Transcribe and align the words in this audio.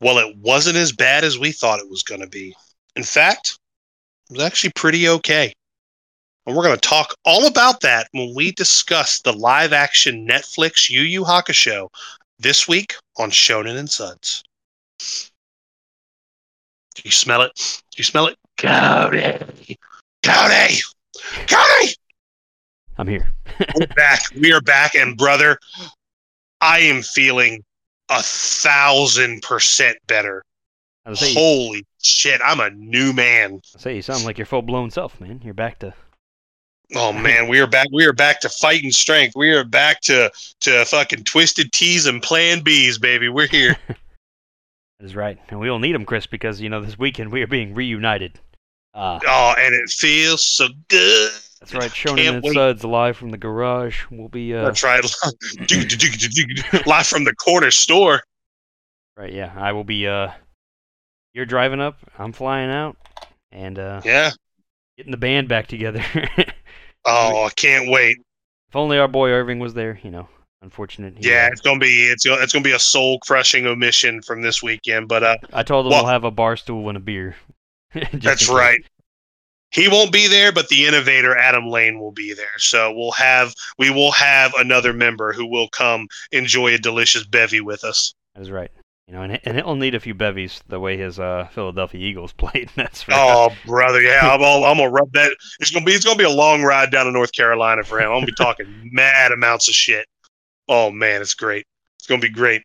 well, 0.00 0.18
it 0.18 0.36
wasn't 0.38 0.76
as 0.76 0.92
bad 0.92 1.24
as 1.24 1.38
we 1.38 1.52
thought 1.52 1.80
it 1.80 1.90
was 1.90 2.02
going 2.02 2.20
to 2.20 2.28
be. 2.28 2.54
In 2.96 3.02
fact, 3.02 3.58
it 4.30 4.34
was 4.34 4.42
actually 4.42 4.72
pretty 4.74 5.08
okay. 5.08 5.52
And 6.46 6.56
we're 6.56 6.62
going 6.62 6.78
to 6.78 6.88
talk 6.88 7.14
all 7.24 7.46
about 7.46 7.80
that 7.80 8.08
when 8.12 8.34
we 8.34 8.52
discuss 8.52 9.20
the 9.20 9.32
live 9.32 9.72
action 9.72 10.26
Netflix 10.26 10.88
Yu 10.88 11.02
Yu 11.02 11.22
Hakusho 11.22 11.52
show 11.52 11.90
this 12.38 12.66
week 12.66 12.94
on 13.18 13.30
Shonen 13.30 13.76
and 13.76 13.90
Suds. 13.90 14.42
Do 16.94 17.02
you 17.04 17.10
smell 17.10 17.42
it? 17.42 17.52
Do 17.56 17.96
you 17.98 18.04
smell 18.04 18.26
it? 18.26 18.36
Cody! 18.56 19.38
Cody! 20.24 20.80
Cody! 21.46 21.94
I'm 22.96 23.06
here. 23.06 23.28
We're 23.78 23.86
back. 23.88 24.22
We 24.34 24.52
are 24.52 24.60
back. 24.60 24.94
And 24.94 25.16
brother, 25.16 25.58
I 26.60 26.80
am 26.80 27.02
feeling 27.02 27.62
a 28.08 28.22
thousand 28.22 29.42
percent 29.42 29.98
better. 30.06 30.44
I 31.04 31.10
was 31.10 31.20
say, 31.20 31.34
Holy 31.34 31.86
shit, 32.02 32.40
I'm 32.44 32.60
a 32.60 32.70
new 32.70 33.12
man. 33.12 33.60
I 33.76 33.78
say 33.78 33.96
you 33.96 34.02
sound 34.02 34.24
like 34.24 34.38
your 34.38 34.46
full 34.46 34.62
blown 34.62 34.90
self, 34.90 35.20
man. 35.20 35.40
You're 35.42 35.54
back 35.54 35.78
to 35.80 35.94
Oh 36.94 37.12
man, 37.12 37.48
we 37.48 37.60
are 37.60 37.66
back. 37.66 37.88
We 37.92 38.06
are 38.06 38.14
back 38.14 38.40
to 38.40 38.48
fighting 38.48 38.90
strength. 38.92 39.36
We 39.36 39.50
are 39.52 39.64
back 39.64 40.00
to 40.02 40.30
to 40.60 40.84
fucking 40.86 41.24
twisted 41.24 41.72
T's 41.72 42.06
and 42.06 42.22
Plan 42.22 42.60
B's, 42.60 42.98
baby. 42.98 43.28
We're 43.28 43.46
here. 43.46 43.76
that 43.88 43.96
is 45.00 45.14
right, 45.14 45.38
and 45.50 45.60
we 45.60 45.68
will 45.68 45.78
need 45.78 45.94
them, 45.94 46.06
Chris, 46.06 46.26
because 46.26 46.62
you 46.62 46.70
know 46.70 46.80
this 46.80 46.98
weekend 46.98 47.30
we 47.30 47.42
are 47.42 47.46
being 47.46 47.74
reunited. 47.74 48.40
Uh, 48.94 49.18
oh, 49.26 49.54
and 49.58 49.74
it 49.74 49.90
feels 49.90 50.42
so 50.42 50.68
good. 50.88 51.32
That's 51.60 51.74
right, 51.74 51.90
Shonen 51.90 52.16
Can't 52.16 52.36
and 52.36 52.44
wait. 52.44 52.54
Suds 52.54 52.84
live 52.84 53.16
from 53.16 53.30
the 53.30 53.36
garage. 53.38 54.04
We'll 54.10 54.28
be 54.28 54.54
uh, 54.54 54.64
That's 54.64 54.82
right. 54.82 55.02
Live 56.86 57.06
from 57.06 57.24
the 57.24 57.34
corner 57.34 57.70
store. 57.70 58.22
right. 59.16 59.32
Yeah, 59.32 59.52
I 59.56 59.72
will 59.72 59.84
be. 59.84 60.06
Uh, 60.06 60.30
you're 61.34 61.46
driving 61.46 61.80
up. 61.80 61.98
I'm 62.18 62.32
flying 62.32 62.70
out, 62.70 62.96
and 63.52 63.78
uh, 63.78 64.00
Yeah. 64.04 64.30
getting 64.96 65.10
the 65.12 65.16
band 65.18 65.48
back 65.48 65.66
together. 65.66 66.04
Oh, 67.10 67.44
I 67.46 67.50
can't 67.50 67.88
wait. 67.88 68.18
if 68.68 68.76
only 68.76 68.98
our 68.98 69.08
boy 69.08 69.30
Irving 69.30 69.60
was 69.60 69.72
there. 69.72 69.98
You 70.02 70.10
know, 70.10 70.28
unfortunate. 70.60 71.14
Yeah, 71.20 71.46
uh, 71.46 71.52
it's 71.52 71.60
gonna 71.62 71.78
be 71.78 71.86
it's 72.10 72.26
gonna, 72.26 72.42
it's 72.42 72.52
gonna 72.52 72.62
be 72.64 72.72
a 72.72 72.78
soul 72.78 73.18
crushing 73.20 73.66
omission 73.66 74.20
from 74.20 74.42
this 74.42 74.62
weekend. 74.62 75.08
But 75.08 75.22
uh, 75.22 75.36
I 75.52 75.62
told 75.62 75.86
him 75.86 75.90
Well- 75.92 76.02
we'll 76.02 76.12
have 76.12 76.24
a 76.24 76.30
bar 76.30 76.56
stool 76.56 76.88
and 76.88 76.98
a 76.98 77.00
beer. 77.00 77.36
That's 78.12 78.50
right. 78.50 78.80
He 79.70 79.86
won't 79.88 80.12
be 80.12 80.26
there, 80.28 80.50
but 80.52 80.68
the 80.68 80.86
innovator 80.86 81.36
Adam 81.36 81.68
Lane 81.68 81.98
will 82.00 82.12
be 82.12 82.32
there. 82.34 82.58
So 82.58 82.92
we'll 82.92 83.12
have 83.12 83.54
we 83.78 83.90
will 83.90 84.12
have 84.12 84.52
another 84.58 84.92
member 84.92 85.32
who 85.32 85.46
will 85.46 85.68
come 85.68 86.08
enjoy 86.32 86.74
a 86.74 86.78
delicious 86.78 87.26
bevy 87.26 87.60
with 87.60 87.84
us. 87.84 88.14
That's 88.34 88.50
right. 88.50 88.70
You 89.06 89.14
know, 89.14 89.22
and 89.22 89.40
and 89.44 89.56
he'll 89.56 89.74
need 89.74 89.94
a 89.94 90.00
few 90.00 90.14
bevies 90.14 90.62
the 90.68 90.80
way 90.80 90.96
his 90.96 91.18
uh, 91.18 91.48
Philadelphia 91.52 92.00
Eagles 92.00 92.32
played. 92.38 92.70
That's 92.76 93.02
for 93.02 93.12
Oh, 93.14 93.50
brother, 93.66 94.00
yeah, 94.00 94.20
I'm, 94.34 94.42
all, 94.42 94.64
I'm 94.64 94.76
gonna 94.78 94.90
rub 94.90 95.12
that. 95.12 95.32
It's 95.60 95.70
gonna 95.70 95.84
be 95.84 95.92
it's 95.92 96.04
gonna 96.04 96.18
be 96.18 96.24
a 96.24 96.30
long 96.30 96.62
ride 96.62 96.90
down 96.90 97.06
to 97.06 97.12
North 97.12 97.32
Carolina 97.32 97.84
for 97.84 98.00
him. 98.00 98.08
I'm 98.08 98.16
gonna 98.16 98.26
be 98.26 98.32
talking 98.32 98.66
mad 98.92 99.32
amounts 99.32 99.68
of 99.68 99.74
shit. 99.74 100.06
Oh 100.68 100.90
man, 100.90 101.20
it's 101.22 101.34
great. 101.34 101.66
It's 101.98 102.06
gonna 102.06 102.20
be 102.20 102.28
great. 102.30 102.62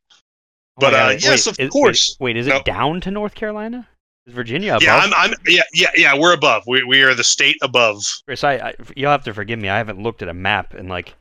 Oh 0.78 0.80
but, 0.80 0.94
uh, 0.94 1.12
God, 1.14 1.24
yes, 1.24 1.46
wait, 1.48 1.54
of 1.54 1.60
is- 1.60 1.70
course. 1.70 2.18
Wait, 2.20 2.36
is 2.38 2.48
it 2.48 2.50
No. 2.50 2.62
down 2.64 3.02
to 3.02 3.12
North 3.12 3.36
Carolina? 3.36 3.88
Is 4.26 4.34
Virginia 4.34 4.72
above? 4.76 4.84
Yeah, 4.84 4.96
I'm, 4.98 5.14
I'm 5.14 5.34
yeah 5.46 5.64
yeah 5.74 5.90
yeah. 5.96 6.18
We're 6.18 6.34
above. 6.34 6.64
We 6.66 6.84
we 6.84 7.02
are 7.04 7.14
the 7.14 7.24
state 7.24 7.58
above. 7.62 8.04
Chris, 8.26 8.44
I, 8.44 8.54
I 8.54 8.74
you'll 8.96 9.12
have 9.12 9.26
to 9.26 9.34
forgive 9.34 9.60
me. 9.60 9.70
I 9.70 9.78
haven't 9.78 10.02
looked 10.02 10.22
at 10.22 10.30
a 10.30 10.34
map 10.34 10.76
in 10.76 10.88
like 10.88 11.14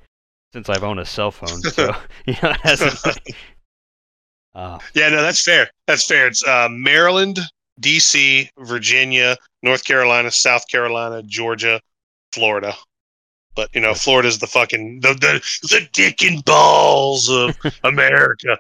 since 0.53 0.69
I've 0.69 0.84
owned 0.84 1.00
a 1.00 1.05
cell 1.05 1.30
phone. 1.30 1.61
So 1.73 1.95
you 2.27 2.34
know, 2.42 2.50
it 2.50 2.61
hasn't. 2.61 3.05
Like, 3.05 3.36
uh, 4.55 4.78
Yeah, 4.95 5.08
no, 5.08 5.23
that's 5.23 5.42
fair. 5.42 5.69
That's 5.86 6.06
fair. 6.06 6.28
It's 6.28 6.47
uh, 6.47 6.69
Maryland, 6.70 7.41
D.C., 7.80 8.50
Virginia, 8.58 9.36
North 9.62 9.84
Carolina, 9.84 10.30
South 10.30 10.69
Carolina, 10.69 11.23
Georgia, 11.25 11.80
Florida. 12.33 12.75
But 13.55 13.68
you 13.74 13.80
know, 13.80 13.95
Florida's 13.95 14.39
the 14.39 14.46
fucking 14.46 15.01
the 15.01 15.14
the, 15.14 15.41
the 15.68 15.89
dick 15.92 16.23
and 16.23 16.45
balls 16.45 17.29
of 17.29 17.58
America. 17.83 18.57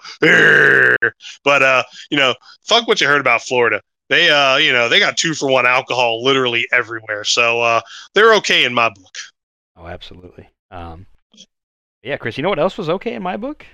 But 1.44 1.62
uh, 1.62 1.82
you 2.10 2.18
know, 2.18 2.34
fuck 2.64 2.88
what 2.88 3.00
you 3.00 3.06
heard 3.06 3.20
about 3.20 3.42
Florida. 3.42 3.80
They 4.12 4.28
uh, 4.28 4.56
you 4.56 4.72
know, 4.74 4.90
they 4.90 4.98
got 4.98 5.16
two 5.16 5.32
for 5.32 5.50
one 5.50 5.64
alcohol 5.66 6.22
literally 6.22 6.66
everywhere. 6.70 7.24
So 7.24 7.62
uh, 7.62 7.80
they're 8.12 8.34
okay 8.34 8.64
in 8.64 8.74
my 8.74 8.90
book. 8.90 9.14
oh, 9.76 9.86
absolutely. 9.86 10.48
Um, 10.70 11.06
yeah, 12.02 12.18
Chris. 12.18 12.36
You 12.36 12.42
know 12.42 12.50
what 12.50 12.58
else 12.58 12.76
was 12.76 12.90
okay 12.90 13.14
in 13.14 13.22
my 13.22 13.38
book? 13.38 13.64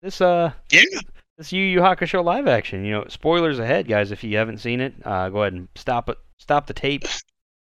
This 0.00 0.20
uh, 0.20 0.52
Yeah. 0.70 0.82
this 1.36 1.52
Yu 1.52 1.62
Yu 1.64 1.80
Hakusho 1.80 2.22
live 2.24 2.46
action. 2.46 2.84
You 2.84 2.92
know, 2.92 3.04
spoilers 3.08 3.58
ahead, 3.58 3.88
guys. 3.88 4.12
If 4.12 4.22
you 4.22 4.36
haven't 4.36 4.58
seen 4.58 4.80
it, 4.80 4.94
uh, 5.04 5.28
go 5.30 5.42
ahead 5.42 5.54
and 5.54 5.66
stop 5.74 6.08
it. 6.08 6.18
Stop 6.38 6.66
the 6.68 6.74
tape. 6.74 7.04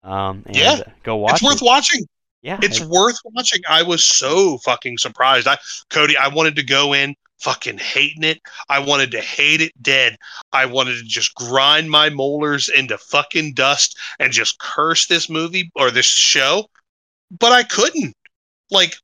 Um, 0.03 0.43
and 0.47 0.55
Yeah. 0.57 0.71
uh, 0.73 0.83
go 1.03 1.15
watch 1.15 1.35
it's 1.35 1.43
worth 1.43 1.61
it. 1.61 1.65
watching. 1.65 2.05
Yeah, 2.41 2.59
It's 2.61 2.81
it- 2.81 2.87
worth 2.89 3.15
watching. 3.23 3.61
I 3.69 3.83
was 3.83 4.03
so 4.03 4.57
fucking 4.59 4.97
surprised. 4.97 5.47
I 5.47 5.57
Cody, 5.89 6.17
I 6.17 6.27
wanted 6.27 6.57
to 6.57 6.63
go 6.63 6.93
in 6.93 7.15
fucking 7.43 7.77
hating 7.77 8.23
it. 8.23 8.41
I 8.69 8.79
wanted 8.79 9.11
to 9.11 9.21
hate 9.21 9.61
it 9.61 9.71
dead. 9.81 10.17
I 10.53 10.65
wanted 10.65 10.97
to 10.97 11.03
just 11.03 11.35
grind 11.35 11.91
my 11.91 12.09
molars 12.09 12.69
into 12.69 12.97
fucking 12.97 13.53
dust 13.53 13.97
and 14.19 14.31
just 14.31 14.59
curse 14.59 15.07
this 15.07 15.29
movie 15.29 15.69
or 15.75 15.91
this 15.91 16.05
show, 16.05 16.69
but 17.37 17.51
I 17.51 17.63
couldn't. 17.63 18.15
Like 18.71 18.95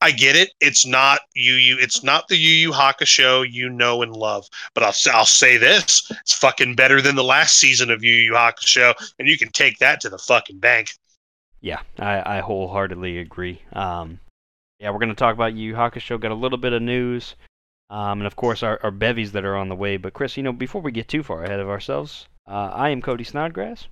I 0.00 0.10
get 0.10 0.36
it. 0.36 0.50
It's 0.60 0.84
not 0.84 1.20
Yu 1.34 1.54
Yu. 1.54 1.78
It's 1.80 2.02
not 2.02 2.28
the 2.28 2.36
Yu 2.36 2.50
Yu 2.50 2.72
Hakusho 2.72 3.50
you 3.50 3.70
know 3.70 4.02
and 4.02 4.14
love. 4.14 4.46
But 4.74 4.82
I'll 4.82 5.14
I'll 5.14 5.24
say 5.24 5.56
this: 5.56 6.10
it's 6.20 6.34
fucking 6.34 6.74
better 6.74 7.00
than 7.00 7.16
the 7.16 7.24
last 7.24 7.56
season 7.56 7.90
of 7.90 8.04
Yu 8.04 8.12
Yu 8.12 8.32
Hakusho, 8.32 8.92
and 9.18 9.28
you 9.28 9.38
can 9.38 9.50
take 9.50 9.78
that 9.78 10.00
to 10.00 10.10
the 10.10 10.18
fucking 10.18 10.58
bank. 10.58 10.90
Yeah, 11.62 11.80
I, 11.98 12.38
I 12.38 12.40
wholeheartedly 12.40 13.18
agree. 13.18 13.62
Um, 13.72 14.20
yeah, 14.78 14.90
we're 14.90 14.98
going 14.98 15.08
to 15.08 15.14
talk 15.14 15.34
about 15.34 15.54
Yu 15.54 15.70
Yu 15.70 15.74
Hakusho. 15.74 16.20
Got 16.20 16.32
a 16.32 16.34
little 16.34 16.58
bit 16.58 16.74
of 16.74 16.82
news, 16.82 17.36
um, 17.90 18.20
and 18.20 18.26
of 18.26 18.36
course 18.36 18.62
our, 18.62 18.80
our 18.82 18.90
bevies 18.90 19.32
that 19.32 19.44
are 19.44 19.56
on 19.56 19.68
the 19.68 19.76
way. 19.76 19.96
But 19.96 20.12
Chris, 20.12 20.36
you 20.36 20.42
know, 20.42 20.52
before 20.52 20.80
we 20.80 20.92
get 20.92 21.08
too 21.08 21.22
far 21.22 21.44
ahead 21.44 21.60
of 21.60 21.68
ourselves, 21.68 22.26
uh, 22.46 22.70
I 22.72 22.90
am 22.90 23.02
Cody 23.02 23.24
Snodgrass. 23.24 23.86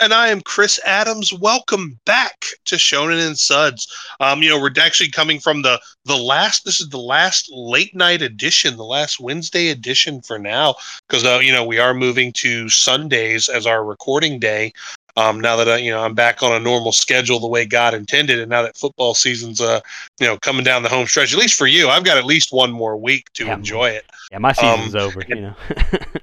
And 0.00 0.12
I 0.12 0.28
am 0.28 0.40
Chris 0.40 0.80
Adams. 0.84 1.32
Welcome 1.32 2.00
back 2.04 2.44
to 2.64 2.74
Shonen 2.74 3.24
and 3.24 3.38
Suds. 3.38 3.86
Um, 4.18 4.42
you 4.42 4.48
know, 4.48 4.60
we're 4.60 4.72
actually 4.80 5.10
coming 5.10 5.38
from 5.38 5.62
the 5.62 5.80
the 6.04 6.16
last. 6.16 6.64
This 6.64 6.80
is 6.80 6.88
the 6.88 6.98
last 6.98 7.48
late 7.52 7.94
night 7.94 8.20
edition, 8.20 8.76
the 8.76 8.84
last 8.84 9.20
Wednesday 9.20 9.68
edition 9.68 10.20
for 10.20 10.36
now, 10.36 10.74
because 11.06 11.24
uh, 11.24 11.38
you 11.40 11.52
know 11.52 11.64
we 11.64 11.78
are 11.78 11.94
moving 11.94 12.32
to 12.34 12.68
Sundays 12.68 13.48
as 13.48 13.68
our 13.68 13.84
recording 13.84 14.40
day. 14.40 14.72
Um, 15.16 15.40
now 15.40 15.54
that 15.56 15.68
uh, 15.68 15.74
you 15.76 15.90
know 15.90 16.00
I'm 16.00 16.14
back 16.14 16.42
on 16.42 16.52
a 16.52 16.58
normal 16.58 16.90
schedule 16.92 17.38
the 17.38 17.46
way 17.46 17.64
God 17.64 17.94
intended, 17.94 18.40
and 18.40 18.50
now 18.50 18.62
that 18.62 18.76
football 18.76 19.14
season's 19.14 19.60
uh, 19.60 19.80
you 20.18 20.26
know 20.26 20.36
coming 20.38 20.64
down 20.64 20.82
the 20.82 20.88
home 20.88 21.06
stretch, 21.06 21.32
at 21.32 21.38
least 21.38 21.56
for 21.56 21.66
you, 21.66 21.88
I've 21.88 22.04
got 22.04 22.16
at 22.18 22.24
least 22.24 22.52
one 22.52 22.72
more 22.72 22.96
week 22.96 23.32
to 23.34 23.46
Yeah. 23.46 23.54
enjoy 23.54 23.90
it. 23.90 24.04
Yeah, 24.32 24.38
my 24.38 24.50
Um, 24.50 24.54
season's 24.54 24.96
over. 24.96 25.22
You 25.28 25.36
know. 25.40 25.54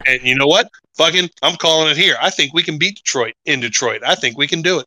And 0.05 0.21
you 0.23 0.35
know 0.35 0.47
what? 0.47 0.69
Fucking, 0.97 1.29
I'm 1.41 1.55
calling 1.55 1.89
it 1.89 1.95
here. 1.97 2.17
I 2.21 2.29
think 2.29 2.53
we 2.53 2.63
can 2.63 2.77
beat 2.77 2.97
Detroit 2.97 3.35
in 3.45 3.61
Detroit. 3.61 4.01
I 4.05 4.15
think 4.15 4.37
we 4.37 4.47
can 4.47 4.61
do 4.61 4.79
it. 4.79 4.85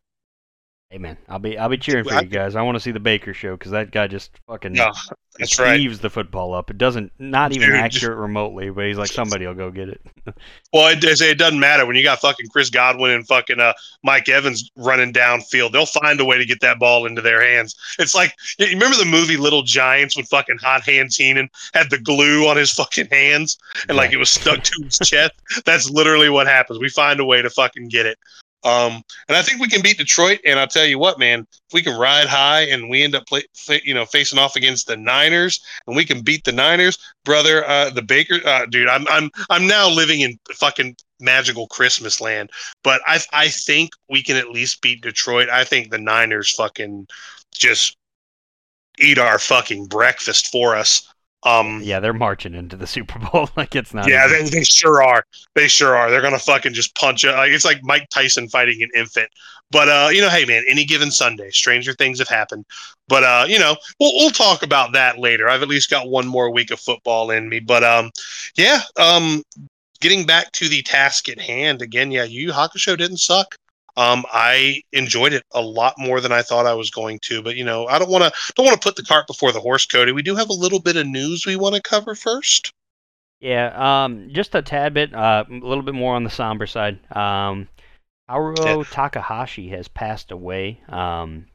Hey 0.95 0.99
man, 0.99 1.17
I'll 1.29 1.41
be 1.41 1.59
I'll 1.59 1.69
be 1.69 1.77
cheering 1.77 2.05
for 2.05 2.15
you 2.23 2.29
guys. 2.29 2.55
I 2.55 2.63
want 2.63 2.77
to 2.77 2.81
see 2.81 2.93
the 2.93 3.01
Baker 3.01 3.35
show 3.35 3.57
because 3.57 3.73
that 3.73 3.91
guy 3.91 4.07
just 4.07 4.31
fucking 4.47 4.77
Yeah, 4.77 4.93
that's 5.37 5.59
right. 5.59 5.77
leaves 5.77 5.99
the 5.99 6.09
football 6.09 6.55
up. 6.55 6.71
It 6.71 6.79
doesn't 6.79 7.11
not 7.19 7.51
even 7.53 7.71
Dude. 7.71 7.79
accurate 7.79 8.17
remotely, 8.17 8.71
but 8.71 8.87
he's 8.87 8.97
like 8.97 9.11
somebody 9.11 9.45
will 9.45 9.55
go 9.55 9.73
get 9.73 9.89
it. 9.89 10.01
Well, 10.73 10.89
it, 10.89 11.05
it 11.05 11.21
it 11.21 11.39
doesn't 11.39 11.61
matter 11.61 11.87
when 11.87 11.95
you 11.95 12.03
got 12.03 12.19
fucking 12.21 12.49
Chris 12.49 12.69
Godwin 12.69 13.13
and 13.13 13.27
fucking 13.27 13.61
uh, 13.61 13.75
Mike 14.03 14.29
Evans 14.29 14.71
running 14.77 15.13
downfield. 15.13 15.71
They'll 15.71 15.87
find 15.87 16.19
a 16.19 16.25
way 16.25 16.37
to 16.39 16.45
get 16.45 16.61
that 16.63 16.81
ball 16.81 17.07
into 17.07 17.21
their 17.23 17.41
hands. 17.41 17.77
It's 18.01 18.15
like 18.15 18.35
you 18.59 18.67
remember 18.69 18.97
the 18.97 19.05
movie 19.05 19.37
Little 19.37 19.63
Giants 19.63 20.17
when 20.17 20.25
fucking 20.25 20.59
Hot 20.63 20.83
Hands 20.83 21.15
Heenan 21.15 21.49
had 21.75 21.91
the 21.91 21.99
glue 21.99 22.49
on 22.49 22.57
his 22.57 22.73
fucking 22.73 23.07
hands 23.13 23.57
and 23.89 23.97
like 23.97 24.13
it 24.13 24.17
was 24.17 24.31
stuck 24.31 24.63
to 24.65 24.83
his 24.85 24.99
chest. 25.05 25.33
That's 25.65 25.89
literally 25.91 26.29
what 26.29 26.47
happens. 26.49 26.81
We 26.81 26.89
find 26.89 27.21
a 27.21 27.25
way 27.25 27.41
to 27.43 27.51
fucking 27.51 27.89
get 27.89 28.07
it. 28.07 28.19
Um, 28.65 29.03
and 29.29 29.37
I 29.37 29.43
think 29.43 29.61
we 29.61 29.69
can 29.69 29.83
beat 29.83 29.99
Detroit. 29.99 30.41
And 30.45 30.59
I'll 30.59 30.67
tell 30.67 30.87
you 30.87 30.99
what, 30.99 31.19
man, 31.19 31.41
if 31.41 31.75
we 31.75 31.83
can 31.83 31.99
ride 31.99 32.27
high 32.27 32.63
and 32.63 32.89
we 32.89 33.03
end 33.03 33.15
up 33.15 33.27
play, 33.27 33.43
you 33.85 33.95
know, 33.95 34.07
facing 34.07 34.39
off 34.39 34.57
against 34.57 34.87
the 34.87 34.97
Niners, 34.97 35.61
and 35.87 35.95
we 35.95 36.05
can 36.05 36.23
beat 36.23 36.45
the 36.45 36.53
Niners, 36.53 36.99
brother, 37.25 37.67
uh, 37.69 37.91
the 37.91 38.03
Baker, 38.03 38.41
uh, 38.47 38.67
dude, 38.67 38.89
I'm, 38.89 39.07
I'm, 39.09 39.31
I'm 39.51 39.67
now 39.67 39.89
living 39.89 40.21
in 40.21 40.39
fucking 40.55 40.97
magical 41.21 41.67
Christmas 41.69 42.21
land. 42.21 42.51
But 42.83 43.03
I, 43.07 43.21
I 43.33 43.49
think 43.49 43.91
we 44.09 44.23
can 44.23 44.37
at 44.37 44.51
least 44.51 44.83
beat 44.83 45.03
Detroit. 45.03 45.49
I 45.49 45.65
think 45.65 45.91
the 45.91 45.99
Niners 45.99 46.51
fucking 46.51 47.07
just 47.53 47.97
eat 48.99 49.19
our 49.19 49.39
fucking 49.39 49.87
breakfast 49.87 50.49
for 50.49 50.77
us. 50.77 51.14
Um, 51.45 51.81
Yeah, 51.83 52.01
they're 52.01 52.13
marching 52.15 52.55
into 52.55 52.77
the 52.77 52.87
Super 52.87 53.19
Bowl 53.19 53.51
like 53.57 53.75
it's 53.77 53.93
not. 53.93 54.09
yeah, 54.09 54.27
they, 54.27 54.43
they 54.45 54.65
sure 54.65 55.03
are. 55.03 55.25
They 55.55 55.69
sure 55.69 55.95
are. 55.97 56.11
They're 56.11 56.23
gonna 56.23 56.39
fucking 56.39 56.73
just 56.73 56.95
punch 56.95 57.25
it. 57.25 57.33
Like 57.33 57.51
it's 57.51 57.65
like 57.65 57.81
Mike 57.83 58.09
Tyson 58.11 58.49
fighting 58.49 58.83
an 58.83 58.89
infant. 58.95 59.29
But 59.71 59.89
uh, 59.89 60.09
you 60.13 60.21
know, 60.21 60.31
hey 60.31 60.45
man, 60.45 60.65
any 60.69 60.85
given 60.85 61.11
Sunday, 61.11 61.51
stranger 61.51 61.93
things 61.95 62.19
have 62.19 62.29
happened. 62.29 62.65
But 63.09 63.25
uh, 63.25 63.45
you 63.49 63.59
know, 63.59 63.77
we'll 64.01 64.15
we'll 64.15 64.31
talk 64.31 64.63
about 64.63 64.93
that 64.95 65.19
later. 65.19 65.49
I've 65.49 65.63
at 65.63 65.69
least 65.69 65.91
got 65.91 66.09
one 66.09 66.27
more 66.27 66.51
week 66.51 66.71
of 66.71 66.81
football 66.81 67.31
in 67.31 67.49
me. 67.49 67.61
But 67.61 67.85
um, 67.85 68.11
yeah, 68.57 68.81
um, 68.99 69.43
getting 70.01 70.25
back 70.27 70.53
to 70.53 70.69
the 70.69 70.83
task 70.83 71.29
at 71.29 71.41
hand 71.41 71.83
again, 71.83 72.11
yeah, 72.11 72.25
Yu 72.25 72.53
Hakusho 72.53 72.97
didn't 72.97 73.19
suck. 73.19 73.57
Um, 73.97 74.25
I 74.33 74.83
enjoyed 74.93 75.33
it 75.33 75.45
a 75.53 75.63
lot 75.63 75.95
more 75.99 76.21
than 76.21 76.33
I 76.33 76.43
thought 76.43 76.67
I 76.67 76.75
was 76.75 76.91
going 76.91 77.21
to, 77.21 77.43
but 77.43 77.55
you 77.57 77.65
know, 77.65 77.87
I 77.87 77.99
don't 77.99 78.11
want 78.11 78.25
to 78.25 78.33
don't 78.55 78.67
want 78.67 78.81
to 78.81 78.85
put 78.85 78.97
the 78.97 79.05
cart 79.05 79.27
before 79.27 79.53
the 79.53 79.61
horse, 79.61 79.87
Cody. 79.87 80.13
We 80.13 80.23
do 80.23 80.35
have 80.35 80.51
a 80.51 80.55
little 80.55 80.81
bit 80.81 80.97
of 80.97 81.07
news 81.07 81.47
we 81.47 81.57
want 81.57 81.77
to 81.77 81.83
cover 81.83 82.15
first. 82.15 82.73
Yeah, 83.41 84.05
um, 84.05 84.31
just 84.33 84.55
a 84.55 84.63
tad 84.63 84.95
bit, 84.95 85.15
uh, 85.15 85.45
a 85.49 85.53
little 85.53 85.83
bit 85.83 85.95
more 85.95 86.17
on 86.17 86.25
the 86.25 86.31
somber 86.31 86.67
side. 86.67 86.99
Um, 87.15 87.69
Haruo 88.29 88.79
Yeah. 88.79 88.91
Takahashi 88.91 89.69
has 89.69 89.87
passed 89.87 90.31
away. 90.31 90.81
Um, 90.89 91.47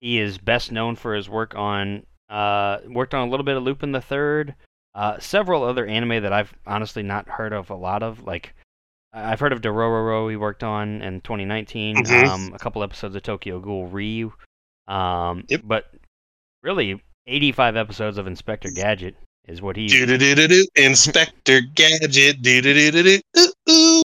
he 0.00 0.18
is 0.18 0.38
best 0.38 0.72
known 0.72 0.96
for 0.96 1.14
his 1.14 1.28
work 1.28 1.54
on, 1.54 2.06
uh, 2.30 2.78
worked 2.88 3.12
on 3.12 3.28
a 3.28 3.30
little 3.30 3.44
bit 3.44 3.56
of 3.56 3.62
Lupin 3.62 3.92
the 3.92 4.00
Third, 4.00 4.54
uh, 4.94 5.18
several 5.18 5.62
other 5.62 5.86
anime 5.86 6.22
that 6.22 6.32
I've 6.32 6.54
honestly 6.66 7.02
not 7.02 7.28
heard 7.28 7.52
of 7.52 7.68
a 7.68 7.74
lot 7.74 8.02
of. 8.02 8.24
Like, 8.24 8.54
I've 9.12 9.40
heard 9.40 9.52
of 9.52 9.60
Dororo 9.60 10.30
he 10.30 10.36
worked 10.36 10.62
on 10.62 11.02
in 11.02 11.20
2019, 11.22 11.96
Mhm. 11.96 12.28
um, 12.28 12.52
a 12.54 12.58
couple 12.58 12.82
episodes 12.82 13.16
of 13.16 13.22
Tokyo 13.22 13.58
Ghoul 13.60 13.86
Ryu, 13.90 14.32
um, 14.86 15.44
Yep. 15.48 15.62
but 15.64 15.92
really 16.62 17.02
85 17.26 17.76
episodes 17.76 18.18
of 18.18 18.26
Inspector 18.26 18.70
Gadget 18.70 19.16
is 19.48 19.60
what 19.60 19.76
he's 19.76 19.90
Do 19.92 20.06
do 20.06 20.16
do 20.16 20.34
do 20.34 20.46
do. 20.48 20.66
Inspector 20.76 21.60
Gadget. 21.74 22.40
Do 22.42 22.60
do 22.62 22.72
do 22.74 22.90
do 22.92 23.02
do. 23.02 23.20
Ooh, 23.38 23.52
ooh. 23.70 24.02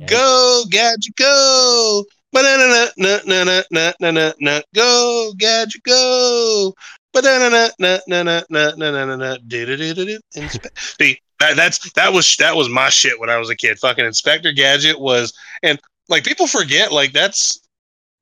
Yeah. 0.00 0.06
Go 0.06 0.64
Gadget, 0.70 1.14
go. 1.16 2.04
Ba-na-na-na, 2.32 2.88
na 2.96 3.18
na 3.26 3.62
na 3.70 3.92
na 4.00 4.10
na 4.10 4.32
na. 4.38 4.60
Go 4.74 5.32
Gadget, 5.36 5.82
go. 5.82 6.72
Ba-na-na-na, 7.12 7.70
na 7.78 7.98
na 8.06 8.22
na 8.22 8.42
na 8.50 8.72
na 8.76 8.90
na 8.90 9.04
na 9.04 9.16
na. 9.16 9.36
Do 9.46 9.66
do 9.66 9.76
do 9.76 9.94
do 9.94 10.04
do. 10.06 10.20
Inspe- 10.36 10.70
See, 11.00 11.18
that, 11.40 11.56
that's 11.56 11.92
that 11.92 12.12
was 12.12 12.36
that 12.36 12.54
was 12.54 12.68
my 12.68 12.88
shit 12.90 13.18
when 13.18 13.30
I 13.30 13.38
was 13.38 13.50
a 13.50 13.56
kid. 13.56 13.78
Fucking 13.78 14.04
Inspector 14.04 14.52
Gadget 14.52 15.00
was, 15.00 15.32
and 15.62 15.80
like 16.08 16.24
people 16.24 16.46
forget, 16.46 16.92
like 16.92 17.12
that's 17.12 17.60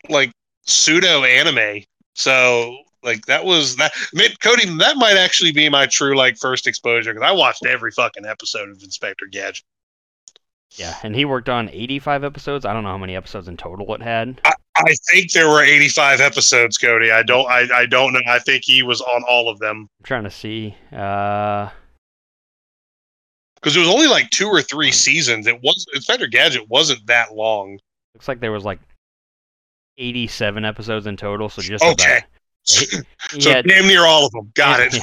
like 0.09 0.33
pseudo 0.63 1.25
anime. 1.25 1.85
So 2.15 2.77
like 3.03 3.27
that 3.27 3.45
was 3.45 3.77
that. 3.77 3.93
Cody, 4.41 4.67
that 4.79 4.97
might 4.97 5.17
actually 5.17 5.53
be 5.53 5.69
my 5.69 5.87
true 5.87 6.17
like 6.17 6.39
first 6.39 6.67
exposure 6.67 7.13
because 7.13 7.27
I 7.29 7.33
watched 7.33 7.67
every 7.67 7.91
fucking 7.91 8.25
episode 8.25 8.71
of 8.71 8.83
Inspector 8.83 9.27
Gadget. 9.27 9.65
Yeah, 10.73 10.97
and 11.03 11.15
he 11.17 11.25
worked 11.25 11.49
on 11.49 11.71
85 11.71 12.25
episodes. 12.25 12.65
I 12.65 12.73
don't 12.73 12.85
know 12.85 12.91
how 12.91 12.99
many 12.99 13.17
episodes 13.17 13.49
in 13.49 13.57
total 13.57 13.93
it 13.95 14.03
had. 14.03 14.41
I 14.45 14.95
think 15.11 15.33
there 15.33 15.49
were 15.49 15.63
85 15.63 16.21
episodes, 16.21 16.79
Cody. 16.79 17.11
I 17.11 17.23
don't 17.25 17.49
I, 17.51 17.67
I 17.75 17.87
don't 17.87 18.13
know. 18.13 18.21
I 18.29 18.39
think 18.39 18.63
he 18.65 18.83
was 18.83 19.01
on 19.01 19.25
all 19.29 19.49
of 19.49 19.59
them. 19.59 19.89
I'm 19.99 20.05
trying 20.05 20.25
to 20.25 20.31
see. 20.31 20.77
Uh, 20.93 21.71
Because 23.61 23.77
it 23.77 23.81
was 23.81 23.89
only 23.89 24.07
like 24.07 24.31
two 24.31 24.47
or 24.49 24.63
three 24.63 24.93
seasons. 24.93 25.47
It 25.47 25.61
was 25.63 25.85
Inspector 25.95 26.27
Gadget 26.29 26.69
wasn't 26.69 27.07
that 27.07 27.35
long. 27.35 27.79
looks 28.15 28.29
like 28.29 28.41
there 28.41 28.53
was 28.53 28.65
like 28.65 28.79
87 29.99 30.65
episodes 30.65 31.07
in 31.07 31.17
total, 31.17 31.49
so 31.49 31.63
just 31.63 31.83
Okay. 31.85 32.19
about. 32.19 32.23
He, 32.67 32.87
he 33.37 33.41
So 33.41 33.51
had- 33.53 33.67
damn 33.67 33.87
near 33.87 34.05
all 34.05 34.27
of 34.27 34.33
them. 34.33 34.53
Got 34.55 34.81
it. 34.81 34.95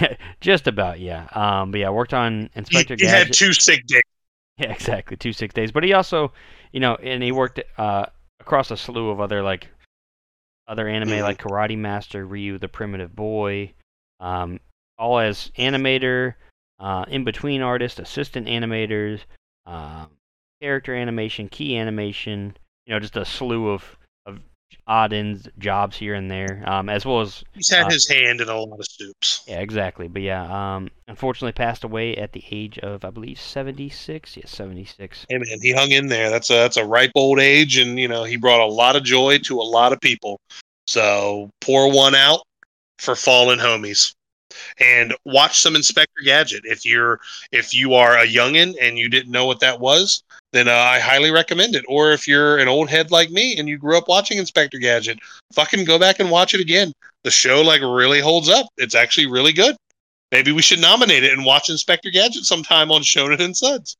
yeah, 0.00 0.16
just 0.40 0.66
about, 0.68 1.00
yeah. 1.00 1.26
Um, 1.32 1.70
but 1.70 1.80
yeah, 1.80 1.90
worked 1.90 2.14
on 2.14 2.42
He, 2.52 2.58
Inspector 2.60 2.96
he 2.98 3.06
had 3.06 3.26
Gadget. 3.28 3.34
two 3.34 3.52
sick 3.52 3.86
days. 3.86 4.02
Yeah, 4.58 4.72
exactly, 4.72 5.18
two 5.18 5.34
six 5.34 5.52
days. 5.52 5.70
But 5.70 5.84
he 5.84 5.92
also, 5.92 6.32
you 6.72 6.80
know, 6.80 6.94
and 6.94 7.22
he 7.22 7.30
worked 7.30 7.60
uh, 7.76 8.06
across 8.40 8.70
a 8.70 8.76
slew 8.78 9.10
of 9.10 9.20
other 9.20 9.42
like 9.42 9.68
other 10.66 10.88
anime 10.88 11.10
Mhm. 11.10 11.20
like 11.24 11.38
Karate 11.42 11.76
Master, 11.76 12.24
Ryu 12.24 12.56
the 12.56 12.66
Primitive 12.66 13.14
Boy, 13.14 13.74
um, 14.18 14.58
all 14.96 15.18
as 15.18 15.50
animator, 15.58 16.36
uh, 16.78 17.04
in 17.08 17.24
between 17.24 17.62
artist, 17.62 17.98
assistant 17.98 18.46
animators, 18.46 19.20
um, 19.66 20.08
character 20.60 20.94
animation, 20.94 21.48
key 21.48 21.76
animation. 21.76 22.56
You 22.86 22.94
know, 22.94 23.00
just 23.00 23.16
a 23.16 23.24
slew 23.24 23.70
of 23.70 23.96
of 24.26 24.40
odd 24.86 25.12
ends 25.12 25.48
jobs 25.58 25.96
here 25.96 26.14
and 26.14 26.30
there, 26.30 26.62
um, 26.66 26.88
as 26.88 27.04
well 27.04 27.20
as 27.20 27.42
He's 27.54 27.70
had 27.70 27.86
Uh, 27.86 27.90
his 27.90 28.08
hand 28.08 28.40
in 28.40 28.48
a 28.48 28.56
lot 28.56 28.78
of 28.78 28.86
soups. 28.88 29.42
yeah, 29.46 29.60
exactly. 29.60 30.06
But 30.08 30.22
yeah, 30.22 30.76
um, 30.76 30.90
unfortunately 31.08 31.52
passed 31.52 31.82
away 31.84 32.16
at 32.16 32.32
the 32.32 32.44
age 32.50 32.78
of 32.78 33.04
I 33.04 33.10
believe 33.10 33.40
seventy 33.40 33.88
six. 33.88 34.36
Yes, 34.36 34.50
seventy 34.50 34.84
six. 34.84 35.26
Hey 35.28 35.38
man, 35.38 35.58
he 35.60 35.72
hung 35.72 35.90
in 35.90 36.06
there. 36.06 36.30
That's 36.30 36.50
a 36.50 36.54
that's 36.54 36.76
a 36.76 36.84
ripe 36.84 37.12
old 37.16 37.40
age, 37.40 37.76
and 37.78 37.98
you 37.98 38.06
know 38.08 38.24
he 38.24 38.36
brought 38.36 38.60
a 38.60 38.66
lot 38.66 38.94
of 38.96 39.02
joy 39.02 39.38
to 39.38 39.60
a 39.60 39.62
lot 39.62 39.92
of 39.92 40.00
people. 40.00 40.38
So 40.86 41.50
pour 41.60 41.90
one 41.90 42.14
out 42.14 42.42
for 42.98 43.16
fallen 43.16 43.58
homies, 43.58 44.14
and 44.80 45.14
watch 45.24 45.60
some 45.60 45.76
Inspector 45.76 46.20
Gadget. 46.24 46.62
If 46.64 46.84
you're 46.84 47.20
if 47.52 47.74
you 47.74 47.94
are 47.94 48.16
a 48.18 48.26
youngin 48.26 48.74
and 48.80 48.98
you 48.98 49.08
didn't 49.08 49.30
know 49.32 49.46
what 49.46 49.60
that 49.60 49.80
was, 49.80 50.22
then 50.52 50.68
uh, 50.68 50.72
I 50.72 50.98
highly 51.00 51.30
recommend 51.30 51.74
it. 51.74 51.84
Or 51.88 52.12
if 52.12 52.26
you're 52.28 52.58
an 52.58 52.68
old 52.68 52.88
head 52.88 53.10
like 53.10 53.30
me 53.30 53.58
and 53.58 53.68
you 53.68 53.78
grew 53.78 53.96
up 53.98 54.08
watching 54.08 54.38
Inspector 54.38 54.78
Gadget, 54.78 55.18
fucking 55.52 55.84
go 55.84 55.98
back 55.98 56.20
and 56.20 56.30
watch 56.30 56.54
it 56.54 56.60
again. 56.60 56.92
The 57.24 57.30
show 57.30 57.62
like 57.62 57.80
really 57.82 58.20
holds 58.20 58.48
up. 58.48 58.66
It's 58.76 58.94
actually 58.94 59.26
really 59.26 59.52
good. 59.52 59.76
Maybe 60.32 60.50
we 60.52 60.62
should 60.62 60.80
nominate 60.80 61.22
it 61.24 61.32
and 61.32 61.44
watch 61.44 61.70
Inspector 61.70 62.10
Gadget 62.10 62.44
sometime 62.44 62.90
on 62.90 63.02
Shonen 63.02 63.40
and 63.40 63.56
Suds. 63.56 63.96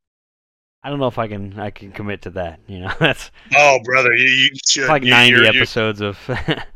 I 0.83 0.89
don't 0.91 1.01
know 1.01 1.09
if 1.09 1.19
I 1.19 1.27
can 1.27 1.59
I 1.59 1.71
can 1.71 1.91
commit 1.91 2.23
to 2.23 2.31
that. 2.31 2.61
You 2.69 2.81
know, 2.81 2.93
that's 3.01 3.31
Oh, 3.57 3.79
brother, 3.85 4.15
you, 4.15 4.29
you 4.29 4.51
should. 4.69 4.89
like 4.89 5.03
you- 5.03 5.11
ninety 5.11 5.31
you're- 5.33 5.47
you're- 5.47 5.59
episodes 5.59 6.01
of. 6.01 6.19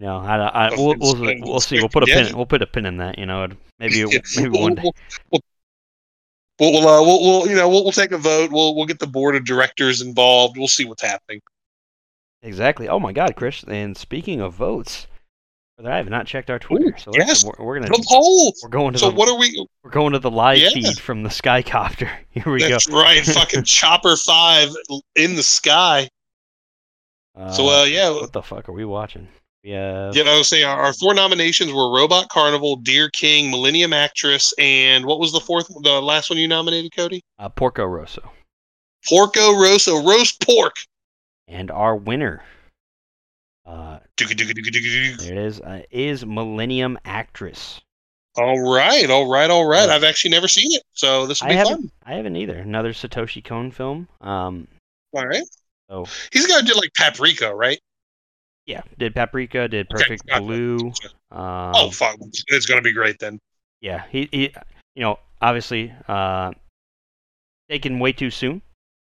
you 0.00 0.06
know, 0.06 0.16
I, 0.16 0.36
I 0.36 0.70
we'll, 0.70 0.94
we'll 0.98 1.34
we'll 1.42 1.60
see. 1.60 1.78
We'll 1.78 1.90
put 1.90 2.02
a 2.02 2.06
pin. 2.06 2.34
We'll 2.34 2.46
put 2.46 2.62
a 2.62 2.66
pin 2.66 2.86
in 2.86 2.96
that. 2.96 3.18
You 3.18 3.26
know, 3.26 3.48
maybe 3.78 4.02
maybe 4.36 4.58
one 4.58 4.74
day. 4.74 4.90
We'll, 6.58 6.72
we'll, 6.72 6.88
uh, 6.88 7.00
we'll, 7.02 7.20
we'll, 7.22 7.48
you 7.48 7.56
know, 7.56 7.70
we'll, 7.70 7.84
we'll 7.84 7.92
take 7.92 8.12
a 8.12 8.18
vote. 8.18 8.52
We'll, 8.52 8.76
we'll 8.76 8.84
get 8.84 8.98
the 8.98 9.06
board 9.06 9.34
of 9.34 9.46
directors 9.46 10.02
involved. 10.02 10.58
We'll 10.58 10.68
see 10.68 10.84
what's 10.84 11.00
happening. 11.00 11.40
Exactly. 12.42 12.86
Oh 12.86 13.00
my 13.00 13.14
God, 13.14 13.34
Chris! 13.34 13.64
And 13.66 13.96
speaking 13.96 14.42
of 14.42 14.52
votes, 14.52 15.06
I 15.82 15.96
have 15.96 16.10
not 16.10 16.26
checked 16.26 16.50
our 16.50 16.58
Twitter, 16.58 16.94
so 16.98 17.12
yes. 17.14 17.44
we're, 17.44 17.64
we're 17.64 17.80
gonna 17.80 17.88
The 17.88 18.04
poll. 18.06 18.52
we're 18.62 18.68
going 18.68 18.92
to 18.92 18.98
So 18.98 19.08
the 19.08 19.16
what 19.16 19.26
are 19.30 19.38
we? 19.38 19.66
we're 19.82 19.90
going 19.90 20.12
to 20.12 20.18
the 20.18 20.30
live 20.30 20.58
Yeah. 20.58 20.68
feed 20.68 20.98
from 20.98 21.22
the 21.22 21.30
Skycopter. 21.30 22.10
Here 22.30 22.44
we 22.52 22.58
go. 22.58 22.68
That's 22.68 22.90
right. 22.90 23.24
Fucking 23.24 23.64
Chopper 23.64 24.16
Five 24.16 24.68
in 25.16 25.36
the 25.36 25.42
sky. 25.42 26.10
So 27.54 27.70
uh, 27.70 27.84
yeah, 27.84 28.10
what 28.10 28.34
the 28.34 28.42
fuck 28.42 28.68
are 28.68 28.72
we 28.72 28.84
watching? 28.84 29.28
Have 29.64 30.16
you 30.16 30.24
know, 30.24 30.42
say 30.42 30.62
our, 30.62 30.80
our 30.80 30.92
four 30.94 31.12
nominations 31.12 31.72
were 31.72 31.94
Robot 31.94 32.28
Carnival, 32.30 32.76
Deer 32.76 33.10
King, 33.10 33.50
Millennium 33.50 33.92
Actress, 33.92 34.54
and 34.58 35.04
what 35.04 35.18
was 35.20 35.32
the 35.32 35.40
fourth, 35.40 35.68
the 35.82 36.00
last 36.00 36.30
one 36.30 36.38
you 36.38 36.48
nominated, 36.48 36.94
Cody? 36.96 37.22
uh, 37.38 37.48
Porco 37.48 37.84
Rosso, 37.84 38.32
Porco 39.06 39.60
Rosso, 39.60 40.02
roast 40.02 40.40
pork. 40.40 40.74
and 41.46 41.70
our 41.70 41.94
winner. 41.96 42.42
Uh, 43.66 43.98
there 44.16 44.28
it 44.30 45.36
is. 45.36 45.60
Uh, 45.60 45.82
is 45.90 46.24
Millennium 46.24 46.98
Actress. 47.04 47.80
All 48.36 48.72
right, 48.72 49.10
all 49.10 49.30
right, 49.30 49.50
all 49.50 49.66
right. 49.66 49.88
Yeah. 49.88 49.94
I've 49.94 50.04
actually 50.04 50.30
never 50.30 50.48
seen 50.48 50.72
it, 50.72 50.82
so 50.92 51.26
this 51.26 51.42
will 51.42 51.48
be 51.48 51.54
haven't. 51.54 51.76
fun. 51.76 51.90
I 52.04 52.14
haven't 52.14 52.36
either. 52.36 52.56
Another 52.56 52.92
Satoshi 52.92 53.44
Kon 53.44 53.70
film. 53.70 54.08
Um. 54.20 54.66
All 55.12 55.26
right. 55.26 55.44
So 55.90 56.06
He's 56.32 56.46
who 56.46 56.62
did 56.62 56.76
like 56.76 56.94
Paprika, 56.94 57.54
right? 57.54 57.80
Yeah, 58.70 58.82
did 58.98 59.14
Paprika, 59.14 59.68
did 59.68 59.86
Okay, 59.92 60.02
Perfect 60.04 60.26
gotcha. 60.26 60.42
Blue. 60.42 60.92
Um, 61.30 61.72
oh, 61.74 61.90
fuck. 61.90 62.16
It's 62.48 62.66
going 62.66 62.78
to 62.78 62.82
be 62.82 62.92
great 62.92 63.18
then. 63.18 63.38
yeah. 63.80 64.04
He, 64.10 64.28
he 64.32 64.54
you 64.94 65.02
know 65.02 65.18
obviously 65.40 65.92
uh 66.08 66.52
taken 67.68 67.98
way 67.98 68.12
too 68.12 68.30
soon. 68.30 68.62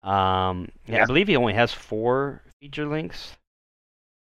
Um. 0.02 0.68
Yeah, 0.86 0.96
Yeah. 0.96 1.02
I 1.02 1.06
believe 1.06 1.28
he 1.28 1.36
only 1.36 1.52
has 1.54 1.72
four 1.72 2.42
feature 2.60 2.86
links. 2.86 3.32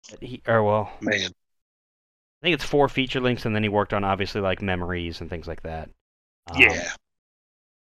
That 0.09 0.21
he 0.21 0.41
or 0.47 0.63
well, 0.63 0.91
Man. 1.01 1.19
I 1.21 2.45
think 2.45 2.55
it's 2.55 2.63
four 2.65 2.89
feature 2.89 3.21
links, 3.21 3.45
and 3.45 3.55
then 3.55 3.63
he 3.63 3.69
worked 3.69 3.93
on 3.93 4.03
obviously 4.03 4.41
like 4.41 4.61
memories 4.61 5.21
and 5.21 5.29
things 5.29 5.47
like 5.47 5.61
that. 5.63 5.89
Um, 6.51 6.59
Yeah. 6.61 6.91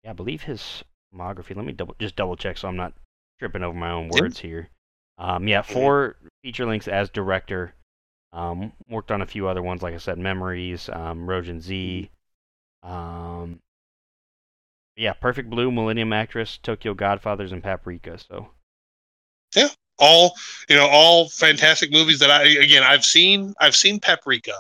Yeah, 0.05 0.11
I 0.11 0.13
believe 0.15 0.43
his 0.43 0.85
filmography. 1.13 1.57
Let 1.57 1.65
me 1.65 1.73
double 1.73 1.97
just 1.99 2.17
double 2.17 2.37
check 2.37 2.57
so 2.59 2.69
I'm 2.69 2.77
not 2.77 2.93
tripping 3.41 3.63
over 3.63 3.77
my 3.77 3.91
own 3.91 4.09
words 4.09 4.39
here. 4.39 4.71
Um, 5.19 5.49
yeah, 5.49 5.63
four 5.63 6.17
feature 6.43 6.67
links 6.67 6.89
as 6.89 7.11
director. 7.11 7.75
Um, 8.33 8.73
worked 8.89 9.11
on 9.11 9.23
a 9.23 9.27
few 9.27 9.49
other 9.49 9.63
ones, 9.63 9.83
like 9.83 9.95
I 9.95 9.99
said, 9.99 10.19
Memories, 10.19 10.91
um, 10.91 11.27
Roujin 11.27 11.61
Z. 11.61 12.11
Um, 12.83 13.61
yeah, 14.97 15.15
Perfect 15.15 15.49
Blue, 15.49 15.71
Millennium 15.71 16.13
Actress, 16.13 16.59
Tokyo 16.59 16.93
Godfathers, 16.93 17.53
and 17.53 17.63
Paprika. 17.63 18.19
So 18.19 18.51
yeah, 19.55 19.69
all 19.99 20.35
you 20.69 20.77
know 20.77 20.87
all 20.87 21.29
fantastic 21.29 21.91
movies 21.91 22.19
that 22.19 22.31
i 22.31 22.43
again 22.43 22.83
i've 22.83 23.05
seen 23.05 23.55
i've 23.61 23.77
seen 23.77 23.99
paprika 23.99 24.53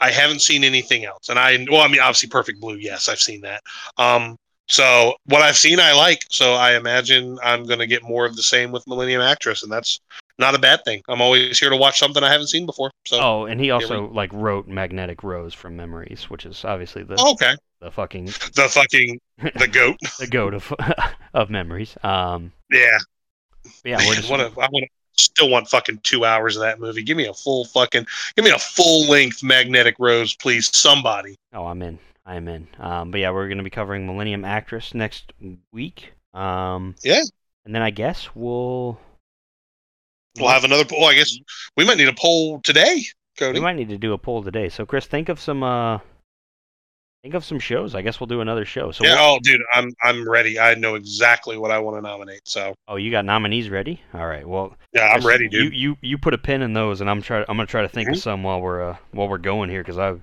i 0.00 0.10
haven't 0.10 0.40
seen 0.40 0.64
anything 0.64 1.04
else 1.04 1.28
and 1.28 1.38
i 1.38 1.64
well 1.70 1.82
i 1.82 1.88
mean 1.88 2.00
obviously 2.00 2.28
perfect 2.28 2.60
blue 2.60 2.76
yes 2.76 3.08
i've 3.08 3.20
seen 3.20 3.40
that 3.40 3.62
um 3.98 4.36
so 4.66 5.14
what 5.26 5.42
i've 5.42 5.56
seen 5.56 5.78
i 5.78 5.92
like 5.92 6.24
so 6.30 6.54
i 6.54 6.74
imagine 6.74 7.38
i'm 7.42 7.64
going 7.64 7.78
to 7.78 7.86
get 7.86 8.02
more 8.02 8.24
of 8.24 8.36
the 8.36 8.42
same 8.42 8.72
with 8.72 8.86
millennium 8.86 9.20
actress 9.20 9.62
and 9.62 9.70
that's 9.70 10.00
not 10.38 10.54
a 10.54 10.58
bad 10.58 10.84
thing. 10.84 11.02
I'm 11.08 11.20
always 11.20 11.58
here 11.58 11.70
to 11.70 11.76
watch 11.76 11.98
something 11.98 12.22
I 12.22 12.30
haven't 12.30 12.48
seen 12.48 12.66
before. 12.66 12.90
So 13.06 13.20
Oh, 13.20 13.44
and 13.44 13.60
he 13.60 13.70
also 13.70 14.08
like 14.08 14.32
wrote 14.32 14.66
Magnetic 14.66 15.22
Rose 15.22 15.54
from 15.54 15.76
Memories, 15.76 16.28
which 16.28 16.44
is 16.44 16.64
obviously 16.64 17.02
the 17.04 17.20
okay, 17.32 17.54
the 17.80 17.90
fucking 17.90 18.26
the 18.54 18.68
fucking 18.70 19.20
the 19.56 19.68
goat. 19.68 19.96
the 20.18 20.26
goat 20.26 20.54
of 20.54 20.72
of 21.34 21.50
Memories. 21.50 21.96
Um, 22.02 22.52
Yeah, 22.70 22.98
yeah, 23.84 23.98
Man, 23.98 24.14
just 24.14 24.30
what 24.30 24.40
a, 24.40 24.46
I 24.60 24.68
want 24.72 24.88
still 25.16 25.48
want 25.48 25.68
fucking 25.68 26.00
two 26.02 26.24
hours 26.24 26.56
of 26.56 26.62
that 26.62 26.80
movie. 26.80 27.02
Give 27.02 27.16
me 27.16 27.26
a 27.26 27.34
full 27.34 27.66
fucking 27.66 28.06
give 28.34 28.44
me 28.44 28.50
a 28.50 28.58
full 28.58 29.06
length 29.08 29.42
magnetic 29.42 29.96
rose, 29.98 30.34
please. 30.34 30.76
Somebody. 30.76 31.36
oh, 31.52 31.66
I'm 31.66 31.82
in. 31.82 31.98
I'm 32.26 32.48
in. 32.48 32.68
Um, 32.78 33.10
but 33.10 33.20
yeah, 33.20 33.30
we're 33.30 33.48
gonna 33.48 33.62
be 33.62 33.70
covering 33.70 34.06
Millennium 34.06 34.44
Actress 34.44 34.94
next 34.94 35.32
week. 35.72 36.12
Um, 36.32 36.94
Yeah. 37.02 37.22
and 37.64 37.74
then 37.74 37.82
I 37.82 37.90
guess 37.90 38.34
we'll 38.34 38.98
We'll 40.36 40.48
have 40.48 40.64
another 40.64 40.84
poll. 40.84 41.04
I 41.04 41.14
guess 41.14 41.36
we 41.76 41.84
might 41.84 41.96
need 41.96 42.08
a 42.08 42.12
poll 42.12 42.60
today, 42.62 43.02
Cody. 43.38 43.58
we 43.58 43.62
might 43.64 43.76
need 43.76 43.88
to 43.90 43.98
do 43.98 44.14
a 44.14 44.18
poll 44.18 44.42
today. 44.42 44.68
So 44.68 44.84
Chris, 44.84 45.06
think 45.06 45.28
of 45.28 45.38
some 45.38 45.62
uh, 45.62 46.00
think 47.22 47.34
of 47.34 47.44
some 47.44 47.60
shows. 47.60 47.94
I 47.94 48.02
guess 48.02 48.18
we'll 48.18 48.26
do 48.26 48.40
another 48.40 48.64
show. 48.64 48.90
So 48.90 49.04
yeah, 49.04 49.12
what- 49.14 49.20
oh 49.20 49.38
dude, 49.44 49.60
I'm 49.72 49.90
I'm 50.02 50.28
ready. 50.28 50.58
I 50.58 50.74
know 50.74 50.96
exactly 50.96 51.56
what 51.56 51.70
I 51.70 51.78
want 51.78 51.98
to 51.98 52.02
nominate. 52.02 52.40
So 52.46 52.74
oh, 52.88 52.96
you 52.96 53.12
got 53.12 53.24
nominees 53.24 53.68
ready? 53.70 54.00
All 54.12 54.26
right. 54.26 54.44
Well, 54.48 54.76
yeah, 54.92 55.02
I'm 55.06 55.20
Chris, 55.20 55.26
ready, 55.26 55.44
You 55.44 55.50
dude. 55.70 55.74
you 55.74 55.96
you 56.00 56.18
put 56.18 56.34
a 56.34 56.38
pin 56.38 56.62
in 56.62 56.72
those, 56.72 57.00
and 57.00 57.08
I'm 57.08 57.22
try 57.22 57.40
I'm 57.42 57.56
gonna 57.56 57.66
try 57.66 57.82
to 57.82 57.88
think 57.88 58.08
Mhm. 58.08 58.14
of 58.14 58.18
some 58.18 58.42
while 58.42 58.60
we're 58.60 58.82
uh 58.90 58.96
while 59.12 59.28
we're 59.28 59.38
going 59.38 59.70
here 59.70 59.82
because 59.84 59.98
I, 59.98 60.16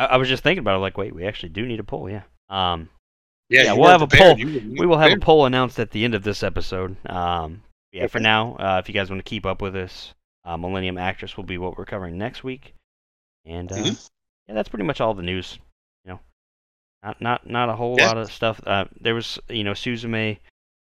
I 0.00 0.06
I 0.06 0.16
was 0.16 0.28
just 0.28 0.42
thinking 0.42 0.60
about 0.60 0.76
it. 0.76 0.80
Like, 0.80 0.96
wait, 0.98 1.14
we 1.14 1.26
actually 1.26 1.50
do 1.50 1.66
need 1.66 1.80
a 1.80 1.84
poll. 1.84 2.08
Yeah. 2.10 2.22
Um. 2.48 2.88
yeah, 3.48 3.64
yeah, 3.64 3.72
we'll 3.74 3.90
have 3.90 4.02
a 4.02 4.06
poll. 4.06 4.34
We 4.36 4.86
will 4.86 4.98
have 4.98 5.12
a 5.12 5.18
poll 5.18 5.46
announced 5.46 5.78
at 5.78 5.90
the 5.90 6.04
end 6.04 6.14
of 6.14 6.22
this 6.22 6.42
episode. 6.42 6.96
Um, 7.08 7.62
yeah, 7.92 8.06
for 8.06 8.20
now, 8.20 8.54
uh, 8.56 8.78
if 8.82 8.88
you 8.88 8.94
guys 8.94 9.10
want 9.10 9.24
to 9.24 9.28
keep 9.28 9.44
up 9.46 9.60
with 9.60 9.74
us, 9.76 10.14
uh, 10.44 10.56
Millennium 10.56 10.98
Actress 10.98 11.36
will 11.36 11.44
be 11.44 11.58
what 11.58 11.76
we're 11.76 11.84
covering 11.84 12.16
next 12.18 12.42
week, 12.44 12.74
and 13.44 13.70
uh, 13.72 13.76
Mhm. 13.76 14.08
yeah, 14.48 14.54
that's 14.54 14.68
pretty 14.68 14.84
much 14.84 15.00
all 15.00 15.14
the 15.14 15.22
news. 15.22 15.58
You 16.04 16.12
know, 16.12 16.20
not 17.02 17.20
not 17.20 17.46
not 17.48 17.68
a 17.68 17.76
whole 17.76 17.96
Yeah. 17.98 18.06
lot 18.08 18.18
of 18.18 18.32
stuff. 18.32 18.60
Uh, 18.66 18.84
there 19.00 19.14
was 19.14 19.38
you 19.48 19.64
know 19.64 19.72
Suzume 19.72 20.38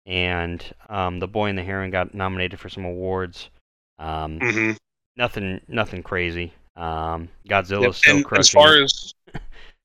and 0.04 0.74
um, 0.88 1.18
the 1.20 1.28
Boy 1.28 1.48
and 1.48 1.58
the 1.58 1.62
Heron 1.64 1.90
got 1.90 2.14
nominated 2.14 2.58
for 2.60 2.68
some 2.68 2.84
awards. 2.84 3.50
Um, 3.98 4.38
Mhm. 4.40 4.76
nothing 5.16 5.60
nothing 5.68 6.02
crazy. 6.02 6.52
Um, 6.76 7.28
Godzilla's 7.48 7.82
Yep, 7.82 7.94
still 7.94 8.16
and 8.16 8.24
crushing. 8.24 8.40
as 8.40 8.50
far 8.50 8.82
as 8.82 9.14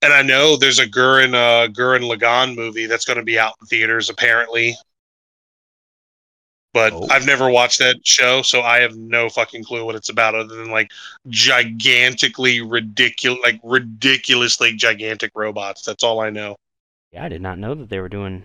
and 0.03 0.12
I 0.13 0.21
know 0.24 0.57
there's 0.57 0.79
a 0.79 0.88
Gurren 0.88 1.33
uh 1.33 1.67
Gurren 1.67 2.01
Lagann 2.12 2.55
movie 2.55 2.86
that's 2.88 3.05
going 3.05 3.17
to 3.19 3.24
be 3.24 3.38
out 3.39 3.53
in 3.62 3.67
theaters 3.67 4.10
apparently. 4.10 4.75
But 6.74 6.93
Oh. 6.93 7.07
I've 7.10 7.25
never 7.25 7.50
watched 7.50 7.79
that 7.79 7.98
show, 8.05 8.41
so 8.41 8.62
I 8.62 8.79
have 8.79 8.95
no 8.95 9.29
fucking 9.29 9.63
clue 9.65 9.83
what 9.86 9.95
it's 9.95 10.07
about 10.10 10.36
other 10.36 10.55
than 10.55 10.71
like 10.71 10.89
gigantically 11.27 12.62
ridiculous 12.62 13.39
like 13.43 13.60
ridiculously 13.63 14.74
gigantic 14.75 15.31
robots. 15.36 15.83
That's 15.83 16.03
all 16.03 16.21
I 16.21 16.29
know. 16.29 16.55
Yeah, 17.12 17.25
I 17.25 17.29
did 17.29 17.41
not 17.41 17.60
know 17.60 17.75
that 17.75 17.89
they 17.89 18.00
were 18.00 18.07
doing 18.10 18.43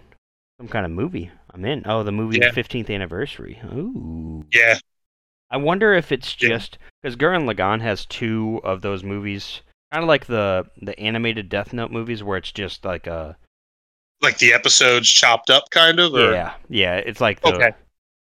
some 0.59 0.67
kind 0.69 0.85
of 0.85 0.91
movie. 0.91 1.31
I'm 1.55 1.65
in. 1.65 1.83
Oh, 1.87 2.03
the 2.03 2.11
movie 2.13 2.39
Yeah. 2.43 2.51
15th 2.51 2.91
anniversary. 2.91 3.61
Ooh. 3.73 4.45
Yeah. 4.53 4.77
I 5.51 5.57
wonder 5.57 5.93
if 5.95 6.11
it's 6.13 6.35
just 6.35 6.79
because 7.03 7.17
Gurren 7.17 7.51
Lagann 7.51 7.81
has 7.81 8.05
two 8.07 8.61
of 8.65 8.83
those 8.83 9.05
movies, 9.05 9.61
kind 9.93 10.03
of 10.03 10.09
like 10.09 10.27
the 10.27 10.67
the 10.83 10.99
animated 10.99 11.49
Death 11.49 11.73
Note 11.73 11.91
movies, 11.91 12.23
where 12.23 12.37
it's 12.37 12.53
just 12.53 12.85
like 12.85 13.07
a 13.07 13.37
Like 14.23 14.39
the 14.39 14.53
episodes 14.53 15.09
chopped 15.09 15.51
up 15.51 15.71
kind 15.71 16.01
of 16.01 16.15
or 16.15 16.33
yeah, 16.33 16.55
yeah. 16.69 16.97
It's 16.97 17.21
like 17.21 17.41
the 17.41 17.55
Okay. 17.55 17.71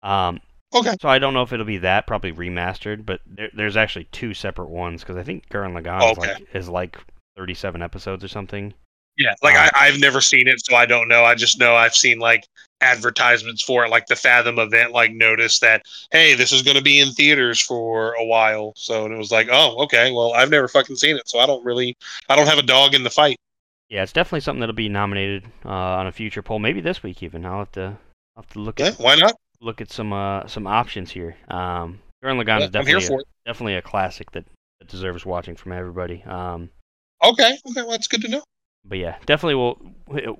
um. 0.03 0.41
Okay. 0.75 0.95
So 1.01 1.07
I 1.07 1.17
don't 1.17 1.33
know 1.33 1.43
if 1.43 1.53
it'll 1.53 1.65
be 1.65 1.77
that, 1.77 2.07
probably 2.07 2.33
remastered, 2.33 3.05
but 3.05 3.21
there, 3.25 3.49
there's 3.53 3.77
actually 3.77 4.05
two 4.11 4.33
separate 4.33 4.69
ones 4.69 5.01
because 5.01 5.15
I 5.15 5.23
think 5.23 5.47
Gurren 5.49 5.81
Lagann 5.81 6.11
is 6.11 6.17
like 6.17 6.47
is 6.53 6.69
like 6.69 6.97
37 7.37 7.81
episodes 7.81 8.23
or 8.23 8.27
something. 8.27 8.73
Yeah, 9.17 9.33
like 9.41 9.55
Um, 9.55 9.69
I, 9.73 9.87
I've 9.87 9.99
never 9.99 10.19
seen 10.19 10.47
it, 10.47 10.63
so 10.65 10.75
I 10.75 10.85
don't 10.85 11.07
know. 11.07 11.23
I 11.23 11.35
just 11.35 11.57
know 11.57 11.75
I've 11.75 11.95
seen 11.95 12.19
like 12.19 12.45
advertisements 12.81 13.63
for 13.63 13.85
it, 13.85 13.89
like 13.89 14.07
the 14.07 14.15
Fathom 14.15 14.59
event, 14.59 14.91
like 14.91 15.11
notice 15.11 15.59
that 15.59 15.83
hey, 16.11 16.33
this 16.35 16.51
is 16.51 16.61
going 16.61 16.77
to 16.77 16.83
be 16.83 16.99
in 16.99 17.11
theaters 17.11 17.59
for 17.59 18.13
a 18.13 18.25
while. 18.25 18.73
So 18.75 19.05
and 19.05 19.13
it 19.13 19.17
was 19.17 19.31
like, 19.31 19.47
oh, 19.51 19.83
okay, 19.83 20.11
well, 20.11 20.33
I've 20.33 20.49
never 20.49 20.67
fucking 20.67 20.95
seen 20.95 21.17
it, 21.17 21.27
so 21.27 21.39
I 21.39 21.45
don't 21.45 21.63
really, 21.65 21.95
I 22.29 22.35
don't 22.35 22.47
have 22.47 22.59
a 22.59 22.63
dog 22.63 22.93
in 22.93 23.03
the 23.03 23.09
fight. 23.09 23.37
Yeah, 23.89 24.03
it's 24.03 24.11
definitely 24.11 24.41
something 24.41 24.59
that'll 24.59 24.75
be 24.75 24.89
nominated 24.89 25.45
uh, 25.65 25.69
on 25.69 26.07
a 26.07 26.11
future 26.11 26.41
poll, 26.41 26.59
maybe 26.59 26.81
this 26.81 27.03
week 27.03 27.23
even. 27.23 27.45
I'll 27.45 27.59
have 27.59 27.71
to 27.73 27.97
I'll 28.35 28.43
have 28.43 28.49
to 28.53 28.59
look 28.59 28.79
Yeah, 28.79 28.87
at 28.87 28.99
why 28.99 29.15
not? 29.15 29.35
look 29.61 29.81
at 29.81 29.91
some 29.91 30.13
uh, 30.13 30.45
some 30.47 30.67
options 30.67 31.11
here. 31.11 31.35
Um, 31.47 31.99
Gurren 32.23 32.41
Lagann 32.43 32.59
Yeah, 32.59 32.65
is 32.65 32.71
definitely 32.71 33.15
a, 33.15 33.19
definitely 33.45 33.75
a 33.75 33.81
classic 33.81 34.31
that, 34.31 34.45
that 34.79 34.87
deserves 34.89 35.25
watching 35.25 35.55
from 35.55 35.71
everybody. 35.71 36.23
Um. 36.23 36.69
Okay, 37.23 37.57
okay, 37.69 37.81
well, 37.81 37.91
that's 37.91 38.07
good 38.07 38.21
to 38.21 38.27
know. 38.27 38.43
But 38.87 38.97
yeah, 38.97 39.17
definitely 39.25 39.55
we'll 39.55 39.77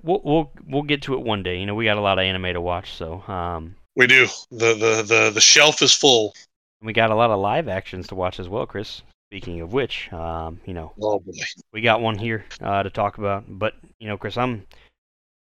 we'll 0.04 0.22
we'll 0.24 0.52
we'll 0.68 0.84
get 0.84 1.02
to 1.04 1.14
it 1.14 1.22
one 1.22 1.44
day. 1.44 1.60
You 1.60 1.66
know, 1.66 1.76
we 1.76 1.86
got 1.86 1.98
a 1.98 2.02
lot 2.02 2.18
of 2.20 2.24
anime 2.24 2.54
to 2.54 2.62
watch, 2.62 2.92
so 2.94 3.22
um, 3.28 3.76
We 3.96 4.08
do. 4.08 4.28
the 4.52 4.74
the 4.74 5.04
the 5.08 5.32
The 5.34 5.42
shelf 5.42 5.82
is 5.82 5.94
full. 5.94 6.34
we 6.82 6.94
got 6.94 7.10
a 7.12 7.16
lot 7.16 7.32
of 7.32 7.40
live 7.40 7.68
actions 7.68 8.08
to 8.08 8.16
watch 8.16 8.40
as 8.40 8.48
well, 8.50 8.66
Chris. 8.66 9.02
Speaking 9.30 9.60
of 9.60 9.74
which, 9.74 10.12
um, 10.14 10.62
you 10.66 10.74
know, 10.74 10.94
Oh 11.02 11.20
boy. 11.20 11.34
we 11.74 11.82
got 11.82 12.00
one 12.00 12.18
here 12.18 12.46
uh, 12.62 12.82
to 12.84 12.90
talk 12.90 13.18
about. 13.18 13.44
But 13.50 13.74
you 14.00 14.08
know, 14.08 14.18
Chris, 14.18 14.38
I'm 14.38 14.66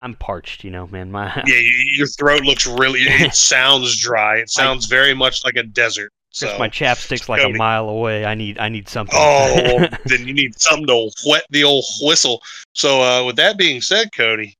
I'm 0.00 0.14
parched. 0.14 0.64
You 0.64 0.70
know, 0.70 0.86
man, 0.86 1.10
my 1.12 1.42
Yeah, 1.46 1.60
your 1.96 2.06
throat 2.06 2.42
looks 2.44 2.66
really. 2.66 3.00
It 3.00 3.34
sounds 3.52 3.98
dry. 4.00 4.38
It 4.38 4.48
sounds 4.48 4.86
very 4.86 5.12
much 5.14 5.44
like 5.44 5.56
a 5.56 5.62
desert. 5.62 6.10
So. 6.34 6.58
my 6.58 6.68
chapstick's 6.68 7.28
like 7.28 7.44
a 7.44 7.48
mile 7.50 7.88
away. 7.88 8.24
I 8.24 8.34
need 8.34 8.58
I 8.58 8.68
need 8.68 8.88
something. 8.88 9.16
Oh, 9.16 9.54
well, 9.78 9.88
then 10.06 10.26
you 10.26 10.34
need 10.34 10.60
something 10.60 10.88
to 10.88 11.08
wet 11.24 11.44
the 11.50 11.62
old 11.62 11.84
whistle. 12.02 12.42
So, 12.72 13.00
uh, 13.00 13.24
with 13.24 13.36
that 13.36 13.56
being 13.56 13.80
said, 13.80 14.08
Cody, 14.12 14.56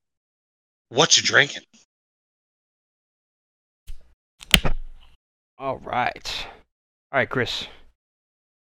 what 0.87 1.17
you 1.17 1.23
drinking? 1.23 1.63
All 5.57 5.79
right. 5.79 6.47
All 7.11 7.19
right, 7.19 7.29
Chris. 7.29 7.67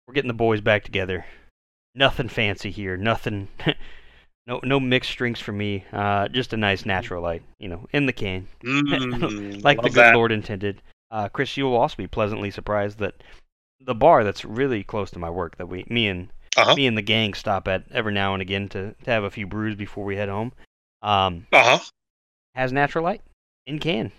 We're 0.05 0.13
getting 0.13 0.27
the 0.27 0.33
boys 0.33 0.59
back 0.59 0.83
together. 0.83 1.25
Nothing 1.95 2.27
fancy 2.27 2.69
here. 2.69 2.97
Nothing. 2.97 3.47
no, 4.45 4.59
no 4.61 4.77
mixed 4.77 5.15
drinks 5.15 5.39
for 5.39 5.53
me. 5.53 5.85
Uh, 5.93 6.27
just 6.27 6.51
a 6.51 6.57
nice 6.57 6.85
natural 6.85 7.23
light. 7.23 7.43
You 7.59 7.69
know, 7.69 7.87
in 7.93 8.07
the 8.07 8.13
can, 8.13 8.49
Mm, 8.65 9.63
like 9.63 9.77
the 9.81 9.87
good 9.87 9.93
that. 9.93 10.15
Lord 10.15 10.33
intended. 10.33 10.81
Uh, 11.11 11.27
Chris, 11.29 11.57
you 11.57 11.65
will 11.65 11.75
also 11.77 11.95
be 11.95 12.07
pleasantly 12.07 12.51
surprised 12.51 12.99
that 12.99 13.15
the 13.79 13.95
bar 13.95 14.23
that's 14.23 14.45
really 14.45 14.83
close 14.83 15.09
to 15.11 15.19
my 15.19 15.29
work 15.29 15.57
that 15.57 15.67
we, 15.67 15.85
me 15.89 16.07
and 16.07 16.29
Uh-huh. 16.55 16.75
me 16.75 16.85
and 16.87 16.97
the 16.97 17.01
gang 17.01 17.33
stop 17.33 17.67
at 17.67 17.83
every 17.91 18.13
now 18.13 18.33
and 18.33 18.41
again 18.41 18.67
to, 18.69 18.93
to 19.03 19.11
have 19.11 19.23
a 19.23 19.31
few 19.31 19.47
brews 19.47 19.75
before 19.75 20.05
we 20.05 20.15
head 20.17 20.29
home. 20.29 20.51
Um, 21.01 21.47
Uh 21.51 21.63
huh. 21.63 21.79
has 22.55 22.71
natural 22.71 23.03
light 23.03 23.21
in 23.65 23.79
can. 23.79 24.11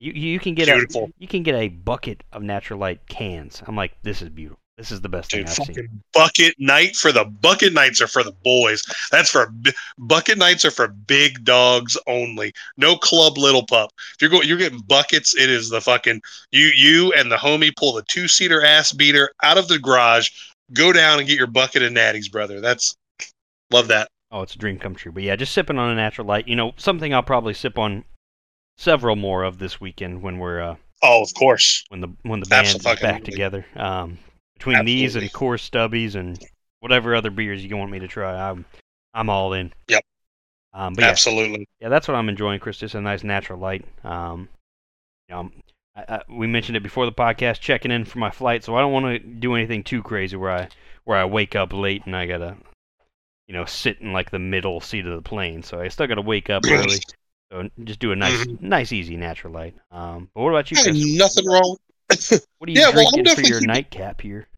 You 0.00 0.12
you 0.12 0.38
can 0.38 0.54
get 0.54 0.68
Beautiful. 0.68 1.06
a 1.06 1.12
you 1.18 1.28
can 1.28 1.42
get 1.42 1.54
a 1.54 1.68
bucket 1.68 2.22
of 2.32 2.42
natural 2.42 2.78
light 2.80 3.06
cans. 3.08 3.62
I'm 3.66 3.76
like, 3.76 3.94
this 4.02 4.22
is 4.22 4.28
beautiful. 4.28 4.60
This 4.78 4.92
is 4.92 5.00
the 5.00 5.08
best 5.08 5.30
Dude, 5.30 5.48
thing 5.48 5.48
I've 5.48 5.66
seen. 5.66 5.66
fucking 5.74 6.02
bucket 6.14 6.54
night 6.60 6.94
for 6.94 7.10
the 7.10 7.24
bucket 7.24 7.72
nights 7.72 8.00
are 8.00 8.06
for 8.06 8.22
the 8.22 8.30
boys. 8.44 8.80
That's 9.10 9.28
for 9.28 9.52
bucket 9.98 10.38
nights 10.38 10.64
are 10.64 10.70
for 10.70 10.86
big 10.86 11.44
dogs 11.44 11.98
only. 12.06 12.52
No 12.76 12.96
club 12.96 13.36
little 13.36 13.66
pup. 13.66 13.90
If 14.14 14.22
you're 14.22 14.30
going, 14.30 14.46
you're 14.46 14.56
getting 14.56 14.78
buckets. 14.78 15.34
It 15.36 15.50
is 15.50 15.68
the 15.68 15.80
fucking 15.80 16.22
you 16.52 16.70
you 16.76 17.12
and 17.14 17.30
the 17.30 17.36
homie 17.36 17.74
pull 17.76 17.92
the 17.92 18.04
two 18.08 18.28
seater 18.28 18.64
ass 18.64 18.92
beater 18.92 19.32
out 19.42 19.58
of 19.58 19.66
the 19.66 19.80
garage. 19.80 20.28
Go 20.72 20.92
down 20.92 21.18
and 21.18 21.26
get 21.26 21.36
your 21.36 21.48
bucket 21.48 21.82
of 21.82 21.92
natties, 21.92 22.30
brother. 22.30 22.60
That's 22.60 22.96
love 23.72 23.88
that. 23.88 24.08
Oh, 24.30 24.42
it's 24.42 24.54
a 24.54 24.58
dream 24.58 24.78
come 24.78 24.94
true. 24.94 25.10
But 25.10 25.24
yeah, 25.24 25.34
just 25.34 25.52
sipping 25.54 25.78
on 25.78 25.90
a 25.90 25.94
natural 25.96 26.26
light. 26.28 26.46
You 26.46 26.54
know, 26.54 26.72
something 26.76 27.12
I'll 27.12 27.22
probably 27.24 27.54
sip 27.54 27.78
on 27.78 28.04
several 28.76 29.16
more 29.16 29.42
of 29.42 29.58
this 29.58 29.80
weekend 29.80 30.22
when 30.22 30.38
we're 30.38 30.60
uh, 30.60 30.76
Oh, 31.02 31.22
of 31.22 31.34
course. 31.34 31.84
when 31.88 32.00
the 32.00 32.08
when 32.22 32.38
the 32.38 32.46
band 32.46 32.68
is 32.68 32.76
back 32.78 33.24
together. 33.24 33.66
Um, 33.74 34.18
between 34.58 34.84
these 34.84 35.14
and 35.14 35.24
Absolutely. 35.24 35.58
Coors 35.58 35.70
Stubbies 35.70 36.14
and 36.16 36.38
whatever 36.80 37.14
other 37.14 37.30
beers 37.30 37.64
you 37.64 37.76
want 37.76 37.90
me 37.90 38.00
to 38.00 38.08
try, 38.08 38.34
I'm 38.34 38.64
I'm 39.14 39.30
all 39.30 39.52
in. 39.52 39.72
Yep. 39.88 40.04
Um, 40.74 40.94
but 40.94 41.04
Absolutely. 41.04 41.66
yeah, 41.80 41.88
that's 41.88 42.08
what 42.08 42.14
I'm 42.14 42.28
enjoying, 42.28 42.60
Chris. 42.60 42.76
Just 42.76 42.94
a 42.94 43.00
nice 43.00 43.24
natural 43.24 43.58
light. 43.58 43.84
Um, 44.04 44.48
you 45.28 45.34
know, 45.34 45.50
I, 45.96 46.16
I, 46.16 46.22
we 46.28 46.46
mentioned 46.46 46.76
it 46.76 46.82
before 46.82 47.06
the 47.06 47.12
podcast, 47.12 47.60
checking 47.60 47.90
in 47.90 48.04
for 48.04 48.18
my 48.18 48.30
flight, 48.30 48.64
so 48.64 48.76
I 48.76 48.80
don't 48.80 48.92
want 48.92 49.06
to 49.06 49.18
do 49.18 49.54
anything 49.54 49.82
too 49.82 50.02
crazy 50.02 50.36
where 50.36 50.50
I 50.50 50.68
where 51.04 51.16
I 51.16 51.24
wake 51.24 51.56
up 51.56 51.72
late 51.72 52.04
and 52.04 52.14
I 52.14 52.26
gotta, 52.26 52.56
you 53.46 53.54
know, 53.54 53.64
sit 53.64 54.00
in 54.00 54.12
like 54.12 54.30
the 54.30 54.38
middle 54.38 54.80
seat 54.80 55.06
of 55.06 55.14
the 55.14 55.22
plane. 55.22 55.62
So 55.62 55.80
I 55.80 55.88
still 55.88 56.06
gotta 56.06 56.22
wake 56.22 56.50
up 56.50 56.64
early. 56.68 56.98
So 57.50 57.68
just 57.84 58.00
do 58.00 58.12
a 58.12 58.16
nice, 58.16 58.46
nice, 58.60 58.92
easy 58.92 59.16
natural 59.16 59.54
light. 59.54 59.74
Um, 59.90 60.28
but 60.34 60.42
what 60.42 60.50
about 60.50 60.70
you, 60.70 60.76
Chris? 60.76 61.16
nothing 61.16 61.46
wrong. 61.46 61.76
What 62.08 62.68
are 62.68 62.72
you 62.72 62.80
Yeah, 62.80 62.90
well, 62.90 63.06
I'm 63.08 63.12
drinking 63.12 63.18
for 63.18 63.22
definitely 63.24 63.48
your 63.50 63.60
keeping- 63.60 63.74
nightcap 63.74 64.20
here? 64.20 64.48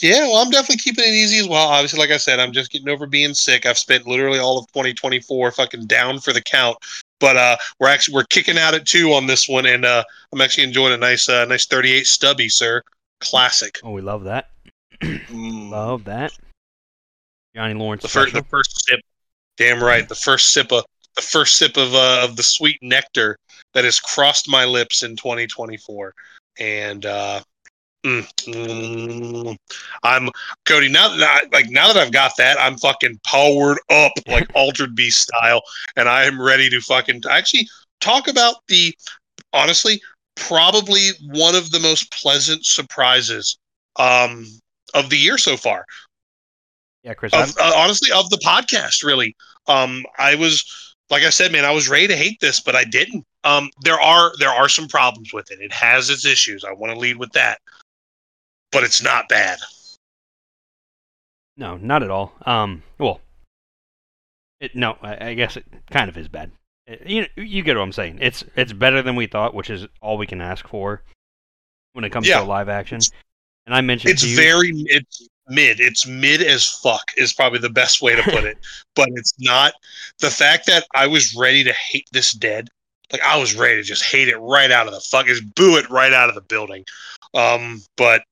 Yeah, 0.00 0.20
well, 0.28 0.36
I'm 0.36 0.48
definitely 0.50 0.78
keeping 0.78 1.04
it 1.04 1.08
easy 1.12 1.38
as 1.40 1.46
well. 1.46 1.68
Obviously, 1.68 1.98
like 1.98 2.10
I 2.10 2.16
said, 2.16 2.40
I'm 2.40 2.52
just 2.52 2.72
getting 2.72 2.88
over 2.88 3.06
being 3.06 3.34
sick. 3.34 3.66
I've 3.66 3.76
spent 3.76 4.06
literally 4.06 4.38
all 4.38 4.56
of 4.58 4.66
2024 4.68 5.52
fucking 5.52 5.86
down 5.86 6.20
for 6.20 6.32
the 6.32 6.40
count 6.40 6.78
But 7.18 7.36
uh, 7.36 7.56
we're 7.78 7.88
actually 7.88 8.14
we're 8.14 8.24
kicking 8.24 8.56
out 8.56 8.72
at 8.72 8.86
two 8.86 9.12
on 9.12 9.26
this 9.26 9.46
one, 9.46 9.66
and 9.66 9.84
uh, 9.84 10.02
I'm 10.32 10.40
actually 10.40 10.64
enjoying 10.64 10.94
a 10.94 10.96
nice 10.96 11.28
uh, 11.28 11.44
nice 11.44 11.66
38 11.66 12.06
stubby, 12.06 12.48
sir. 12.48 12.82
Classic. 13.20 13.78
Oh, 13.84 13.90
we 13.90 14.00
love 14.00 14.24
that. 14.24 14.48
Mm. 15.02 15.70
Love 15.70 16.04
that. 16.04 16.32
Johnny 17.54 17.74
Lawrence. 17.74 18.02
the 18.02 18.08
first 18.08 18.32
the 18.32 18.42
first 18.44 18.86
sip. 18.86 19.00
Damn 19.58 19.82
right, 19.82 20.08
the 20.08 20.14
first 20.14 20.50
sip 20.52 20.72
of 20.72 20.84
the 21.16 21.22
first 21.22 21.56
sip 21.56 21.76
of 21.76 21.94
uh, 21.94 22.22
of 22.24 22.36
the 22.36 22.42
sweet 22.42 22.78
nectar 22.82 23.36
that 23.74 23.84
has 23.84 23.98
crossed 24.00 24.48
my 24.48 24.64
lips 24.64 25.02
in 25.02 25.16
2024, 25.16 26.14
and 26.58 27.06
uh, 27.06 27.40
mm, 28.04 28.22
mm, 28.44 29.56
I'm 30.02 30.28
Cody. 30.66 30.88
Now 30.88 31.08
that 31.08 31.22
I, 31.22 31.56
like 31.56 31.70
now 31.70 31.92
that 31.92 31.96
I've 31.96 32.12
got 32.12 32.32
that, 32.38 32.58
I'm 32.58 32.76
fucking 32.78 33.20
powered 33.26 33.78
up 33.90 34.12
like 34.26 34.50
Altered 34.54 34.94
Beast 34.94 35.20
style, 35.20 35.62
and 35.96 36.08
I 36.08 36.24
am 36.24 36.40
ready 36.40 36.68
to 36.70 36.80
fucking 36.80 37.22
actually 37.28 37.68
talk 38.00 38.28
about 38.28 38.56
the 38.68 38.94
honestly 39.52 40.00
probably 40.36 41.08
one 41.26 41.54
of 41.54 41.70
the 41.70 41.80
most 41.80 42.10
pleasant 42.12 42.64
surprises 42.64 43.58
um, 43.96 44.46
of 44.94 45.10
the 45.10 45.16
year 45.16 45.36
so 45.36 45.56
far 45.56 45.84
yeah, 47.02 47.14
Chris. 47.14 47.32
Of, 47.32 47.56
uh, 47.58 47.72
honestly 47.76 48.12
of 48.12 48.28
the 48.30 48.38
podcast 48.38 49.04
really 49.04 49.34
um 49.66 50.04
i 50.18 50.34
was 50.34 50.64
like 51.08 51.22
i 51.22 51.30
said 51.30 51.52
man 51.52 51.64
i 51.64 51.70
was 51.70 51.88
ready 51.88 52.08
to 52.08 52.16
hate 52.16 52.38
this 52.40 52.60
but 52.60 52.76
i 52.76 52.84
didn't 52.84 53.24
um 53.44 53.70
there 53.82 54.00
are 54.00 54.32
there 54.38 54.50
are 54.50 54.68
some 54.68 54.86
problems 54.88 55.32
with 55.32 55.50
it 55.50 55.60
it 55.60 55.72
has 55.72 56.10
its 56.10 56.24
issues 56.26 56.64
i 56.64 56.72
want 56.72 56.92
to 56.92 56.98
lead 56.98 57.16
with 57.16 57.32
that 57.32 57.58
but 58.72 58.82
it's 58.84 59.02
not 59.02 59.28
bad 59.28 59.58
no, 61.56 61.76
not 61.76 62.02
at 62.02 62.10
all. 62.10 62.32
Um, 62.46 62.82
well, 62.98 63.20
it, 64.60 64.74
no, 64.74 64.96
I, 65.02 65.28
I 65.28 65.34
guess 65.34 65.58
it 65.58 65.66
kind 65.90 66.08
of 66.08 66.16
is 66.16 66.26
bad. 66.26 66.50
It- 66.86 67.06
you 67.06 67.26
you 67.36 67.62
get 67.62 67.76
what 67.76 67.82
I'm 67.82 67.92
saying. 67.92 68.18
It's 68.22 68.42
it's 68.56 68.72
better 68.72 69.02
than 69.02 69.14
we 69.14 69.26
thought, 69.26 69.52
which 69.52 69.68
is 69.68 69.86
all 70.00 70.16
we 70.16 70.26
can 70.26 70.40
ask 70.40 70.66
for 70.66 71.02
when 71.92 72.04
it 72.04 72.10
comes 72.10 72.26
Yeah. 72.26 72.40
to 72.40 72.44
live 72.46 72.70
action. 72.70 73.00
And 73.66 73.74
I 73.74 73.82
mentioned 73.82 74.12
it's 74.12 74.22
to 74.22 74.28
you, 74.28 74.36
very 74.36 74.70
it's 74.86 75.28
mid 75.48 75.80
it's 75.80 76.06
mid 76.06 76.40
as 76.40 76.66
fuck 76.66 77.12
is 77.18 77.34
probably 77.34 77.58
the 77.58 77.68
best 77.68 78.00
way 78.00 78.16
to 78.16 78.22
put 78.22 78.44
it 78.44 78.56
but 78.94 79.08
it's 79.16 79.34
not 79.40 79.72
the 80.20 80.30
fact 80.30 80.64
that 80.64 80.86
i 80.94 81.08
was 81.08 81.34
ready 81.34 81.64
to 81.64 81.72
hate 81.72 82.06
this 82.12 82.30
dead 82.32 82.68
like 83.12 83.22
i 83.22 83.38
was 83.38 83.54
ready 83.56 83.76
to 83.76 83.82
just 83.82 84.04
hate 84.04 84.28
it 84.28 84.38
right 84.38 84.70
out 84.70 84.86
of 84.86 84.92
the 84.92 85.00
fuck 85.00 85.26
just 85.26 85.54
boo 85.54 85.76
it 85.76 85.88
right 85.90 86.12
out 86.12 86.28
of 86.28 86.34
the 86.34 86.40
building. 86.40 86.84
Um 87.34 87.82
but 87.96 88.22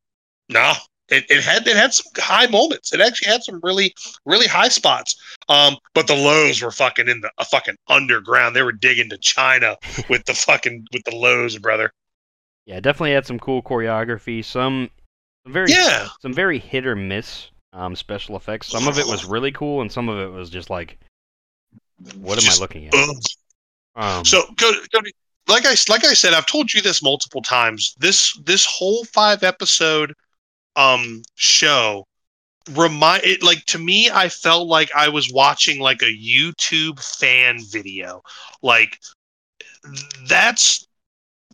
no 0.48 0.72
it, 1.08 1.24
it 1.30 1.42
had 1.42 1.66
it 1.66 1.76
had 1.76 1.94
some 1.94 2.12
high 2.18 2.46
moments. 2.48 2.92
It 2.92 3.00
actually 3.00 3.32
had 3.32 3.42
some 3.42 3.60
really 3.62 3.94
really 4.24 4.46
high 4.46 4.68
spots. 4.68 5.16
Um 5.48 5.76
but 5.94 6.06
the 6.06 6.14
lows 6.14 6.62
were 6.62 6.70
fucking 6.70 7.08
in 7.08 7.20
the 7.20 7.30
uh, 7.38 7.44
fucking 7.44 7.76
underground. 7.88 8.54
They 8.54 8.62
were 8.62 8.72
digging 8.72 9.08
to 9.10 9.18
china 9.18 9.76
with 10.10 10.24
the 10.26 10.34
fucking 10.34 10.86
with 10.92 11.04
the 11.04 11.16
lows 11.16 11.56
brother. 11.58 11.92
Yeah, 12.66 12.80
definitely 12.80 13.12
had 13.12 13.26
some 13.26 13.38
cool 13.38 13.62
choreography. 13.62 14.44
Some 14.44 14.90
some 15.44 15.52
very 15.54 15.70
yeah. 15.70 16.08
some 16.20 16.34
very 16.34 16.58
hit 16.58 16.86
or 16.86 16.94
miss 16.94 17.50
um, 17.72 17.96
special 17.96 18.36
effects. 18.36 18.66
Some 18.66 18.88
of 18.88 18.98
it 18.98 19.06
was 19.06 19.24
really 19.24 19.52
cool, 19.52 19.80
and 19.80 19.90
some 19.90 20.08
of 20.08 20.18
it 20.18 20.30
was 20.30 20.50
just 20.50 20.68
like, 20.68 20.98
what 22.16 22.38
am 22.38 22.44
Just, 22.44 22.60
I 22.60 22.62
looking 22.62 22.86
at? 22.86 22.94
Um, 23.98 24.24
So, 24.24 24.44
go, 24.56 24.72
like 25.48 25.66
I 25.66 25.74
like 25.88 26.04
I 26.04 26.14
said, 26.14 26.34
I've 26.34 26.46
told 26.46 26.72
you 26.72 26.80
this 26.80 27.02
multiple 27.02 27.42
times. 27.42 27.94
This 27.98 28.38
this 28.44 28.64
whole 28.64 29.04
five 29.04 29.42
episode 29.42 30.14
um 30.76 31.22
show 31.34 32.06
remind 32.72 33.24
it 33.24 33.42
like 33.42 33.64
to 33.66 33.78
me. 33.78 34.10
I 34.10 34.28
felt 34.28 34.68
like 34.68 34.90
I 34.94 35.08
was 35.08 35.32
watching 35.32 35.80
like 35.80 36.02
a 36.02 36.06
YouTube 36.06 37.02
fan 37.18 37.58
video. 37.70 38.22
Like 38.62 38.98
that's 40.28 40.86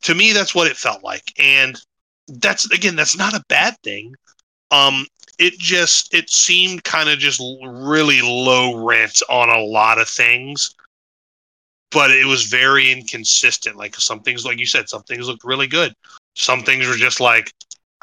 to 0.02 0.14
me, 0.14 0.32
that's 0.32 0.54
what 0.54 0.66
it 0.66 0.76
felt 0.76 1.02
like, 1.02 1.24
and 1.38 1.80
that's 2.28 2.70
again, 2.72 2.96
that's 2.96 3.16
not 3.16 3.34
a 3.34 3.44
bad 3.48 3.76
thing. 3.82 4.14
Um, 4.70 5.06
it 5.38 5.58
just 5.58 6.14
it 6.14 6.30
seemed 6.30 6.84
kind 6.84 7.08
of 7.08 7.18
just 7.18 7.40
really 7.64 8.20
low 8.22 8.76
rent 8.84 9.22
on 9.30 9.48
a 9.48 9.60
lot 9.60 9.98
of 9.98 10.08
things 10.08 10.74
but 11.94 12.10
it 12.10 12.26
was 12.26 12.44
very 12.44 12.90
inconsistent. 12.90 13.76
Like 13.76 13.94
some 13.94 14.20
things, 14.20 14.44
like 14.44 14.58
you 14.58 14.66
said, 14.66 14.88
some 14.88 15.04
things 15.04 15.28
looked 15.28 15.44
really 15.44 15.68
good. 15.68 15.94
Some 16.34 16.62
things 16.64 16.86
were 16.86 16.97
just 16.97 17.21
like, 17.21 17.52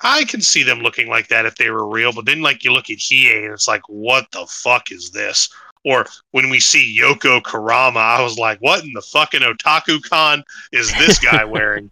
I 0.02 0.24
can 0.24 0.42
see 0.42 0.64
them 0.64 0.80
looking 0.80 1.10
like 1.10 1.28
that 1.28 1.46
if 1.46 1.56
they 1.56 1.70
were 1.70 1.88
real. 1.88 2.14
But 2.14 2.26
then, 2.26 2.42
like 2.42 2.64
you 2.64 2.72
look 2.72 2.90
at 2.90 2.98
Hiei, 2.98 3.44
and 3.44 3.54
it's 3.54 3.68
like, 3.68 3.82
what 3.88 4.26
the 4.32 4.48
fuck 4.48 4.92
is 4.92 5.12
this? 5.12 5.50
Or 5.84 6.06
when 6.32 6.50
we 6.50 6.60
see 6.60 6.98
Yoko 7.00 7.44
Kurama, 7.44 8.00
I 8.00 8.22
was 8.22 8.38
like, 8.38 8.60
what 8.60 8.84
in 8.84 8.94
the 8.94 9.02
fucking 9.02 9.42
otaku 9.42 10.02
con 10.02 10.44
is 10.72 10.92
this 10.98 11.20
guy 11.20 11.44
wearing? 11.46 11.92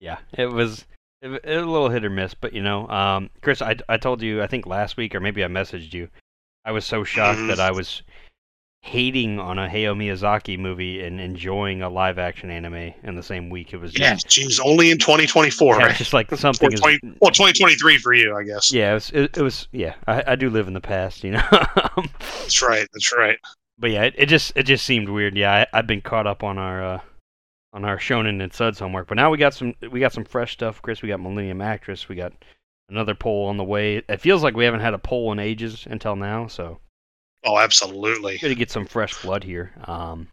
Yeah, 0.00 0.18
it 0.32 0.46
was 0.46 0.84
it, 1.22 1.28
was 1.28 1.40
a 1.44 1.54
little 1.60 1.88
hit 1.88 2.04
or 2.04 2.10
miss, 2.10 2.34
but 2.34 2.52
you 2.52 2.62
know, 2.62 2.88
um, 2.88 3.30
Chris, 3.40 3.62
I, 3.62 3.76
I 3.88 3.96
told 3.96 4.20
you 4.20 4.42
I 4.42 4.46
think 4.46 4.66
last 4.66 4.96
week 4.96 5.14
or 5.14 5.20
maybe 5.20 5.44
I 5.44 5.48
messaged 5.48 5.94
you. 5.94 6.08
I 6.64 6.72
was 6.72 6.84
so 6.84 7.04
shocked 7.04 7.40
Mhm. 7.40 7.48
that 7.48 7.60
I 7.60 7.70
was 7.70 8.02
hating 8.84 9.40
on 9.40 9.58
a 9.58 9.66
Hayao 9.66 9.96
Miyazaki 9.96 10.58
movie 10.58 11.02
and 11.02 11.18
enjoying 11.18 11.80
a 11.80 11.88
live 11.88 12.18
action 12.18 12.50
anime 12.50 12.92
in 13.02 13.16
the 13.16 13.22
same 13.22 13.48
week. 13.48 13.72
It 13.72 13.78
was 13.78 13.92
just, 13.94 14.26
yeah, 14.26 14.28
geez, 14.28 14.60
only 14.60 14.90
in 14.90 14.98
2024, 14.98 15.76
yeah, 15.80 15.86
right? 15.86 15.96
just 15.96 16.12
like 16.12 16.30
something 16.36 16.70
is 16.70 16.80
20, 16.80 17.16
well, 17.18 17.30
2023 17.30 17.96
for 17.96 18.12
you, 18.12 18.36
I 18.36 18.42
guess. 18.42 18.70
yeah, 18.70 18.90
it 18.90 18.94
was, 18.94 19.10
it, 19.10 19.36
it 19.38 19.42
was 19.42 19.68
yeah. 19.72 19.94
I, 20.06 20.22
I 20.26 20.36
do 20.36 20.50
live 20.50 20.68
in 20.68 20.74
the 20.74 20.82
past, 20.82 21.24
you 21.24 21.30
know. 21.30 21.42
That's 22.20 22.60
right. 22.60 22.86
That's 22.92 23.16
right. 23.16 23.38
but 23.78 23.90
yeah, 23.90 24.02
it, 24.02 24.14
it 24.18 24.26
just 24.26 24.52
it 24.54 24.64
just 24.64 24.84
seemed 24.84 25.08
weird. 25.08 25.34
Yeah, 25.34 25.64
I, 25.72 25.78
I've 25.78 25.86
been 25.86 26.02
caught 26.02 26.26
up 26.26 26.42
on 26.42 26.58
our 26.58 26.84
uh, 26.84 27.00
on 27.72 27.86
our 27.86 27.96
Shonen 27.96 28.42
and 28.42 28.52
Suds 28.52 28.78
homework, 28.78 29.08
but 29.08 29.16
now 29.16 29.30
we 29.30 29.38
got 29.38 29.54
some 29.54 29.74
we 29.90 29.98
got 29.98 30.12
some 30.12 30.26
fresh 30.26 30.52
stuff. 30.52 30.82
Chris, 30.82 31.00
we 31.00 31.08
got 31.08 31.22
Millennium 31.22 31.62
Actress, 31.62 32.06
we 32.06 32.16
got 32.16 32.34
another 32.90 33.14
poll 33.14 33.46
on 33.46 33.56
the 33.56 33.64
way. 33.64 34.02
It 34.06 34.20
feels 34.20 34.42
like 34.42 34.54
we 34.54 34.66
haven't 34.66 34.80
had 34.80 34.92
a 34.92 34.98
poll 34.98 35.32
in 35.32 35.38
ages 35.38 35.86
until 35.88 36.16
now, 36.16 36.48
so 36.48 36.80
Oh, 37.44 37.58
absolutely. 37.58 38.38
good 38.38 38.48
to 38.48 38.54
get 38.54 38.70
some 38.70 38.86
fresh 38.86 39.20
blood 39.22 39.44
here. 39.44 39.72
Um, 39.86 40.28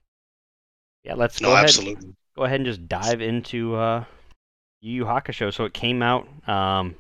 yeah, 1.04 1.15
let's 1.15 1.41
No, 1.41 1.50
go 1.50 1.54
ahead 1.54 1.65
absolutely. 1.65 2.13
go 2.36 2.43
ahead 2.43 2.58
and 2.62 2.65
just 2.65 2.88
dive 2.88 3.21
into 3.21 3.76
uh, 3.76 4.04
Yu 4.82 4.93
Yu 4.93 5.06
Hakusho. 5.06 5.54
So 5.54 5.65
it 5.65 5.74
came 5.74 6.02
out 6.02 6.28
um, 6.47 6.95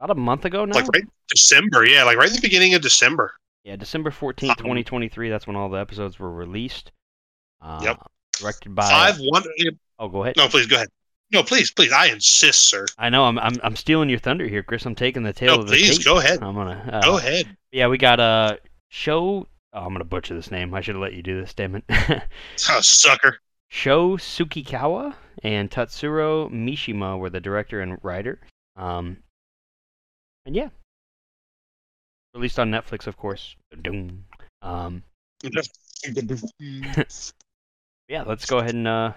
about 0.00 0.10
a 0.16 0.20
month 0.20 0.44
ago 0.44 0.64
now. 0.64 0.74
Like 0.74 0.88
right 0.94 1.04
December, 1.28 1.86
yeah, 1.86 2.04
like 2.04 2.16
right 2.16 2.28
at 2.28 2.34
the 2.34 2.40
beginning 2.40 2.74
of 2.74 2.82
December. 2.82 3.34
Yeah, 3.64 3.76
December 3.76 4.10
fourteenth, 4.10 4.58
Um, 4.60 4.66
twenty 4.66 4.84
twenty 4.84 5.08
three. 5.08 5.30
That's 5.30 5.46
when 5.46 5.56
all 5.56 5.68
the 5.70 5.78
episodes 5.78 6.18
were 6.18 6.32
released. 6.32 6.92
Uh, 7.62 7.80
Yep. 7.82 8.06
Directed 8.40 8.74
by. 8.74 8.88
Five 8.88 9.16
one. 9.20 9.42
Oh, 9.98 10.08
go 10.08 10.22
ahead. 10.24 10.36
No, 10.36 10.48
please 10.48 10.66
go 10.66 10.76
ahead. 10.76 10.88
No, 11.32 11.42
please, 11.42 11.70
please. 11.70 11.92
I 11.92 12.06
insist, 12.06 12.62
sir. 12.68 12.84
I 12.98 13.08
know 13.08 13.24
I'm 13.24 13.38
I'm 13.38 13.54
I'm 13.62 13.74
stealing 13.76 14.10
your 14.10 14.18
thunder 14.18 14.46
here, 14.46 14.62
Chris. 14.62 14.84
I'm 14.84 14.94
taking 14.94 15.22
the 15.22 15.32
tail 15.32 15.54
No, 15.56 15.60
of 15.62 15.68
the 15.68 15.72
please 15.76 15.96
tape. 15.98 16.04
go 16.04 16.18
ahead. 16.18 16.42
I'm 16.42 16.54
gonna 16.54 16.90
uh, 16.92 17.00
Go 17.02 17.16
ahead. 17.16 17.56
Yeah, 17.72 17.86
we 17.86 17.96
got 17.96 18.20
uh 18.20 18.56
show. 18.94 19.46
Oh, 19.72 19.80
I'm 19.80 19.92
gonna 19.92 20.04
butcher 20.04 20.34
this 20.34 20.50
name. 20.50 20.72
I 20.72 20.80
should 20.80 20.94
have 20.94 21.02
let 21.02 21.14
you 21.14 21.22
do 21.22 21.40
this. 21.40 21.52
Damn 21.52 21.74
it. 21.74 21.84
Oh, 21.90 22.20
sucker. 22.80 23.38
Sho 23.68 24.16
Tsukikawa 24.16 25.14
and 25.42 25.68
Tatsuro 25.70 26.48
Mishima 26.50 27.18
were 27.18 27.30
the 27.30 27.40
director 27.40 27.80
and 27.80 27.98
writer. 28.02 28.38
Um, 28.76 29.18
and 30.46 30.54
yeah, 30.54 30.68
released 32.34 32.58
on 32.60 32.70
Netflix, 32.70 33.08
of 33.08 33.16
course. 33.16 33.56
Doom. 33.82 34.24
Um, 34.62 35.02
yeah, 38.08 38.22
let's 38.22 38.46
go 38.46 38.58
ahead 38.58 38.74
and 38.74 38.86
uh, 38.86 39.12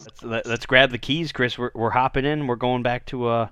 let's 0.00 0.22
let, 0.22 0.46
let's 0.46 0.66
grab 0.66 0.90
the 0.90 0.98
keys, 0.98 1.32
Chris. 1.32 1.56
We're 1.56 1.70
we're 1.74 1.90
hopping 1.90 2.26
in. 2.26 2.46
We're 2.46 2.56
going 2.56 2.82
back 2.82 3.06
to 3.06 3.26
uh, 3.28 3.48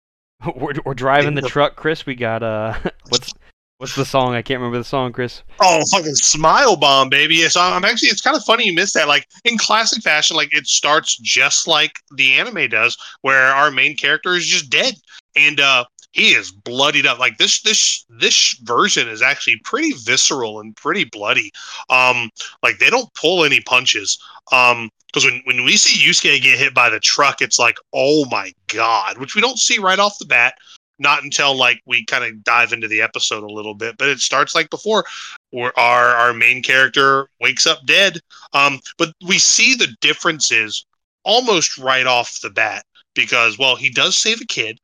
we're 0.56 0.74
we're 0.84 0.94
driving 0.94 1.34
the 1.34 1.42
truck, 1.42 1.74
Chris. 1.74 2.06
We 2.06 2.14
got 2.14 2.44
uh, 2.44 2.78
what's 3.08 3.32
what's 3.78 3.94
the 3.94 4.04
song? 4.04 4.34
I 4.34 4.42
can't 4.42 4.60
remember 4.60 4.78
the 4.78 4.84
song, 4.84 5.12
Chris. 5.12 5.42
Oh, 5.60 5.82
fucking 5.92 6.14
smile 6.14 6.76
bomb, 6.76 7.08
baby. 7.08 7.36
Yes, 7.36 7.56
I'm 7.56 7.84
actually. 7.84 8.08
It's 8.08 8.22
kind 8.22 8.36
of 8.36 8.44
funny 8.44 8.66
you 8.66 8.74
missed 8.74 8.94
that. 8.94 9.08
Like 9.08 9.26
in 9.44 9.58
classic 9.58 10.02
fashion, 10.02 10.36
like 10.36 10.54
it 10.54 10.66
starts 10.66 11.16
just 11.18 11.66
like 11.66 11.92
the 12.16 12.32
anime 12.32 12.68
does, 12.68 12.96
where 13.22 13.46
our 13.46 13.70
main 13.70 13.96
character 13.96 14.34
is 14.34 14.46
just 14.46 14.70
dead, 14.70 14.94
and 15.34 15.60
uh, 15.60 15.84
he 16.16 16.30
is 16.30 16.50
bloodied 16.50 17.06
up. 17.06 17.18
Like 17.18 17.36
this, 17.36 17.60
this, 17.60 18.06
this 18.08 18.58
version 18.62 19.06
is 19.06 19.20
actually 19.20 19.60
pretty 19.64 19.92
visceral 19.92 20.60
and 20.60 20.74
pretty 20.74 21.04
bloody. 21.04 21.52
Um, 21.90 22.30
like 22.62 22.78
they 22.78 22.88
don't 22.88 23.12
pull 23.14 23.44
any 23.44 23.60
punches. 23.60 24.18
Um, 24.50 24.90
because 25.08 25.24
when 25.24 25.42
when 25.44 25.64
we 25.64 25.76
see 25.76 26.06
Yusuke 26.06 26.42
get 26.42 26.58
hit 26.58 26.74
by 26.74 26.90
the 26.90 27.00
truck, 27.00 27.40
it's 27.40 27.58
like, 27.58 27.76
oh 27.94 28.26
my 28.30 28.52
god, 28.66 29.18
which 29.18 29.34
we 29.34 29.40
don't 29.40 29.58
see 29.58 29.78
right 29.78 29.98
off 29.98 30.18
the 30.18 30.26
bat. 30.26 30.54
Not 30.98 31.22
until 31.22 31.54
like 31.54 31.80
we 31.86 32.04
kind 32.06 32.24
of 32.24 32.42
dive 32.42 32.72
into 32.72 32.88
the 32.88 33.02
episode 33.02 33.42
a 33.42 33.52
little 33.52 33.74
bit, 33.74 33.96
but 33.98 34.08
it 34.08 34.20
starts 34.20 34.54
like 34.54 34.70
before, 34.70 35.04
where 35.50 35.78
our 35.78 36.08
our 36.08 36.32
main 36.32 36.62
character 36.62 37.28
wakes 37.40 37.66
up 37.66 37.84
dead. 37.84 38.20
Um, 38.52 38.80
but 38.98 39.12
we 39.26 39.38
see 39.38 39.74
the 39.74 39.94
differences 40.00 40.86
almost 41.24 41.76
right 41.76 42.06
off 42.06 42.40
the 42.40 42.50
bat 42.50 42.84
because 43.14 43.58
well, 43.58 43.76
he 43.76 43.90
does 43.90 44.16
save 44.16 44.40
a 44.40 44.46
kid, 44.46 44.78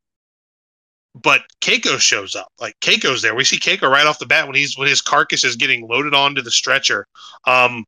but 1.15 1.43
Keiko 1.61 1.99
shows 1.99 2.35
up. 2.35 2.49
Like 2.61 2.79
Keiko's 2.81 3.23
there. 3.23 3.35
We 3.35 3.45
see 3.45 3.59
Keiko 3.59 3.91
right 3.91 4.07
off 4.07 4.19
the 4.19 4.27
bat 4.27 4.47
when 4.47 4.57
he's 4.57 4.77
when 4.77 4.89
his 4.89 5.03
carcass 5.03 5.45
is 5.45 5.57
getting 5.57 5.87
loaded 5.87 6.15
onto 6.15 6.43
the 6.43 6.51
stretcher. 6.51 7.07
Um, 7.47 7.85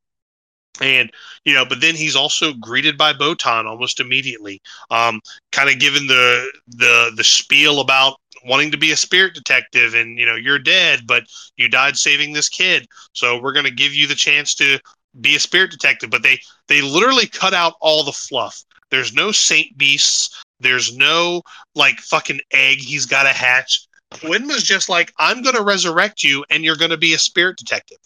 and 0.81 1.11
you 1.45 1.55
know 1.55 1.65
but 1.65 1.81
then 1.81 1.95
he's 1.95 2.17
also 2.17 2.53
greeted 2.55 2.99
by 2.99 3.13
botan 3.13 3.65
almost 3.65 4.01
immediately 4.01 4.61
um 4.91 5.21
kind 5.53 5.71
of 5.71 5.79
given 5.79 6.07
the 6.09 6.51
the 6.67 7.13
the 7.17 7.23
spiel 7.23 7.81
about 7.81 8.17
wanting 8.45 8.73
to 8.73 8.77
be 8.77 8.91
a 8.91 8.97
spirit 8.97 9.35
detective 9.35 9.95
and 9.95 10.19
you 10.19 10.27
know 10.27 10.35
you're 10.35 10.59
dead 10.59 11.03
but 11.07 11.23
you 11.57 11.69
died 11.69 11.97
saving 11.97 12.33
this 12.33 12.49
kid 12.49 12.89
so 13.13 13.41
we're 13.41 13.53
going 13.53 13.65
to 13.65 13.71
give 13.71 13.95
you 13.95 14.09
the 14.09 14.17
chance 14.17 14.53
to 14.55 14.79
be 15.21 15.37
a 15.37 15.41
spirit 15.41 15.71
detective. 15.71 16.11
But 16.11 16.23
they 16.23 16.41
they 16.69 16.81
literally 16.81 17.27
cut 17.27 17.55
out 17.55 17.75
all 17.81 18.05
the 18.05 18.13
fluff. 18.13 18.65
There's 18.91 19.13
no 19.13 19.33
saint 19.33 19.77
beasts. 19.77 20.43
There's 20.61 20.97
no 20.97 21.43
like 21.75 21.99
fucking 22.01 22.41
egg 22.53 22.79
he's 22.79 23.07
got 23.07 23.25
to 23.25 23.31
hatch. 23.31 23.87
Quinn 24.11 24.47
was 24.47 24.63
just 24.63 24.89
like 24.89 25.13
i'm 25.19 25.43
going 25.43 25.57
to 25.57 25.63
resurrect 25.63 26.23
you 26.23 26.45
and 26.49 26.63
you're 26.63 26.77
going 26.77 26.91
to 26.91 26.97
be 26.97 27.15
a 27.15 27.19
spirit 27.19 27.57
detective 27.57 27.99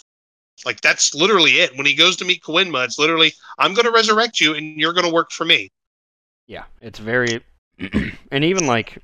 like 0.66 0.81
that's 0.81 1.14
literally 1.14 1.53
it. 1.61 1.77
When 1.77 1.87
he 1.87 1.94
goes 1.94 2.16
to 2.16 2.25
meet 2.25 2.42
Koenma, 2.42 2.85
it's 2.85 2.99
literally 2.99 3.33
I'm 3.59 3.75
going 3.75 3.87
to 3.87 3.92
resurrect 3.92 4.40
you 4.40 4.55
and 4.55 4.79
you're 4.81 4.92
going 4.92 5.07
to 5.07 5.12
work 5.12 5.31
for 5.33 5.44
me. 5.44 5.71
Yeah, 6.47 6.64
it's 6.81 6.99
very 6.99 7.42
and 8.31 8.44
even 8.44 8.66
like 8.66 9.03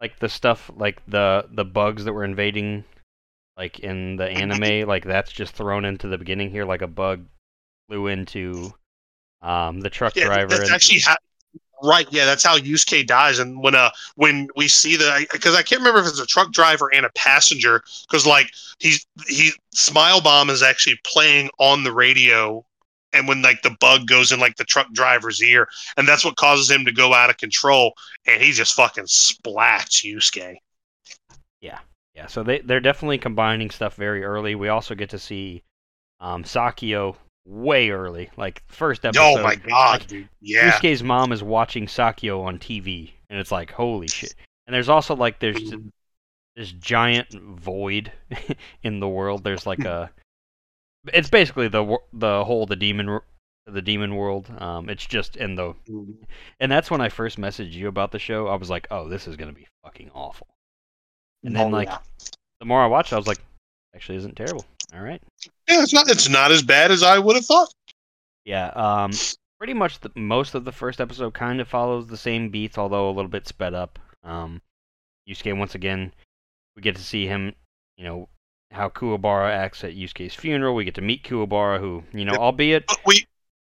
like 0.00 0.18
the 0.18 0.28
stuff 0.28 0.70
like 0.76 1.02
the 1.08 1.46
the 1.52 1.64
bugs 1.64 2.04
that 2.04 2.12
were 2.12 2.24
invading 2.24 2.84
like 3.56 3.80
in 3.80 4.16
the 4.16 4.26
anime 4.28 4.88
like 4.88 5.04
that's 5.04 5.32
just 5.32 5.54
thrown 5.54 5.84
into 5.84 6.08
the 6.08 6.18
beginning 6.18 6.50
here 6.50 6.64
like 6.64 6.82
a 6.82 6.88
bug 6.88 7.26
flew 7.88 8.08
into 8.08 8.74
um 9.42 9.80
the 9.80 9.90
truck 9.90 10.14
Yeah, 10.14 10.28
driver 10.28 10.48
that's 10.48 10.60
and, 10.62 10.72
actually 10.72 11.00
ha- 11.00 11.16
right. 11.82 12.06
Yeah, 12.10 12.24
that's 12.24 12.44
how 12.44 12.58
Yusuke 12.58 13.06
dies. 13.06 13.38
And 13.38 13.62
when 13.62 13.74
uh 13.74 13.90
when 14.16 14.48
we 14.56 14.68
see 14.68 14.96
the 14.96 15.26
because 15.32 15.54
I 15.54 15.62
can't 15.62 15.80
remember 15.80 16.00
if 16.00 16.06
it's 16.06 16.20
a 16.20 16.26
truck 16.26 16.52
driver 16.52 16.92
and 16.92 17.06
a 17.06 17.10
passenger 17.10 17.82
because 18.08 18.26
like 18.26 18.50
he's 18.78 19.06
he 19.26 19.52
Smile 19.72 20.20
Bomb 20.20 20.50
is 20.50 20.62
actually 20.62 20.98
playing 21.04 21.50
on 21.58 21.84
the 21.84 21.92
radio. 21.92 22.64
And 23.12 23.26
when 23.26 23.42
like 23.42 23.62
the 23.62 23.76
bug 23.80 24.06
goes 24.06 24.30
in 24.30 24.38
like 24.38 24.54
the 24.54 24.64
truck 24.64 24.92
driver's 24.92 25.42
ear, 25.42 25.68
and 25.96 26.06
that's 26.06 26.24
what 26.24 26.36
causes 26.36 26.70
him 26.70 26.84
to 26.84 26.92
go 26.92 27.12
out 27.12 27.28
of 27.28 27.38
control, 27.38 27.92
and 28.24 28.40
he 28.40 28.52
just 28.52 28.74
fucking 28.74 29.04
splats 29.04 30.04
Yusuke. 30.04 30.56
yeah 31.60 31.80
yeah. 32.14 32.26
so 32.26 32.44
they 32.44 32.60
they're 32.60 32.78
definitely 32.78 33.18
combining 33.18 33.70
stuff 33.70 33.96
very 33.96 34.22
early 34.22 34.54
we 34.54 34.68
also 34.68 34.94
get 34.94 35.10
to 35.10 35.18
see 35.18 35.62
um 36.20 36.44
Sakyo 36.44 37.16
way 37.50 37.90
early 37.90 38.30
like 38.36 38.62
first 38.68 39.04
episode 39.04 39.22
oh 39.40 39.42
my 39.42 39.56
god, 39.56 40.06
dude! 40.06 40.28
Yeah, 40.40 40.70
Yusuke's 40.70 41.02
mom 41.02 41.32
is 41.32 41.42
watching 41.42 41.86
Sakyo 41.86 42.42
on 42.44 42.58
TV, 42.58 43.10
and 43.28 43.40
it's 43.40 43.50
like, 43.50 43.72
holy 43.72 44.06
shit. 44.06 44.34
And 44.66 44.74
there's 44.74 44.88
also 44.88 45.16
like 45.16 45.40
there's 45.40 45.56
Mm-hmm. 45.56 45.88
this 46.54 46.70
giant 46.72 47.32
void 47.32 48.12
in 48.84 49.00
the 49.00 49.08
world. 49.08 49.42
There's 49.42 49.66
like 49.66 49.84
a, 49.84 50.10
it's 51.12 51.28
basically 51.28 51.66
the 51.68 51.98
the 52.12 52.44
whole 52.44 52.66
the 52.66 52.76
demon 52.76 53.18
the 53.66 53.82
demon 53.82 54.14
world. 54.14 54.48
Um, 54.58 54.88
it's 54.88 55.04
just 55.06 55.36
in 55.36 55.54
the, 55.56 55.74
and 56.60 56.70
that's 56.70 56.90
when 56.90 57.00
I 57.00 57.08
first 57.08 57.36
messaged 57.38 57.72
you 57.72 57.88
about 57.88 58.12
the 58.12 58.18
show. 58.20 58.46
I 58.46 58.54
was 58.54 58.70
like, 58.70 58.86
oh, 58.92 59.08
this 59.08 59.26
is 59.26 59.34
gonna 59.36 59.52
be 59.52 59.66
fucking 59.82 60.10
awful. 60.14 60.46
And 61.42 61.56
then 61.56 61.66
Oh, 61.66 61.70
like 61.76 61.88
yeah. 61.88 61.98
the 62.60 62.66
more 62.66 62.80
I 62.82 62.86
watched, 62.86 63.12
I 63.12 63.16
was 63.16 63.26
like, 63.26 63.38
actually, 63.94 64.18
isn't 64.18 64.36
terrible. 64.36 64.64
All 64.94 65.00
right. 65.00 65.20
Yeah, 65.70 65.82
it's 65.82 65.92
not. 65.92 66.10
It's 66.10 66.28
not 66.28 66.50
as 66.50 66.62
bad 66.62 66.90
as 66.90 67.02
I 67.02 67.18
would 67.18 67.36
have 67.36 67.46
thought. 67.46 67.72
Yeah, 68.44 68.68
um, 68.68 69.12
pretty 69.58 69.74
much 69.74 70.00
the, 70.00 70.10
most 70.16 70.54
of 70.54 70.64
the 70.64 70.72
first 70.72 71.00
episode 71.00 71.34
kind 71.34 71.60
of 71.60 71.68
follows 71.68 72.08
the 72.08 72.16
same 72.16 72.50
beats, 72.50 72.76
although 72.78 73.08
a 73.08 73.12
little 73.12 73.30
bit 73.30 73.46
sped 73.46 73.74
up. 73.74 73.98
Um, 74.24 74.60
Yusuke 75.28 75.56
once 75.56 75.74
again, 75.74 76.12
we 76.74 76.82
get 76.82 76.96
to 76.96 77.02
see 77.02 77.26
him, 77.26 77.54
you 77.96 78.04
know, 78.04 78.28
how 78.72 78.88
Kuwabara 78.88 79.50
acts 79.50 79.84
at 79.84 79.94
Yusuke's 79.94 80.34
funeral. 80.34 80.74
We 80.74 80.84
get 80.84 80.94
to 80.96 81.02
meet 81.02 81.24
Kuwabara, 81.24 81.78
who, 81.78 82.02
you 82.12 82.24
know, 82.24 82.34
albeit 82.34 82.86
But 82.86 82.98
we 83.06 83.26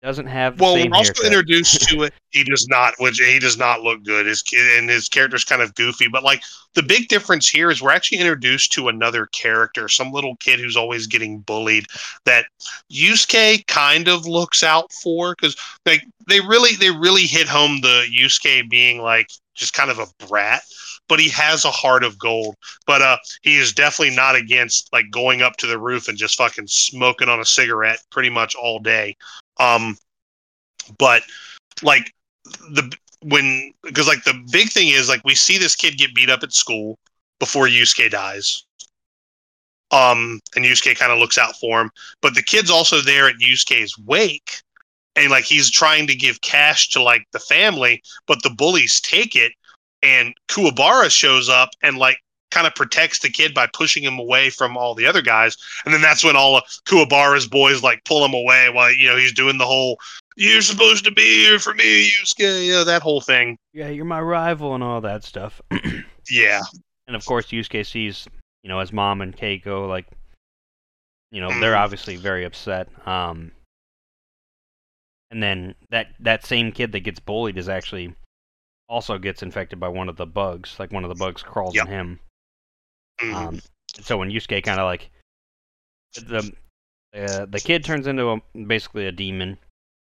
doesn't 0.07 0.27
have 0.27 0.61
well, 0.61 0.75
we're 0.75 0.95
also 0.95 1.13
haircut. 1.15 1.27
introduced 1.27 1.89
to 1.89 2.05
it. 2.05 2.15
He 2.31 2.45
does 2.45 2.69
not, 2.69 2.93
which 2.99 3.19
he 3.19 3.39
does 3.39 3.57
not 3.57 3.81
look 3.81 4.05
good. 4.05 4.27
His 4.27 4.43
kid 4.43 4.79
and 4.79 4.91
his 4.91 5.09
character's 5.09 5.43
kind 5.43 5.63
of 5.63 5.75
goofy. 5.75 6.07
But 6.07 6.23
like 6.23 6.43
the 6.75 6.83
big 6.83 7.09
difference 7.09 7.49
here 7.49 7.71
is 7.71 7.81
we're 7.81 7.93
actually 7.93 8.19
introduced 8.19 8.73
to 8.73 8.89
another 8.89 9.25
character, 9.27 9.89
some 9.89 10.13
little 10.13 10.37
kid 10.37 10.61
who's 10.61 10.77
always 10.77 11.07
getting 11.07 11.39
bullied. 11.39 11.87
That 12.27 12.45
Yusuke 12.93 13.67
kind 13.69 14.07
of 14.07 14.27
looks 14.27 14.63
out 14.63 14.93
for 14.93 15.35
because 15.35 15.57
like 15.87 16.05
they 16.29 16.41
really 16.41 16.77
they 16.77 16.91
really 16.91 17.25
hit 17.25 17.49
home 17.49 17.81
the 17.81 18.05
Yusuke 18.15 18.69
being 18.69 19.01
like 19.01 19.31
just 19.55 19.73
kind 19.73 19.91
of 19.91 19.99
a 19.99 20.27
brat. 20.27 20.63
But 21.09 21.21
he 21.21 21.31
has 21.31 21.65
a 21.65 21.71
heart 21.71 22.05
of 22.05 22.19
gold. 22.19 22.55
But 22.87 23.01
uh, 23.01 23.17
he 23.43 23.57
is 23.57 23.73
definitely 23.73 24.15
not 24.15 24.37
against 24.37 24.93
like 24.93 25.11
going 25.11 25.41
up 25.41 25.57
to 25.57 25.67
the 25.67 25.79
roof 25.79 26.09
and 26.09 26.19
just 26.19 26.37
fucking 26.37 26.67
smoking 26.67 27.31
on 27.31 27.41
a 27.41 27.47
cigarette 27.47 28.01
pretty 28.11 28.31
much 28.31 28.55
all 28.55 28.79
day. 28.79 29.17
Um, 29.59 29.97
but 30.99 31.23
like 31.83 32.13
the 32.71 32.93
when 33.23 33.73
because 33.83 34.07
like 34.07 34.25
the 34.25 34.41
big 34.51 34.71
thing 34.71 34.89
is 34.89 35.09
like 35.09 35.23
we 35.25 35.35
see 35.35 35.59
this 35.59 35.75
kid 35.75 35.99
get 35.99 36.15
beat 36.15 36.31
up 36.31 36.43
at 36.43 36.53
school 36.53 36.99
before 37.39 37.67
Yusuke 37.67 38.11
dies. 38.11 38.65
Um, 39.93 40.41
and 40.57 40.65
Yusuke 40.65 40.99
kind 40.99 41.13
of 41.13 41.19
looks 41.19 41.39
out 41.39 41.57
for 41.57 41.81
him, 41.81 41.91
but 42.21 42.35
the 42.35 42.43
kid's 42.43 42.71
also 42.71 43.01
there 43.01 43.29
at 43.29 43.37
Yusuke's 43.37 43.97
wake, 43.99 44.61
and 45.15 45.31
like 45.31 45.45
he's 45.45 45.71
trying 45.71 46.09
to 46.09 46.15
give 46.17 46.41
cash 46.41 46.89
to 46.91 47.03
like 47.03 47.25
the 47.33 47.39
family, 47.39 48.03
but 48.27 48.43
the 48.43 48.51
bullies 48.51 49.01
take 49.01 49.37
it, 49.37 49.53
and 50.03 50.35
Kuwabara 50.49 51.09
shows 51.09 51.49
up 51.49 51.71
and 51.83 51.99
like 51.99 52.19
kind 52.51 52.67
of 52.67 52.75
protects 52.75 53.19
the 53.19 53.29
kid 53.31 53.53
by 53.55 53.67
pushing 53.75 54.03
him 54.03 54.19
away 54.19 54.51
from 54.51 54.77
all 54.77 54.95
the 54.95 55.07
other 55.07 55.21
guys, 55.23 55.57
and 55.85 55.93
then 55.93 56.01
that's 56.01 56.25
when 56.25 56.37
all 56.37 56.57
of 56.57 56.63
Kuwabara's 56.87 57.47
boys 57.47 57.83
like 57.83 58.05
pull 58.05 58.25
him 58.25 58.35
away 58.35 58.69
while 58.71 58.93
you 58.93 59.09
know 59.09 59.17
he's 59.17 59.33
doing 59.33 59.59
the 59.59 59.67
whole 59.67 59.99
"You're 60.37 60.63
supposed 60.63 61.05
to 61.05 61.11
be 61.11 61.23
here 61.45 61.59
for 61.59 61.75
me, 61.75 62.11
Yusuke," 62.11 62.65
you 62.67 62.73
know 62.73 62.85
that 62.85 63.03
whole 63.03 63.21
thing. 63.21 63.59
yeah, 63.73 63.89
you're 63.89 64.05
my 64.05 64.21
rival 64.21 64.75
and 64.75 64.83
all 64.85 65.01
that 65.03 65.25
stuff. 65.25 65.61
Yeah, 66.29 66.61
and 67.07 67.15
of 67.15 67.25
course, 67.25 67.47
Yusuke 67.47 67.87
sees, 67.87 68.27
you 68.65 68.69
know, 68.69 68.81
his 68.81 68.93
mom 68.93 69.21
and 69.21 69.37
Keiko, 69.37 69.89
like, 69.89 70.07
you 71.31 71.41
know, 71.41 71.51
they're 71.61 71.75
Mhm. 71.75 71.79
obviously 71.85 72.17
very 72.17 72.45
upset. 72.45 72.89
Um, 73.07 73.53
and 75.31 75.41
then 75.41 75.75
that 75.91 76.09
that 76.21 76.45
same 76.45 76.73
kid 76.73 76.91
that 76.93 77.01
gets 77.01 77.21
bullied 77.21 77.57
is 77.59 77.69
actually 77.69 78.13
also 78.89 79.19
gets 79.19 79.43
infected 79.43 79.79
by 79.79 79.87
one 79.89 80.09
of 80.09 80.17
the 80.17 80.27
bugs. 80.27 80.77
Like 80.81 80.91
one 80.93 81.05
of 81.05 81.09
the 81.09 81.15
bugs 81.15 81.43
crawls 81.45 81.75
Yep. 81.77 81.87
in 81.87 81.93
him. 81.93 82.21
Mhm. 83.21 83.35
Um, 83.35 83.61
so 84.01 84.17
when 84.19 84.31
Yusuke 84.31 84.63
kind 84.63 84.81
of 84.81 84.85
like 84.85 85.11
the 86.15 86.53
uh, 87.15 87.47
the 87.47 87.61
kid 87.61 87.85
turns 87.85 88.07
into 88.07 88.29
a, 88.29 88.41
basically 88.67 89.07
a 89.07 89.13
demon 89.13 89.59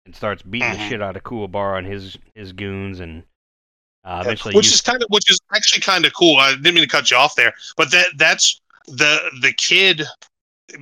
and 0.07 0.15
starts 0.17 0.43
beating 0.43 0.71
the 0.73 0.79
Mhm. 0.79 0.89
shit 0.89 1.03
out 1.03 1.17
of 1.17 1.23
Kuwabara 1.23 1.79
and 1.79 1.87
his 1.87 2.19
his 2.35 2.53
goons, 2.53 3.01
and 3.01 3.23
uh, 4.05 4.21
eventually 4.25 4.55
which 4.55 4.67
Yus- 4.67 4.75
is 4.75 4.81
kind 4.81 5.03
of 5.03 5.09
which 5.11 5.31
is 5.31 5.39
actually 5.55 5.81
kind 5.83 6.05
of 6.05 6.13
cool. 6.15 6.37
I 6.39 6.51
didn't 6.53 6.75
mean 6.75 6.85
to 6.85 6.89
cut 6.89 7.11
you 7.11 7.17
off 7.17 7.37
there, 7.37 7.55
but 7.77 7.91
that 7.93 8.07
that's 8.17 8.61
the 8.87 9.31
the 9.41 9.53
kid 9.53 10.03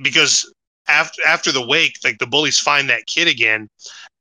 because 0.01 0.51
after 0.87 1.21
after 1.25 1.51
the 1.51 1.65
wake, 1.65 1.97
like 2.03 2.17
the 2.17 2.27
bullies 2.27 2.59
find 2.59 2.89
that 2.89 3.05
kid 3.05 3.27
again, 3.27 3.69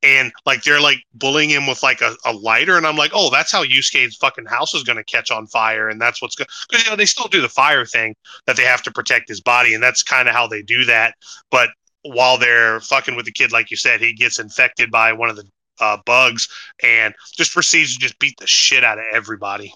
and 0.03 0.33
like 0.47 0.63
they're 0.63 0.81
like 0.81 0.99
bullying 1.15 1.51
him 1.51 1.67
with 1.67 1.83
like 1.83 2.01
a, 2.01 2.15
a 2.25 2.33
lighter, 2.33 2.77
and 2.77 2.87
I'm 2.87 2.97
like, 2.97 3.13
oh, 3.15 3.31
that's 3.31 3.53
how 3.53 3.65
Yusuke's 3.65 4.17
fucking 4.17 4.47
house 4.47 4.75
is 4.75 4.83
going 4.83 4.97
to 4.97 5.05
catch 5.05 5.31
on 5.31 5.47
fire, 5.47 5.89
and 5.89 6.01
that's 6.01 6.23
what's 6.23 6.35
going 6.35 6.49
because 6.69 6.85
you 6.85 6.91
know 6.91 6.97
they 6.97 7.07
still 7.07 7.29
do 7.29 7.41
the 7.41 7.49
fire 7.49 7.85
thing 7.85 8.15
that 8.47 8.57
they 8.57 8.65
have 8.65 8.83
to 8.83 8.91
protect 8.91 9.29
his 9.29 9.41
body, 9.41 9.75
and 9.75 9.83
that's 9.83 10.03
kind 10.03 10.29
of 10.29 10.35
how 10.35 10.47
they 10.47 10.63
do 10.63 10.85
that. 10.85 11.15
But 11.51 11.71
while 12.03 12.39
they're 12.39 12.81
fucking 12.81 13.17
with 13.17 13.27
the 13.27 13.33
kid, 13.33 13.53
like 13.53 13.71
you 13.71 13.77
said, 13.77 14.01
he 14.01 14.13
gets 14.13 14.39
infected 14.39 14.91
by 14.91 15.13
one 15.13 15.31
of 15.31 15.37
the 15.37 15.45
uh, 15.81 15.99
bugs 16.05 16.49
and 16.83 17.15
just 17.37 17.53
proceeds 17.53 17.95
to 17.95 18.01
just 18.01 18.19
beat 18.19 18.35
the 18.39 18.47
shit 18.47 18.85
out 18.85 18.99
of 18.99 19.05
everybody. 19.13 19.73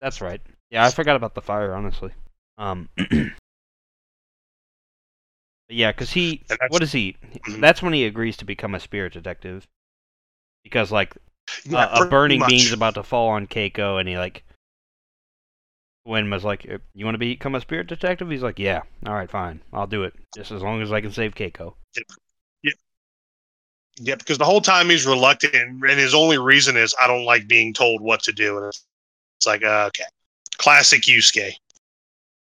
That's 0.00 0.20
right. 0.20 0.40
Yeah, 0.70 0.86
I 0.86 0.90
forgot 0.90 1.16
about 1.16 1.34
the 1.34 1.42
fire, 1.42 1.74
honestly. 1.74 2.12
Um, 2.58 2.88
yeah, 5.70 5.92
because 5.92 6.12
he, 6.12 6.42
what 6.68 6.82
is 6.82 6.92
he? 6.92 7.16
Mhm. 7.48 7.60
That's 7.60 7.82
when 7.82 7.92
he 7.94 8.04
agrees 8.04 8.36
to 8.38 8.44
become 8.44 8.74
a 8.74 8.80
spirit 8.80 9.12
detective. 9.14 9.66
Because 10.64 10.90
like 10.92 11.16
Yeah, 11.64 11.86
a, 11.92 12.00
a 12.00 12.02
burning 12.10 12.38
much. 12.38 12.50
beam's 12.50 12.72
about 12.72 12.94
to 12.96 13.02
fall 13.02 13.28
on 13.30 13.46
Keiko, 13.46 13.98
and 14.00 14.08
he 14.08 14.18
like, 14.18 14.44
when 16.04 16.28
was 16.28 16.44
like, 16.44 16.66
"Uh, 16.70 16.76
"You 16.92 17.06
want 17.06 17.14
to 17.14 17.18
become 17.18 17.54
a 17.54 17.60
spirit 17.62 17.86
detective?" 17.86 18.28
He's 18.28 18.42
like, 18.42 18.58
"Yeah, 18.58 18.82
all 19.06 19.14
right, 19.14 19.30
fine, 19.30 19.62
I'll 19.72 19.86
do 19.86 20.02
it, 20.04 20.12
just 20.34 20.50
as 20.50 20.60
long 20.62 20.82
as 20.82 20.92
I 20.92 21.00
can 21.00 21.10
save 21.12 21.34
Keiko." 21.34 21.74
Yeah, 22.62 22.72
yeah, 23.98 24.14
because 24.14 24.38
the 24.38 24.44
whole 24.44 24.60
time 24.60 24.88
he's 24.88 25.06
reluctant, 25.06 25.54
and 25.54 25.84
his 25.84 26.14
only 26.14 26.38
reason 26.38 26.76
is 26.76 26.94
I 27.00 27.06
don't 27.06 27.24
like 27.24 27.48
being 27.48 27.74
told 27.74 28.00
what 28.00 28.22
to 28.24 28.32
do. 28.32 28.56
And 28.56 28.66
it's, 28.66 28.86
it's 29.38 29.46
like, 29.46 29.64
uh, 29.64 29.86
okay, 29.88 30.04
classic 30.58 31.02
Yusuke. 31.02 31.52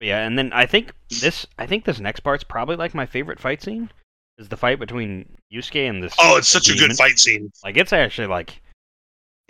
Yeah, 0.04 0.26
and 0.26 0.36
then 0.38 0.52
I 0.52 0.66
think 0.66 0.92
this, 1.08 1.46
I 1.58 1.66
think 1.66 1.84
this 1.86 1.98
next 1.98 2.20
part's 2.20 2.44
probably 2.44 2.76
like 2.76 2.94
my 2.94 3.06
favorite 3.06 3.40
fight 3.40 3.62
scene. 3.62 3.90
Is 4.36 4.48
the 4.48 4.56
fight 4.56 4.78
between 4.78 5.36
Yusuke 5.52 5.88
and 5.88 6.02
this? 6.02 6.14
Oh, 6.18 6.36
it's 6.36 6.48
such 6.48 6.68
a 6.68 6.74
good 6.76 6.92
fight 6.92 7.18
scene. 7.18 7.50
Like 7.64 7.76
it's 7.78 7.92
actually 7.92 8.26
like 8.26 8.60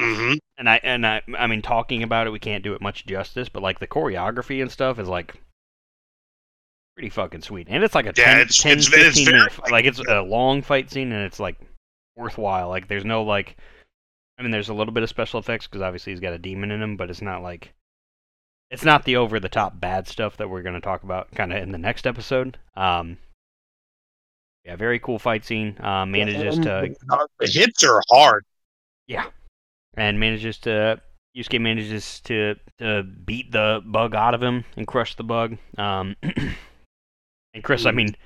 hmm 0.00 0.34
and 0.58 0.68
I 0.68 0.80
and 0.82 1.06
I 1.06 1.22
I 1.38 1.46
mean 1.46 1.62
talking 1.62 2.02
about 2.02 2.26
it 2.26 2.30
we 2.30 2.38
can't 2.38 2.62
do 2.62 2.74
it 2.74 2.80
much 2.80 3.04
justice, 3.06 3.48
but 3.48 3.62
like 3.62 3.80
the 3.80 3.86
choreography 3.88 4.60
and 4.62 4.70
stuff 4.70 4.98
is 4.98 5.08
like 5.08 5.34
pretty 6.94 7.10
fucking 7.10 7.42
sweet. 7.42 7.66
And 7.68 7.82
it's 7.82 7.94
like 7.96 8.06
a 8.06 8.12
Yeah, 8.16 8.24
10, 8.34 8.38
it's- 8.40 8.58
10 8.62 8.72
it's- 8.72 8.86
it's 8.86 8.94
15 8.94 9.24
very, 9.24 9.38
minute, 9.38 9.58
like- 9.62 9.72
like 9.72 9.84
it's 9.86 9.98
a 10.00 10.20
long 10.22 10.62
fight 10.62 10.90
scene 10.90 11.10
and 11.10 11.24
it's 11.24 11.40
like 11.40 11.58
worthwhile. 12.16 12.68
Like 12.68 12.86
there's 12.86 13.04
no 13.04 13.24
like, 13.24 13.56
I 14.38 14.42
mean, 14.42 14.52
there's 14.52 14.68
a 14.68 14.74
little 14.74 14.92
bit 14.94 15.02
of 15.02 15.08
special 15.08 15.40
effects 15.40 15.66
because 15.66 15.82
obviously 15.82 16.12
he's 16.12 16.20
got 16.20 16.32
a 16.32 16.38
demon 16.38 16.70
in 16.70 16.80
him, 16.82 16.96
but 16.96 17.10
it's 17.10 17.22
not 17.22 17.42
like, 17.42 17.72
it's 18.74 18.84
not 18.84 19.04
the 19.04 19.16
over 19.16 19.38
the 19.38 19.48
top 19.48 19.78
bad 19.80 20.08
stuff 20.08 20.36
that 20.36 20.50
we're 20.50 20.62
gonna 20.62 20.80
talk 20.80 21.04
about 21.04 21.30
kind 21.30 21.52
of 21.52 21.62
in 21.62 21.70
the 21.70 21.78
next 21.78 22.08
episode. 22.08 22.58
Um, 22.76 23.18
yeah, 24.64 24.74
very 24.74 24.98
cool 24.98 25.20
fight 25.20 25.44
scene. 25.44 25.76
Uh, 25.80 26.04
manages 26.04 26.56
to 26.56 26.92
the 27.38 27.46
hits 27.46 27.84
are 27.84 28.02
hard. 28.10 28.44
Yeah, 29.06 29.26
and 29.96 30.18
manages 30.18 30.58
to 30.58 31.00
Yusuke 31.36 31.60
manages 31.60 32.18
to 32.20 32.56
to 32.78 33.04
beat 33.04 33.52
the 33.52 33.80
bug 33.84 34.16
out 34.16 34.34
of 34.34 34.42
him 34.42 34.64
and 34.76 34.88
crush 34.88 35.14
the 35.14 35.24
bug. 35.24 35.56
Um, 35.78 36.16
and 37.54 37.62
Chris, 37.62 37.86
I 37.86 37.92
mean, 37.92 38.16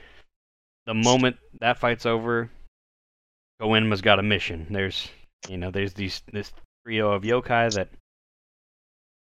the 0.86 0.94
moment 0.94 1.36
that 1.60 1.76
fight's 1.76 2.06
over, 2.06 2.50
Koenma's 3.60 4.00
got 4.00 4.18
a 4.18 4.22
mission. 4.22 4.66
There's 4.70 5.10
you 5.46 5.58
know 5.58 5.70
there's 5.70 5.92
these 5.92 6.22
this 6.32 6.54
trio 6.86 7.12
of 7.12 7.22
yokai 7.22 7.74
that 7.74 7.90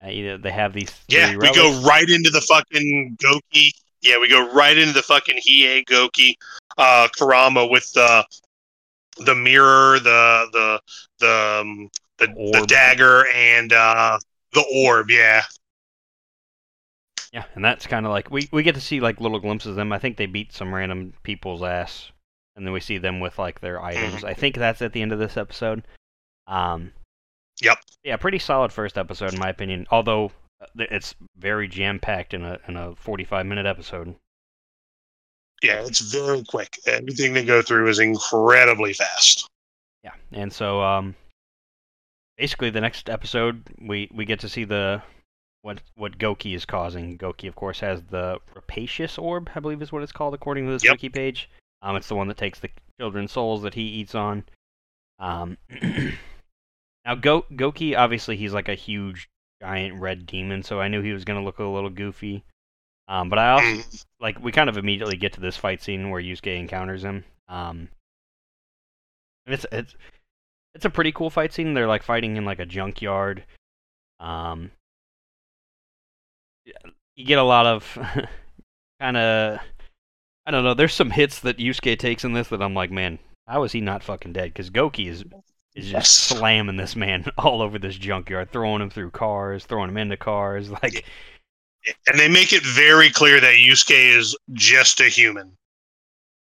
uh, 0.06 0.10
you 0.10 0.28
know 0.28 0.38
they 0.38 0.52
have 0.52 0.74
these. 0.74 0.94
Yeah, 1.08 1.36
we 1.36 1.52
go 1.54 1.82
right 1.82 2.10
into 2.10 2.30
the 2.30 2.42
fucking 2.42 3.18
Goki. 3.22 3.72
Yeah, 4.02 4.20
we 4.20 4.30
go 4.30 4.52
right 4.54 4.78
into 4.78 4.94
the 4.94 5.02
fucking 5.02 5.38
Hiei 5.38 5.84
Goki 5.86 6.36
uh, 6.78 7.08
Kurama 7.18 7.66
with 7.66 7.92
the 7.94 8.26
the 9.18 9.36
mirror, 9.36 10.00
the 10.00 10.48
the 10.52 10.82
the 11.20 11.60
um, 11.62 11.90
the, 12.18 12.28
the 12.28 12.66
dagger, 12.68 13.26
and 13.34 13.74
uh, 13.74 14.20
the 14.54 14.66
orb. 14.74 15.10
Yeah, 15.10 15.44
Yeah, 17.34 17.44
and 17.56 17.66
that's 17.66 17.88
kind 17.88 18.06
of 18.06 18.12
like 18.12 18.32
we 18.32 18.48
we 18.52 18.64
get 18.64 18.76
to 18.76 18.82
see 18.82 19.00
like 19.00 19.20
little 19.20 19.40
glimpses 19.40 19.72
of 19.72 19.76
them. 19.76 19.92
I 19.92 20.00
think 20.00 20.18
they 20.18 20.26
beat 20.26 20.54
some 20.54 20.74
random 20.74 21.14
people's 21.24 21.64
ass, 21.64 22.12
and 22.56 22.66
then 22.66 22.74
we 22.74 22.80
see 22.80 22.98
them 22.98 23.20
with 23.20 23.40
like 23.40 23.60
their 23.60 23.82
items. 23.82 24.24
I 24.24 24.34
think 24.34 24.56
that's 24.56 24.82
at 24.82 24.94
the 24.94 25.02
end 25.02 25.12
of 25.12 25.20
this 25.20 25.36
episode. 25.36 25.84
Um, 26.48 26.94
Yep. 27.62 27.78
Yeah, 28.04 28.18
pretty 28.18 28.40
solid 28.40 28.72
first 28.74 28.98
episode 28.98 29.34
in 29.34 29.40
my 29.40 29.50
opinion. 29.50 29.88
Although 29.92 30.32
uh, 30.62 30.66
it's 30.76 31.16
very 31.38 31.68
jam 31.68 32.00
packed 32.00 32.34
in 32.34 32.44
a 32.44 32.60
in 32.68 32.76
a 32.78 32.96
forty 32.96 33.24
five 33.24 33.46
minute 33.46 33.66
episode. 33.66 34.16
yeah, 35.64 35.82
it's 35.86 36.02
very 36.02 36.44
quick. 36.44 36.78
Everything 36.86 37.34
they 37.34 37.44
go 37.46 37.62
through 37.62 37.88
is 37.88 38.00
incredibly 38.00 38.94
fast. 38.94 39.50
Yeah, 40.04 40.14
and 40.34 40.52
so 40.54 40.82
um, 40.82 41.16
basically 42.38 42.70
the 42.70 42.82
next 42.82 43.10
episode 43.10 43.64
we 43.82 44.10
we 44.14 44.26
get 44.26 44.40
to 44.42 44.50
see 44.50 44.66
the 44.66 45.02
what 45.62 45.82
what 45.96 46.18
Goki 46.20 46.56
is 46.56 46.66
causing. 46.66 47.18
Goki, 47.18 47.48
of 47.48 47.56
course, 47.56 47.80
has 47.80 48.04
the 48.04 48.38
rapacious 48.54 49.18
orb, 49.18 49.50
I 49.56 49.60
believe 49.60 49.82
is 49.82 49.92
what 49.92 50.04
it's 50.04 50.12
called 50.12 50.34
according 50.34 50.66
to 50.68 50.72
this 50.74 50.84
Yep. 50.84 50.94
wiki 50.94 51.10
page. 51.10 51.50
Um, 51.82 51.96
it's 51.96 52.08
the 52.08 52.16
one 52.16 52.28
that 52.28 52.38
takes 52.38 52.60
the 52.60 52.70
children's 53.00 53.32
souls 53.32 53.62
that 53.64 53.74
he 53.74 53.82
eats 53.82 54.14
on. 54.14 54.44
Um, 55.20 55.58
now 57.06 57.16
Go 57.16 57.44
Goki, 57.52 57.96
obviously, 57.98 58.36
he's 58.38 58.54
like 58.54 58.68
a 58.70 58.76
huge 58.76 59.30
giant 59.62 60.00
red 60.00 60.26
demon, 60.26 60.64
so 60.64 60.80
I 60.82 60.88
knew 60.88 61.02
he 61.02 61.14
was 61.14 61.26
gonna 61.26 61.44
look 61.44 61.60
a 61.60 61.64
little 61.64 61.90
goofy. 61.90 62.44
Um, 63.08 63.30
but 63.30 63.38
I 63.40 63.52
also 63.52 63.68
Mm. 63.68 64.06
like 64.20 64.40
we 64.40 64.52
kind 64.52 64.70
of 64.70 64.78
immediately 64.78 65.18
get 65.18 65.34
to 65.34 65.40
this 65.40 65.58
fight 65.58 65.82
scene 65.82 66.10
where 66.10 66.22
Yusuke 66.22 66.58
encounters 66.60 67.04
him. 67.04 67.24
Um, 67.48 67.90
and 69.46 69.54
it's 69.54 69.66
it's 69.72 69.96
it's 70.74 70.86
a 70.86 70.90
pretty 70.90 71.12
cool 71.12 71.30
fight 71.30 71.54
scene. 71.54 71.74
They're 71.74 71.88
like 71.88 72.04
fighting 72.04 72.36
in 72.36 72.46
like 72.46 72.60
a 72.60 72.66
junkyard. 72.66 73.46
Um, 74.20 74.72
you 77.16 77.26
get 77.26 77.38
a 77.38 77.44
lot 77.44 77.66
of 77.66 77.98
kind 79.00 79.18
of 79.18 79.60
I 80.46 80.52
don't 80.52 80.64
know. 80.64 80.74
There's 80.74 80.94
some 80.94 81.12
hits 81.12 81.40
that 81.42 81.58
Yusuke 81.58 81.98
takes 81.98 82.24
in 82.24 82.34
this 82.34 82.50
that 82.50 82.62
I'm 82.62 82.74
like, 82.74 82.92
man, 82.92 83.20
how 83.48 83.64
is 83.64 83.72
he 83.72 83.82
not 83.82 84.04
fucking 84.04 84.34
dead? 84.34 84.50
Because 84.54 84.70
Goki 84.70 85.08
is 85.08 85.24
is 85.76 85.86
just 85.86 85.94
Yes. 85.94 86.12
slamming 86.12 86.78
this 86.78 86.96
man 86.96 87.26
all 87.38 87.62
over 87.62 87.78
this 87.78 87.96
junkyard, 87.98 88.52
throwing 88.52 88.82
him 88.82 88.90
through 88.90 89.12
cars, 89.12 89.66
throwing 89.66 89.90
him 89.90 89.98
into 89.98 90.18
cars, 90.18 90.70
like. 90.84 91.06
And 92.08 92.20
they 92.20 92.28
make 92.28 92.52
it 92.52 92.64
very 92.64 93.12
clear 93.12 93.40
that 93.40 93.56
Yusuke 93.58 94.18
is 94.18 94.36
just 94.54 95.00
a 95.02 95.06
human. 95.06 95.52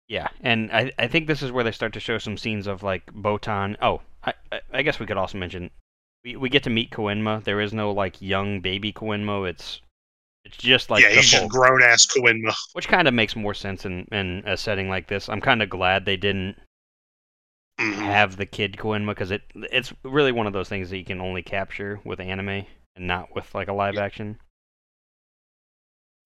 Yeah, 0.08 0.27
and 0.39 0.71
I 0.71 0.91
I 0.97 1.08
think 1.08 1.27
this 1.27 1.41
is 1.41 1.51
where 1.51 1.65
they 1.65 1.71
start 1.73 1.91
to 1.93 1.99
show 1.99 2.17
some 2.17 2.38
scenes 2.38 2.65
of 2.65 2.82
like 2.82 3.06
Botan. 3.13 3.75
Oh, 3.82 4.01
I 4.23 4.34
I- 4.73 4.82
guess 4.84 4.99
we 4.99 5.06
could 5.06 5.17
also 5.17 5.38
mention 5.38 5.69
we 6.23 6.38
we 6.38 6.47
get 6.49 6.63
to 6.63 6.69
meet 6.69 6.91
Koenma. 6.91 7.43
There 7.43 7.60
is 7.60 7.73
no 7.73 7.91
like 7.91 8.21
young 8.21 8.62
baby 8.62 8.93
Koenma. 8.93 9.49
It's 9.49 9.82
it's 10.45 10.56
just 10.56 10.89
like 10.89 11.03
yeah, 11.03 11.10
the 11.10 11.15
he's 11.15 11.32
full, 11.32 11.41
just 11.41 11.51
grown 11.51 11.84
ass 11.84 12.06
Koenma. 12.06 12.56
which 12.71 12.88
kind 12.88 13.06
of 13.10 13.13
makes 13.13 13.36
more 13.36 13.53
sense 13.53 13.86
in 13.86 14.08
in 14.13 14.43
a 14.45 14.56
setting 14.56 14.88
like 14.88 15.08
this. 15.10 15.27
I'm 15.27 15.41
kind 15.41 15.62
of 15.62 15.69
glad 15.69 16.06
they 16.06 16.15
didn't 16.15 16.56
Mhm. 17.79 17.97
have 17.97 18.37
the 18.37 18.45
kid 18.45 18.77
Koenma 18.77 19.09
because 19.09 19.31
it 19.31 19.43
it's 19.55 19.93
really 20.03 20.31
one 20.31 20.47
of 20.47 20.53
those 20.53 20.69
things 20.69 20.89
that 20.89 20.97
you 20.97 21.05
can 21.05 21.21
only 21.21 21.43
capture 21.43 21.99
with 22.03 22.19
anime 22.19 22.65
and 22.95 23.07
not 23.07 23.35
with 23.35 23.53
like 23.53 23.67
a 23.67 23.73
live 23.73 23.97
action. 23.97 24.39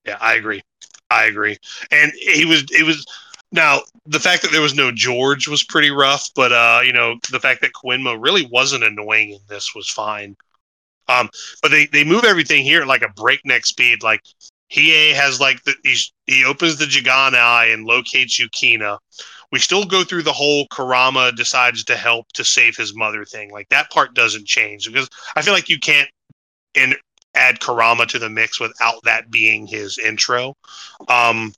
Yeah, 0.05 0.17
I 0.19 0.35
agree. 0.35 0.61
I 1.09 1.25
agree. 1.25 1.57
And 1.91 2.11
he 2.15 2.45
was 2.45 2.63
it 2.71 2.85
was 2.85 3.05
now 3.51 3.81
the 4.05 4.19
fact 4.19 4.41
that 4.43 4.51
there 4.51 4.61
was 4.61 4.73
no 4.73 4.91
George 4.91 5.47
was 5.47 5.63
pretty 5.63 5.91
rough, 5.91 6.29
but 6.35 6.51
uh, 6.53 6.81
you 6.83 6.93
know, 6.93 7.15
the 7.31 7.39
fact 7.39 7.61
that 7.61 7.73
Koenma 7.73 8.17
really 8.21 8.45
wasn't 8.45 8.83
annoying 8.83 9.31
in 9.31 9.39
this 9.49 9.75
was 9.75 9.89
fine. 9.89 10.35
Um, 11.07 11.29
but 11.61 11.71
they, 11.71 11.87
they 11.87 12.03
move 12.05 12.23
everything 12.23 12.63
here 12.63 12.81
at 12.81 12.87
like 12.87 13.01
a 13.01 13.09
breakneck 13.09 13.65
speed. 13.65 14.03
Like 14.03 14.21
Hiei 14.73 15.13
has 15.13 15.41
like 15.41 15.61
the 15.63 15.75
he's, 15.83 16.13
he 16.27 16.45
opens 16.45 16.77
the 16.77 16.85
Jagan 16.85 17.33
eye 17.33 17.65
and 17.65 17.85
locates 17.85 18.39
Yukina. 18.39 18.97
We 19.51 19.59
still 19.59 19.83
go 19.83 20.03
through 20.03 20.23
the 20.23 20.33
whole 20.33 20.67
Kurama 20.67 21.31
decides 21.31 21.83
to 21.85 21.95
help 21.95 22.31
to 22.33 22.43
save 22.43 22.77
his 22.77 22.95
mother 22.95 23.25
thing. 23.25 23.51
Like 23.51 23.69
that 23.69 23.91
part 23.91 24.13
doesn't 24.13 24.45
change 24.45 24.87
because 24.87 25.09
I 25.35 25.41
feel 25.41 25.53
like 25.53 25.69
you 25.69 25.79
can't 25.79 26.09
in 26.73 26.95
add 27.35 27.59
Kurama 27.59 28.05
to 28.07 28.19
the 28.19 28.29
mix 28.29 28.59
without 28.59 29.03
that 29.03 29.31
being 29.31 29.67
his 29.67 29.97
intro. 29.97 30.55
Um, 31.07 31.53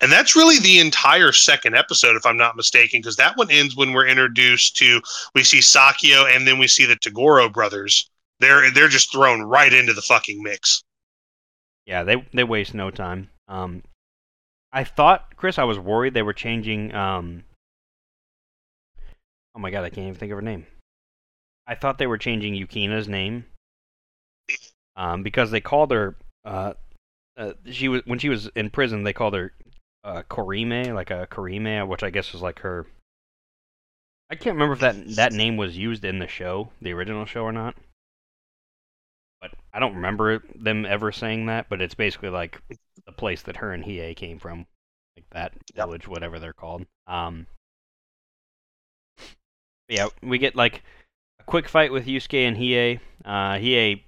and 0.00 0.12
that's 0.12 0.36
really 0.36 0.58
the 0.58 0.80
entire 0.80 1.32
second 1.32 1.74
episode, 1.74 2.16
if 2.16 2.26
I'm 2.26 2.36
not 2.36 2.56
mistaken, 2.56 3.00
because 3.00 3.16
that 3.16 3.36
one 3.36 3.50
ends 3.50 3.76
when 3.76 3.92
we're 3.92 4.06
introduced 4.06 4.76
to 4.76 5.00
we 5.34 5.42
see 5.42 5.58
Sakyo 5.60 6.24
and 6.34 6.46
then 6.46 6.58
we 6.58 6.68
see 6.68 6.86
the 6.86 6.96
Toguro 6.96 7.52
brothers. 7.52 8.10
They're 8.40 8.70
they're 8.70 8.88
just 8.88 9.12
thrown 9.12 9.42
right 9.42 9.72
into 9.72 9.92
the 9.92 10.02
fucking 10.02 10.42
mix. 10.42 10.82
Yeah, 11.86 12.02
they 12.02 12.24
they 12.32 12.44
waste 12.44 12.74
no 12.74 12.90
time. 12.90 13.30
Um, 13.48 13.82
I 14.72 14.84
thought, 14.84 15.36
Chris, 15.36 15.58
I 15.58 15.64
was 15.64 15.78
worried 15.78 16.14
they 16.14 16.22
were 16.22 16.32
changing. 16.32 16.94
Um, 16.94 17.44
oh 19.54 19.60
my 19.60 19.70
god, 19.70 19.84
I 19.84 19.90
can't 19.90 20.06
even 20.06 20.14
think 20.14 20.32
of 20.32 20.36
her 20.38 20.42
name. 20.42 20.66
I 21.66 21.74
thought 21.74 21.98
they 21.98 22.06
were 22.06 22.18
changing 22.18 22.54
Yukina's 22.54 23.08
name. 23.08 23.44
Um, 24.96 25.22
because 25.22 25.50
they 25.50 25.60
called 25.60 25.90
her. 25.90 26.16
Uh, 26.44 26.74
uh, 27.36 27.52
she 27.70 27.88
was 27.88 28.02
when 28.04 28.18
she 28.18 28.28
was 28.28 28.48
in 28.54 28.70
prison. 28.70 29.04
They 29.04 29.12
called 29.12 29.34
her 29.34 29.52
uh, 30.04 30.22
Koorime, 30.28 30.94
like 30.94 31.10
a 31.10 31.26
Koorime, 31.30 31.88
which 31.88 32.02
I 32.02 32.10
guess 32.10 32.32
was 32.32 32.42
like 32.42 32.60
her. 32.60 32.86
I 34.30 34.34
can't 34.34 34.54
remember 34.54 34.74
if 34.74 34.80
that 34.80 35.16
that 35.16 35.32
name 35.32 35.56
was 35.56 35.76
used 35.76 36.04
in 36.04 36.18
the 36.18 36.26
show, 36.26 36.70
the 36.80 36.92
original 36.92 37.26
show, 37.26 37.42
or 37.42 37.52
not. 37.52 37.74
But 39.42 39.50
I 39.74 39.80
don't 39.80 39.96
remember 39.96 40.42
them 40.54 40.86
ever 40.86 41.12
saying 41.12 41.46
that. 41.46 41.68
But 41.68 41.82
it's 41.82 41.94
basically 41.94 42.30
like 42.30 42.62
the 43.04 43.12
place 43.12 43.42
that 43.42 43.58
her 43.58 43.72
and 43.72 43.84
Hiei 43.84 44.16
came 44.16 44.38
from, 44.38 44.66
like 45.16 45.28
that 45.32 45.52
Yep. 45.74 45.86
village, 45.86 46.08
whatever 46.08 46.38
they're 46.38 46.54
called. 46.54 46.86
Um, 47.06 47.46
yeah, 49.88 50.08
we 50.22 50.38
get 50.38 50.56
like 50.56 50.82
a 51.40 51.44
quick 51.44 51.68
fight 51.68 51.92
with 51.92 52.06
Yusuke 52.06 52.48
and 52.48 52.56
Hiei. 52.56 53.00
Uh, 53.24 53.58
Hiei 53.58 54.04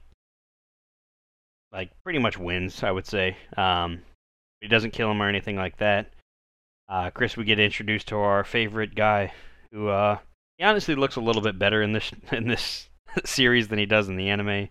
like 1.75 1.91
pretty 2.05 2.21
much 2.21 2.39
wins, 2.39 2.83
I 2.83 2.93
would 2.93 3.07
say. 3.07 3.37
Um, 3.57 4.03
he 4.61 4.69
doesn't 4.69 4.93
kill 4.93 5.11
him 5.11 5.21
or 5.21 5.29
anything 5.29 5.57
like 5.57 5.77
that. 5.79 6.11
Uh, 6.89 7.11
Chris, 7.11 7.37
we 7.37 7.45
get 7.45 7.59
introduced 7.59 8.09
to 8.09 8.17
our 8.17 8.45
favorite 8.45 8.95
guy, 8.95 9.33
who 9.73 9.89
uh, 9.89 10.19
he 10.57 10.65
honestly 10.65 10.95
looks 10.95 11.17
a 11.17 11.21
little 11.21 11.43
bit 11.43 11.59
better 11.59 11.83
in 11.83 11.93
this 11.93 12.13
in 12.33 12.47
this 12.47 12.89
series 13.25 13.69
than 13.69 13.79
he 13.79 13.87
does 13.87 14.09
in 14.09 14.17
the 14.17 14.31
anime, 14.31 14.69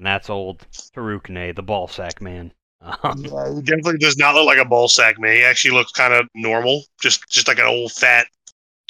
and 0.00 0.06
that's 0.06 0.30
old 0.30 0.66
Tarukane, 0.96 1.54
the 1.54 1.62
ball 1.62 1.86
sack 1.86 2.22
man. 2.22 2.54
Um, 2.80 3.18
Yeah, 3.22 3.54
he 3.54 3.60
definitely 3.60 3.98
does 3.98 4.16
not 4.16 4.34
look 4.34 4.46
like 4.46 4.56
a 4.56 4.64
ball 4.64 4.88
sack 4.88 5.20
man. 5.20 5.36
He 5.36 5.44
actually 5.44 5.72
looks 5.72 5.92
kind 5.92 6.14
of 6.14 6.26
normal, 6.34 6.84
just 7.02 7.28
just 7.28 7.46
like 7.46 7.58
an 7.58 7.66
old 7.66 7.92
fat, 7.92 8.26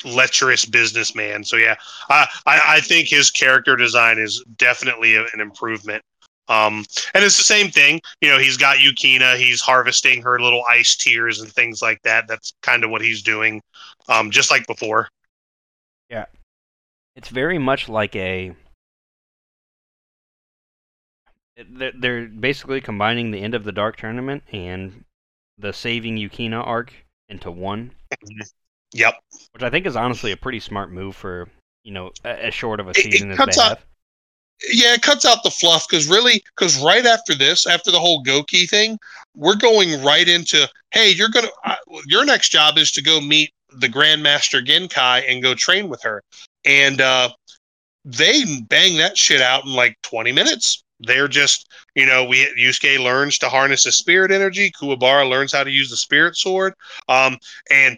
lecherous 0.04 0.64
businessman. 0.64 1.42
So 1.42 1.56
yeah, 1.56 1.74
I 2.10 2.28
I, 2.46 2.60
I 2.64 2.80
think 2.80 3.08
his 3.08 3.28
character 3.28 3.74
design 3.74 4.18
is 4.18 4.44
definitely 4.56 5.16
a, 5.16 5.24
an 5.34 5.40
improvement. 5.40 6.00
Um, 6.46 6.84
and 7.12 7.24
it's 7.24 7.36
the 7.36 7.42
same 7.42 7.72
thing. 7.72 8.00
You 8.20 8.28
know, 8.28 8.38
he's 8.38 8.56
got 8.56 8.76
Yukina. 8.76 9.36
He's 9.36 9.60
harvesting 9.60 10.22
her 10.22 10.38
little 10.38 10.62
ice 10.70 10.94
tears 10.94 11.40
and 11.40 11.50
things 11.52 11.82
like 11.82 12.00
that. 12.02 12.28
That's 12.28 12.54
kind 12.62 12.84
of 12.84 12.90
what 12.90 13.02
he's 13.02 13.22
doing, 13.22 13.60
um, 14.08 14.30
just 14.30 14.52
like 14.52 14.64
before. 14.68 15.08
Yeah, 16.08 16.26
it's 17.16 17.30
very 17.30 17.58
much 17.58 17.88
like 17.88 18.14
a 18.14 18.54
they're- 21.56 22.26
basically 22.26 22.80
combining 22.80 23.30
the 23.30 23.40
end 23.42 23.54
of 23.54 23.64
the 23.64 23.72
dark 23.72 23.96
tournament 23.96 24.42
and 24.52 25.04
the 25.58 25.72
saving 25.72 26.16
Yukina 26.16 26.66
arc 26.66 26.92
into 27.28 27.50
one. 27.50 27.92
Yep. 28.92 29.14
Which 29.52 29.62
I 29.62 29.70
think 29.70 29.86
is 29.86 29.96
honestly 29.96 30.32
a 30.32 30.36
pretty 30.36 30.60
smart 30.60 30.90
move 30.90 31.14
for 31.16 31.48
you 31.84 31.92
know 31.92 32.12
as 32.24 32.54
short 32.54 32.80
of 32.80 32.86
a 32.88 32.90
It- 32.90 32.98
it 32.98 33.12
season 33.12 33.30
as 33.30 33.36
cuts 33.36 33.56
they 33.56 33.62
out- 33.62 33.68
have. 33.70 33.84
Yeah, 34.72 34.92
it 34.92 35.00
cuts 35.00 35.24
out 35.24 35.42
the 35.42 35.50
fluff 35.50 35.86
because 35.88 36.06
really, 36.06 36.42
because 36.54 36.78
right 36.82 37.06
after 37.06 37.34
this, 37.34 37.66
after 37.66 37.90
the 37.90 37.98
whole 37.98 38.22
Goki 38.22 38.68
thing, 38.68 38.98
we're 39.34 39.56
going 39.56 40.02
right 40.02 40.28
into 40.28 40.68
hey, 40.92 41.10
you're 41.10 41.30
gonna 41.30 41.48
uh, 41.64 41.76
your 42.06 42.24
next 42.26 42.50
job 42.50 42.76
is 42.76 42.90
to 42.92 43.02
go 43.02 43.20
meet 43.22 43.52
the 43.70 43.86
Grandmaster 43.88 44.62
Genkai 44.64 45.24
and 45.28 45.42
go 45.42 45.54
train 45.54 45.88
with 45.88 46.02
her, 46.02 46.22
and 46.66 47.00
uh, 47.00 47.30
they 48.04 48.42
bang 48.68 48.96
that 48.98 49.16
shit 49.16 49.40
out 49.40 49.64
in 49.64 49.72
like 49.72 49.96
20 50.02 50.32
minutes. 50.32 50.82
They're 51.00 51.28
just, 51.28 51.68
you 51.94 52.06
know, 52.06 52.24
we 52.24 52.46
Yusuke 52.58 53.02
learns 53.02 53.38
to 53.38 53.48
harness 53.48 53.84
the 53.84 53.92
spirit 53.92 54.30
energy. 54.30 54.70
Kuwabara 54.70 55.28
learns 55.28 55.52
how 55.52 55.64
to 55.64 55.70
use 55.70 55.90
the 55.90 55.96
spirit 55.96 56.36
sword. 56.36 56.74
Um, 57.08 57.38
and 57.70 57.96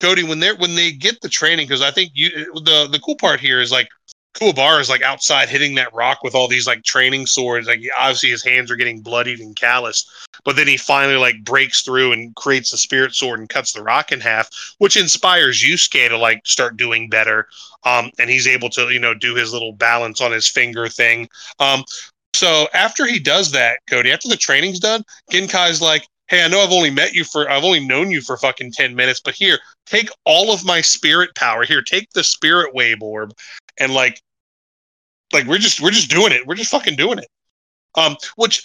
Cody, 0.00 0.24
when 0.24 0.40
they're 0.40 0.56
when 0.56 0.74
they 0.74 0.92
get 0.92 1.20
the 1.20 1.28
training, 1.28 1.66
because 1.66 1.82
I 1.82 1.90
think 1.90 2.10
you 2.14 2.30
the 2.54 2.88
the 2.90 3.00
cool 3.00 3.16
part 3.16 3.40
here 3.40 3.60
is 3.60 3.70
like 3.70 3.88
Kuwabara 4.34 4.80
is 4.80 4.88
like 4.88 5.02
outside 5.02 5.48
hitting 5.48 5.74
that 5.74 5.92
rock 5.92 6.22
with 6.22 6.34
all 6.34 6.48
these 6.48 6.66
like 6.66 6.82
training 6.84 7.26
swords. 7.26 7.66
Like 7.66 7.82
obviously 7.98 8.30
his 8.30 8.42
hands 8.42 8.70
are 8.70 8.76
getting 8.76 9.00
bloodied 9.00 9.40
and 9.40 9.54
calloused, 9.54 10.10
but 10.44 10.56
then 10.56 10.66
he 10.66 10.76
finally 10.76 11.16
like 11.16 11.44
breaks 11.44 11.82
through 11.82 12.12
and 12.12 12.34
creates 12.34 12.70
the 12.70 12.78
spirit 12.78 13.14
sword 13.14 13.40
and 13.40 13.48
cuts 13.48 13.72
the 13.72 13.82
rock 13.82 14.10
in 14.10 14.20
half, 14.20 14.48
which 14.78 14.96
inspires 14.96 15.62
Yusuke 15.62 16.08
to 16.08 16.16
like 16.16 16.46
start 16.46 16.76
doing 16.76 17.08
better. 17.08 17.46
Um, 17.84 18.10
and 18.18 18.30
he's 18.30 18.46
able 18.46 18.70
to 18.70 18.90
you 18.90 19.00
know 19.00 19.12
do 19.14 19.34
his 19.34 19.52
little 19.52 19.72
balance 19.72 20.20
on 20.20 20.32
his 20.32 20.48
finger 20.48 20.88
thing. 20.88 21.28
Um, 21.58 21.84
so 22.34 22.66
after 22.74 23.06
he 23.06 23.18
does 23.18 23.52
that, 23.52 23.80
Cody, 23.88 24.10
after 24.10 24.28
the 24.28 24.36
training's 24.36 24.80
done, 24.80 25.04
Genkai's 25.30 25.80
like, 25.82 26.06
"Hey, 26.28 26.42
I 26.42 26.48
know 26.48 26.60
I've 26.60 26.72
only 26.72 26.90
met 26.90 27.12
you 27.14 27.24
for 27.24 27.50
I've 27.50 27.64
only 27.64 27.80
known 27.80 28.10
you 28.10 28.20
for 28.20 28.36
fucking 28.36 28.72
ten 28.72 28.94
minutes, 28.94 29.20
but 29.20 29.34
here, 29.34 29.58
take 29.86 30.08
all 30.24 30.52
of 30.52 30.64
my 30.64 30.80
spirit 30.80 31.34
power. 31.34 31.64
Here, 31.64 31.82
take 31.82 32.10
the 32.10 32.24
spirit 32.24 32.74
wave 32.74 33.02
orb, 33.02 33.32
and 33.78 33.92
like, 33.92 34.20
like 35.32 35.46
we're 35.46 35.58
just 35.58 35.80
we're 35.80 35.90
just 35.90 36.10
doing 36.10 36.32
it. 36.32 36.46
We're 36.46 36.54
just 36.54 36.70
fucking 36.70 36.96
doing 36.96 37.18
it." 37.18 37.28
Um, 37.94 38.16
which 38.36 38.62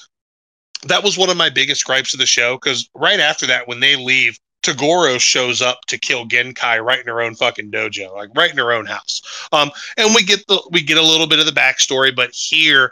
that 0.84 1.03
was 1.03 1.17
one 1.17 1.30
of 1.30 1.38
my 1.38 1.49
biggest 1.49 1.86
gripes 1.86 2.13
of 2.13 2.19
the 2.19 2.25
show 2.25 2.56
because 2.56 2.89
right 2.95 3.19
after 3.19 3.45
that, 3.47 3.67
when 3.67 3.80
they 3.80 3.95
leave. 3.95 4.39
Toguro 4.67 5.19
shows 5.19 5.62
up 5.62 5.86
to 5.88 5.97
kill 5.97 6.27
Genkai 6.27 6.84
right 6.84 6.99
in 6.99 7.08
her 7.08 7.21
own 7.21 7.36
fucking 7.36 7.71
dojo, 7.71 8.13
like 8.15 8.30
right 8.36 8.51
in 8.51 8.58
her 8.58 8.73
own 8.73 8.86
house. 8.86 9.21
Um, 9.51 9.71
and 9.95 10.13
we 10.13 10.23
get 10.23 10.45
the 10.47 10.62
we 10.71 10.82
get 10.82 10.97
a 10.97 11.01
little 11.01 11.27
bit 11.27 11.39
of 11.39 11.45
the 11.45 11.51
backstory, 11.51 12.13
but 12.13 12.32
here 12.34 12.91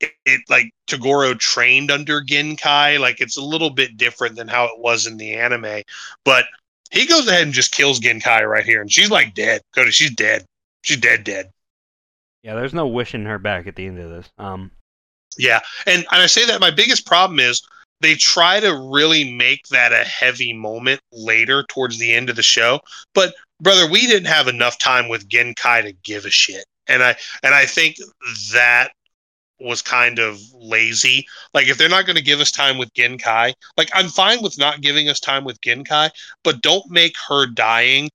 it, 0.00 0.12
it 0.24 0.40
like 0.48 0.72
Toguro 0.86 1.38
trained 1.38 1.90
under 1.90 2.22
Genkai. 2.22 2.98
Like 2.98 3.20
it's 3.20 3.36
a 3.36 3.42
little 3.42 3.70
bit 3.70 3.96
different 3.96 4.36
than 4.36 4.48
how 4.48 4.64
it 4.64 4.78
was 4.78 5.06
in 5.06 5.16
the 5.18 5.34
anime. 5.34 5.82
But 6.24 6.46
he 6.90 7.06
goes 7.06 7.28
ahead 7.28 7.42
and 7.42 7.52
just 7.52 7.72
kills 7.72 8.00
Genkai 8.00 8.48
right 8.48 8.64
here, 8.64 8.80
and 8.80 8.90
she's 8.90 9.10
like 9.10 9.34
dead. 9.34 9.60
Cody, 9.74 9.90
she's 9.90 10.14
dead. 10.14 10.44
She's 10.82 10.98
dead, 10.98 11.24
dead. 11.24 11.50
Yeah, 12.42 12.54
there's 12.54 12.74
no 12.74 12.86
wishing 12.86 13.26
her 13.26 13.38
back 13.38 13.66
at 13.66 13.76
the 13.76 13.86
end 13.86 13.98
of 13.98 14.10
this. 14.10 14.30
Um, 14.38 14.70
Yeah, 15.36 15.60
and 15.86 16.06
and 16.10 16.22
I 16.22 16.26
say 16.26 16.46
that 16.46 16.60
my 16.60 16.70
biggest 16.70 17.06
problem 17.06 17.38
is 17.38 17.62
they 18.00 18.14
try 18.14 18.60
to 18.60 18.74
really 18.74 19.30
make 19.32 19.66
that 19.68 19.92
a 19.92 20.04
heavy 20.04 20.52
moment 20.52 21.00
later 21.12 21.64
towards 21.64 21.98
the 21.98 22.12
end 22.12 22.30
of 22.30 22.36
the 22.36 22.42
show. 22.42 22.80
But 23.14 23.34
brother, 23.60 23.90
we 23.90 24.06
didn't 24.06 24.28
have 24.28 24.48
enough 24.48 24.78
time 24.78 25.08
with 25.08 25.28
Genkai 25.28 25.82
to 25.82 25.92
give 26.02 26.24
a 26.24 26.30
shit, 26.30 26.64
and 26.88 27.02
I 27.02 27.16
and 27.42 27.54
I 27.54 27.66
think 27.66 27.96
that 28.52 28.92
was 29.60 29.82
kind 29.82 30.18
of 30.18 30.40
lazy. 30.54 31.26
Like 31.52 31.68
if 31.68 31.76
they're 31.76 31.88
not 31.88 32.06
going 32.06 32.16
to 32.16 32.22
give 32.22 32.40
us 32.40 32.50
time 32.50 32.78
with 32.78 32.92
Genkai, 32.94 33.52
like 33.76 33.90
I'm 33.94 34.08
fine 34.08 34.42
with 34.42 34.58
not 34.58 34.80
giving 34.80 35.08
us 35.08 35.20
time 35.20 35.44
with 35.44 35.60
Genkai, 35.60 36.10
but 36.42 36.62
don't 36.62 36.90
make 36.90 37.14
her 37.28 37.46
dying. 37.46 38.08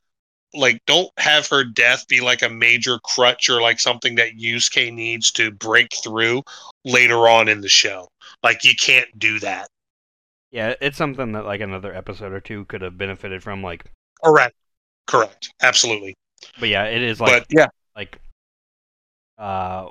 Like 0.53 0.81
don't 0.87 1.11
have 1.17 1.47
her 1.49 1.63
death 1.63 2.07
be 2.07 2.21
like 2.21 2.41
a 2.41 2.49
major 2.49 2.97
crutch 3.03 3.49
or 3.49 3.61
like 3.61 3.79
something 3.79 4.15
that 4.15 4.37
Yusuke 4.37 4.91
needs 4.93 5.31
to 5.33 5.51
break 5.51 5.93
through 6.03 6.43
later 6.85 7.27
on 7.27 7.47
in 7.47 7.61
the 7.61 7.69
show. 7.69 8.07
Like 8.41 8.63
you 8.63 8.73
can't 8.75 9.07
do 9.19 9.39
that. 9.41 9.67
Yeah, 10.55 10.73
it's 10.79 10.97
something 10.97 11.33
that 11.33 11.43
like 11.43 11.59
another 11.59 11.93
episode 11.93 12.31
or 12.31 12.39
two 12.39 12.63
could 12.65 12.81
have 12.81 12.97
benefited 12.97 13.43
from. 13.43 13.61
Like, 13.61 13.91
Correct. 14.23 14.55
Correct. 15.05 15.53
Absolutely. 15.61 16.15
but 16.59 16.69
yeah, 16.69 16.85
it 16.85 17.01
is 17.01 17.19
like 17.19 17.43
but 17.43 17.47
yeah, 17.49 17.67
like 17.95 18.19
uh 19.37 19.89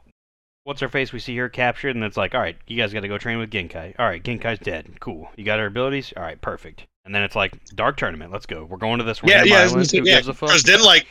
what's 0.65 0.81
her 0.81 0.89
face 0.89 1.13
we 1.13 1.19
see 1.19 1.37
her 1.37 1.51
captured 1.51 1.95
and 1.95 2.03
it's 2.03 2.17
like 2.17 2.35
all 2.35 2.41
right 2.41 2.57
you 2.67 2.79
guys 2.79 2.95
got 2.95 3.01
to 3.01 3.09
go 3.09 3.19
train 3.19 3.39
with 3.39 3.51
genkai 3.51 3.95
all 3.99 4.07
right 4.07 4.23
genkai's 4.23 4.59
dead 4.59 4.89
cool 5.01 5.29
you 5.37 5.45
got 5.45 5.59
her 5.59 5.67
abilities 5.67 6.15
all 6.17 6.23
right 6.23 6.41
perfect 6.41 6.87
and 7.05 7.15
then 7.15 7.23
it's 7.23 7.37
like 7.37 7.63
dark 7.75 7.99
tournament 7.99 8.33
let's 8.33 8.47
go 8.47 8.65
we're 8.65 8.79
going 8.79 8.97
to 8.99 9.05
this 9.05 9.21
yeah, 9.23 9.45
yeah. 9.45 9.57
I 9.57 9.63
island. 9.65 9.91
Who 9.91 9.99
yeah. 9.99 10.15
gives 10.15 10.29
a 10.29 10.33
fuck 10.33 10.49
Because 10.49 10.63
then 10.63 10.83
like 10.83 11.07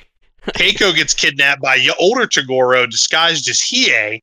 Keiko 0.47 0.95
gets 0.95 1.13
kidnapped 1.13 1.61
by 1.61 1.77
y- 1.77 1.93
older 1.99 2.25
Toguro 2.25 2.89
disguised 2.89 3.47
as 3.47 3.59
Hiei. 3.59 4.19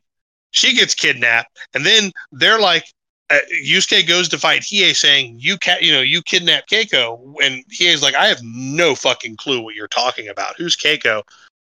She 0.51 0.75
gets 0.75 0.95
kidnapped, 0.95 1.57
and 1.75 1.87
then 1.87 2.11
they're 2.33 2.59
like, 2.59 2.85
uh, 3.31 3.39
Yusuke 3.65 4.07
goes 4.07 4.29
to 4.29 4.39
fight 4.39 4.63
Hiei, 4.63 4.95
saying, 4.95 5.37
"You 5.39 5.57
cat, 5.57 5.83
you 5.83 5.93
know, 5.93 6.01
you 6.01 6.21
kidnapped 6.23 6.69
Keiko." 6.69 7.35
And 7.43 7.65
Hiei's 7.69 8.03
like, 8.03 8.15
"I 8.15 8.27
have 8.27 8.41
no 8.43 8.95
fucking 8.95 9.37
clue 9.37 9.61
what 9.61 9.77
you're 9.77 9.89
talking 9.89 10.29
about. 10.29 10.57
Who's 10.57 10.77
Keiko?" 10.77 11.23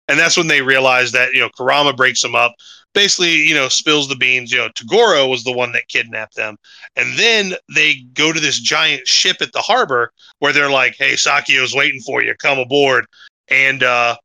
And 0.10 0.20
that's 0.20 0.36
when 0.36 0.48
they 0.48 0.62
realize 0.62 1.14
that 1.14 1.34
you 1.34 1.40
know 1.40 1.50
Kurama 1.50 1.94
breaks 1.94 2.22
them 2.22 2.36
up. 2.36 2.54
Basically, 2.94 3.36
you 3.36 3.56
know, 3.56 3.70
spills 3.70 4.10
the 4.10 4.16
beans. 4.16 4.52
You 4.52 4.58
know, 4.60 4.70
Toguro 4.70 5.30
was 5.30 5.44
the 5.44 5.54
one 5.54 5.72
that 5.72 5.88
kidnapped 5.88 6.36
them, 6.36 6.58
and 6.98 7.18
then 7.18 7.54
they 7.74 7.96
go 8.14 8.34
to 8.34 8.40
this 8.40 8.60
giant 8.60 9.08
ship 9.08 9.38
at 9.42 9.54
the 9.54 9.62
harbor 9.62 10.12
where 10.40 10.52
they're 10.52 10.70
like, 10.70 10.96
"Hey, 10.98 11.14
Sakyo's 11.14 11.74
waiting 11.74 12.02
for 12.02 12.22
you. 12.22 12.36
Come 12.36 12.60
aboard." 12.60 13.06
And 13.48 13.84
uh, 13.84 14.18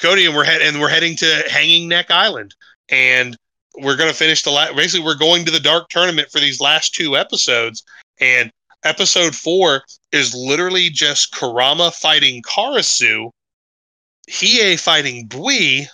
Cody 0.00 0.26
and 0.26 0.34
we're 0.34 0.44
head 0.44 0.62
and 0.62 0.80
we're 0.80 0.88
heading 0.88 1.16
to 1.16 1.44
Hanging 1.48 1.88
Neck 1.88 2.10
Island, 2.10 2.56
and 2.88 3.36
we're 3.78 3.96
gonna 3.96 4.12
finish 4.12 4.42
the 4.42 4.50
last. 4.50 4.76
Basically, 4.76 5.04
we're 5.04 5.16
going 5.16 5.44
to 5.44 5.50
the 5.50 5.60
Dark 5.60 5.88
Tournament 5.88 6.30
for 6.30 6.40
these 6.40 6.60
last 6.60 6.94
two 6.94 7.16
episodes, 7.16 7.82
and 8.20 8.50
episode 8.84 9.34
four 9.34 9.82
is 10.12 10.34
literally 10.34 10.90
just 10.90 11.32
Kurama 11.32 11.90
fighting 11.90 12.42
Karasu, 12.42 13.30
Hiei 14.30 14.78
fighting 14.78 15.26
Bui, 15.26 15.88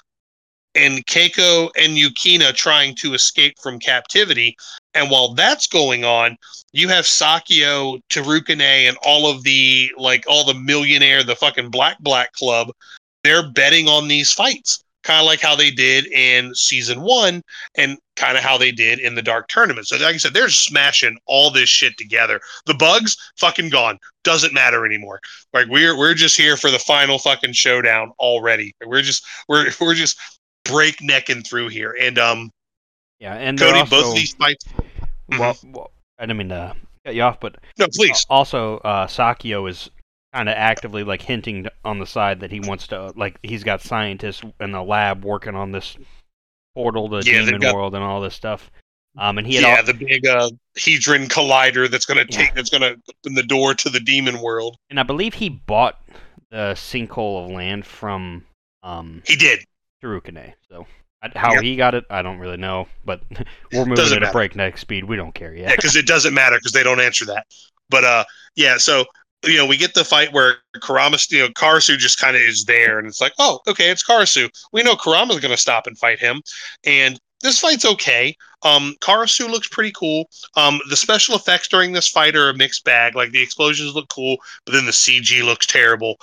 and 0.74 1.04
Keiko 1.06 1.70
and 1.78 1.96
Yukina 1.96 2.54
trying 2.54 2.94
to 2.96 3.14
escape 3.14 3.54
from 3.60 3.78
captivity. 3.78 4.56
And 4.94 5.10
while 5.10 5.34
that's 5.34 5.66
going 5.66 6.04
on, 6.04 6.36
you 6.72 6.88
have 6.88 7.06
Sakyo, 7.06 8.00
Tarukane, 8.10 8.88
and 8.88 8.96
all 9.02 9.28
of 9.28 9.42
the 9.42 9.90
like 9.96 10.24
all 10.28 10.44
the 10.44 10.54
millionaire, 10.54 11.22
the 11.22 11.36
fucking 11.36 11.70
Black 11.70 11.98
Black 12.00 12.32
Club. 12.32 12.70
They're 13.22 13.50
betting 13.50 13.86
on 13.86 14.08
these 14.08 14.32
fights, 14.32 14.82
kind 15.02 15.20
of 15.20 15.26
like 15.26 15.40
how 15.40 15.54
they 15.56 15.70
did 15.70 16.06
in 16.06 16.54
season 16.54 17.00
one, 17.00 17.42
and 17.76 17.98
kind 18.16 18.36
of 18.36 18.42
how 18.44 18.58
they 18.58 18.70
did 18.72 18.98
in 18.98 19.14
the 19.14 19.22
Dark 19.22 19.48
Tournament. 19.48 19.86
So, 19.86 19.96
like 19.96 20.14
I 20.14 20.18
said, 20.18 20.34
they're 20.34 20.48
smashing 20.48 21.18
all 21.26 21.50
this 21.50 21.68
shit 21.68 21.96
together. 21.96 22.40
The 22.66 22.74
bugs, 22.74 23.16
fucking 23.38 23.70
gone. 23.70 23.98
Doesn't 24.24 24.52
matter 24.52 24.84
anymore. 24.84 25.20
Like 25.52 25.68
we're 25.68 25.96
we're 25.96 26.14
just 26.14 26.36
here 26.36 26.56
for 26.56 26.70
the 26.70 26.78
final 26.78 27.18
fucking 27.18 27.52
showdown 27.52 28.12
already. 28.18 28.74
We're 28.84 29.02
just 29.02 29.24
we're 29.48 29.70
we're 29.80 29.94
just 29.94 30.18
breaknecking 30.64 31.42
through 31.42 31.68
here. 31.68 31.96
And 32.00 32.18
um, 32.18 32.50
yeah 33.18 33.34
and 33.34 33.58
Cody, 33.58 33.80
also, 33.80 33.90
both 33.90 34.08
of 34.08 34.14
these 34.14 34.34
fights. 34.34 34.64
well, 35.38 35.56
well 35.64 35.90
i 36.18 36.22
didn't 36.24 36.38
mean 36.38 36.48
to 36.48 36.74
cut 37.04 37.14
you 37.14 37.22
off 37.22 37.38
but 37.40 37.56
No, 37.78 37.86
please. 37.94 38.24
also 38.30 38.78
uh 38.78 39.06
sakyo 39.06 39.68
is 39.68 39.90
kind 40.32 40.48
of 40.48 40.54
actively 40.56 41.02
like 41.04 41.22
hinting 41.22 41.66
on 41.84 41.98
the 41.98 42.06
side 42.06 42.40
that 42.40 42.50
he 42.52 42.60
wants 42.60 42.86
to 42.88 43.12
like 43.16 43.36
he's 43.42 43.64
got 43.64 43.80
scientists 43.82 44.42
in 44.60 44.70
the 44.72 44.82
lab 44.82 45.24
working 45.24 45.54
on 45.54 45.72
this 45.72 45.96
portal 46.74 47.08
to 47.08 47.16
Yeah, 47.28 47.44
demon 47.44 47.60
got- 47.60 47.74
world 47.74 47.94
and 47.94 48.04
all 48.04 48.20
this 48.20 48.34
stuff 48.34 48.70
um 49.18 49.38
and 49.38 49.46
he 49.46 49.56
had 49.56 49.62
yeah, 49.64 49.76
al- 49.78 49.84
the 49.84 49.94
big 49.94 50.24
uh, 50.26 50.50
Hadron 50.78 51.26
collider 51.26 51.90
that's 51.90 52.06
going 52.06 52.24
to 52.24 52.32
Yeah. 52.32 52.38
take 52.46 52.54
that's 52.54 52.70
to 52.70 52.76
open 52.86 53.34
the 53.34 53.42
door 53.42 53.74
to 53.74 53.90
the 53.90 53.98
demon 53.98 54.40
world. 54.40 54.76
and 54.88 55.00
i 55.00 55.02
believe 55.02 55.34
he 55.34 55.48
bought 55.48 55.98
the 56.50 56.74
sinkhole 56.76 57.44
of 57.44 57.50
land 57.50 57.84
from 57.86 58.44
um 58.82 59.22
He 59.26 59.36
did. 59.36 59.60
Tarukane. 60.02 60.54
So 60.68 60.86
how 61.36 61.52
Yep. 61.54 61.62
he 61.62 61.76
got 61.76 61.94
it, 61.94 62.04
I 62.08 62.22
don't 62.22 62.38
really 62.38 62.56
know, 62.56 62.88
but 63.04 63.20
we're 63.72 63.80
moving 63.80 63.94
Doesn't 63.94 64.22
at 64.22 64.30
a 64.30 64.32
breakneck 64.32 64.78
speed. 64.78 65.04
We 65.04 65.16
don't 65.16 65.34
care 65.34 65.54
yet. 65.54 65.68
Yeah, 65.70 65.76
because 65.76 65.94
it 65.96 66.06
doesn't 66.06 66.32
matter 66.32 66.56
because 66.56 66.72
they 66.72 66.82
don't 66.82 66.98
answer 67.00 67.26
that. 67.26 67.46
But 67.90 68.04
uh, 68.04 68.24
yeah. 68.56 68.78
So 68.78 69.04
you 69.44 69.56
know, 69.56 69.66
we 69.66 69.76
get 69.76 69.94
the 69.94 70.04
fight 70.04 70.32
where 70.32 70.56
Kurama, 70.82 71.18
you 71.30 71.40
know, 71.40 71.48
Karasu 71.48 71.96
just 71.96 72.20
kind 72.20 72.36
of 72.36 72.42
is 72.42 72.64
there, 72.64 72.98
and 72.98 73.08
it's 73.08 73.20
like, 73.20 73.32
oh, 73.38 73.60
okay, 73.66 73.90
it's 73.90 74.04
Karasu. 74.04 74.48
We 74.72 74.82
know 74.82 74.96
Kurama's 74.96 75.40
going 75.40 75.50
to 75.50 75.56
stop 75.56 75.86
and 75.86 75.98
fight 75.98 76.18
him, 76.18 76.42
and 76.84 77.18
this 77.42 77.58
fight's 77.58 77.84
okay. 77.84 78.36
Um, 78.62 78.94
Karasu 79.00 79.48
looks 79.48 79.68
pretty 79.68 79.92
cool. 79.92 80.28
Um, 80.56 80.80
the 80.90 80.96
special 80.96 81.34
effects 81.34 81.68
during 81.68 81.92
this 81.92 82.08
fight 82.08 82.36
are 82.36 82.50
a 82.50 82.56
mixed 82.56 82.84
bag. 82.84 83.14
Like 83.14 83.30
the 83.30 83.42
explosions 83.42 83.94
look 83.94 84.08
cool, 84.08 84.36
but 84.66 84.72
then 84.72 84.84
the 84.84 84.92
CG 84.92 85.42
looks 85.42 85.66
terrible. 85.66 86.16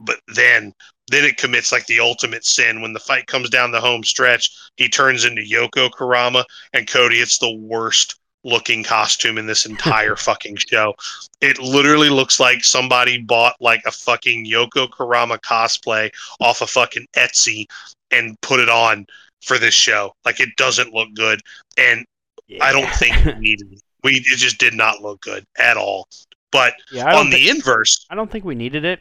But 0.00 0.16
then, 0.34 0.72
then 1.08 1.24
it 1.24 1.36
commits 1.36 1.70
like 1.70 1.86
the 1.86 2.00
ultimate 2.00 2.44
sin 2.44 2.82
when 2.82 2.92
the 2.92 3.00
fight 3.00 3.26
comes 3.26 3.50
down 3.50 3.70
the 3.70 3.80
home 3.80 4.02
stretch. 4.02 4.50
He 4.76 4.88
turns 4.88 5.24
into 5.24 5.42
Yoko 5.42 5.90
Kurama, 5.90 6.44
and 6.72 6.88
Cody. 6.88 7.18
It's 7.18 7.38
the 7.38 7.54
worst 7.54 8.18
looking 8.44 8.82
costume 8.84 9.38
in 9.38 9.46
this 9.46 9.66
entire 9.72 10.16
fucking 10.16 10.56
show. 10.56 10.94
It 11.40 11.58
literally 11.58 12.08
looks 12.08 12.38
like 12.40 12.64
somebody 12.64 13.18
bought 13.18 13.56
like 13.60 13.82
a 13.86 13.90
fucking 13.90 14.46
Yoko 14.46 14.90
Kurama 14.90 15.38
cosplay 15.38 16.10
off 16.40 16.60
of 16.62 16.70
fucking 16.70 17.06
Etsy 17.14 17.66
and 18.10 18.40
put 18.40 18.60
it 18.60 18.68
on 18.68 19.06
for 19.42 19.58
this 19.58 19.74
show. 19.74 20.12
Like 20.24 20.40
it 20.40 20.50
doesn't 20.56 20.92
look 20.94 21.08
good, 21.14 21.40
and 21.76 22.04
Yeah. 22.46 22.64
I 22.64 22.72
don't 22.72 22.92
think 22.94 23.24
we 23.24 23.34
needed 23.34 23.72
it. 23.72 23.80
We 24.04 24.12
it 24.12 24.38
just 24.38 24.58
did 24.58 24.74
not 24.74 25.02
look 25.02 25.20
good 25.20 25.44
at 25.58 25.76
all. 25.76 26.08
But 26.50 26.74
yeah, 26.90 27.14
on 27.16 27.30
the 27.30 27.48
inverse, 27.50 28.06
I 28.08 28.14
don't 28.14 28.30
think 28.30 28.44
we 28.44 28.54
needed 28.54 28.84
it, 28.84 29.00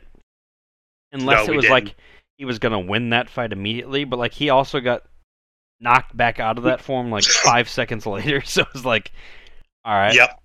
unless 1.14 1.48
No, 1.48 1.54
it 1.54 1.56
was 1.56 1.70
like 1.70 1.86
didn't. 1.86 1.98
he 2.38 2.46
was 2.46 2.60
gonna 2.60 2.80
win 2.80 3.12
that 3.12 3.30
fight 3.30 3.54
immediately. 3.54 4.04
But 4.04 4.20
like 4.20 4.34
he 4.34 4.50
also 4.50 4.80
got 4.82 5.04
knocked 5.80 6.16
back 6.16 6.40
out 6.40 6.58
of 6.58 6.64
that 6.66 6.82
form 6.88 7.12
like 7.12 7.24
five 7.24 7.70
seconds 7.70 8.06
later. 8.06 8.42
So 8.46 8.62
it 8.62 8.74
was 8.74 8.86
like, 8.86 9.12
all 9.86 9.94
right. 9.94 10.14
yep. 10.14 10.40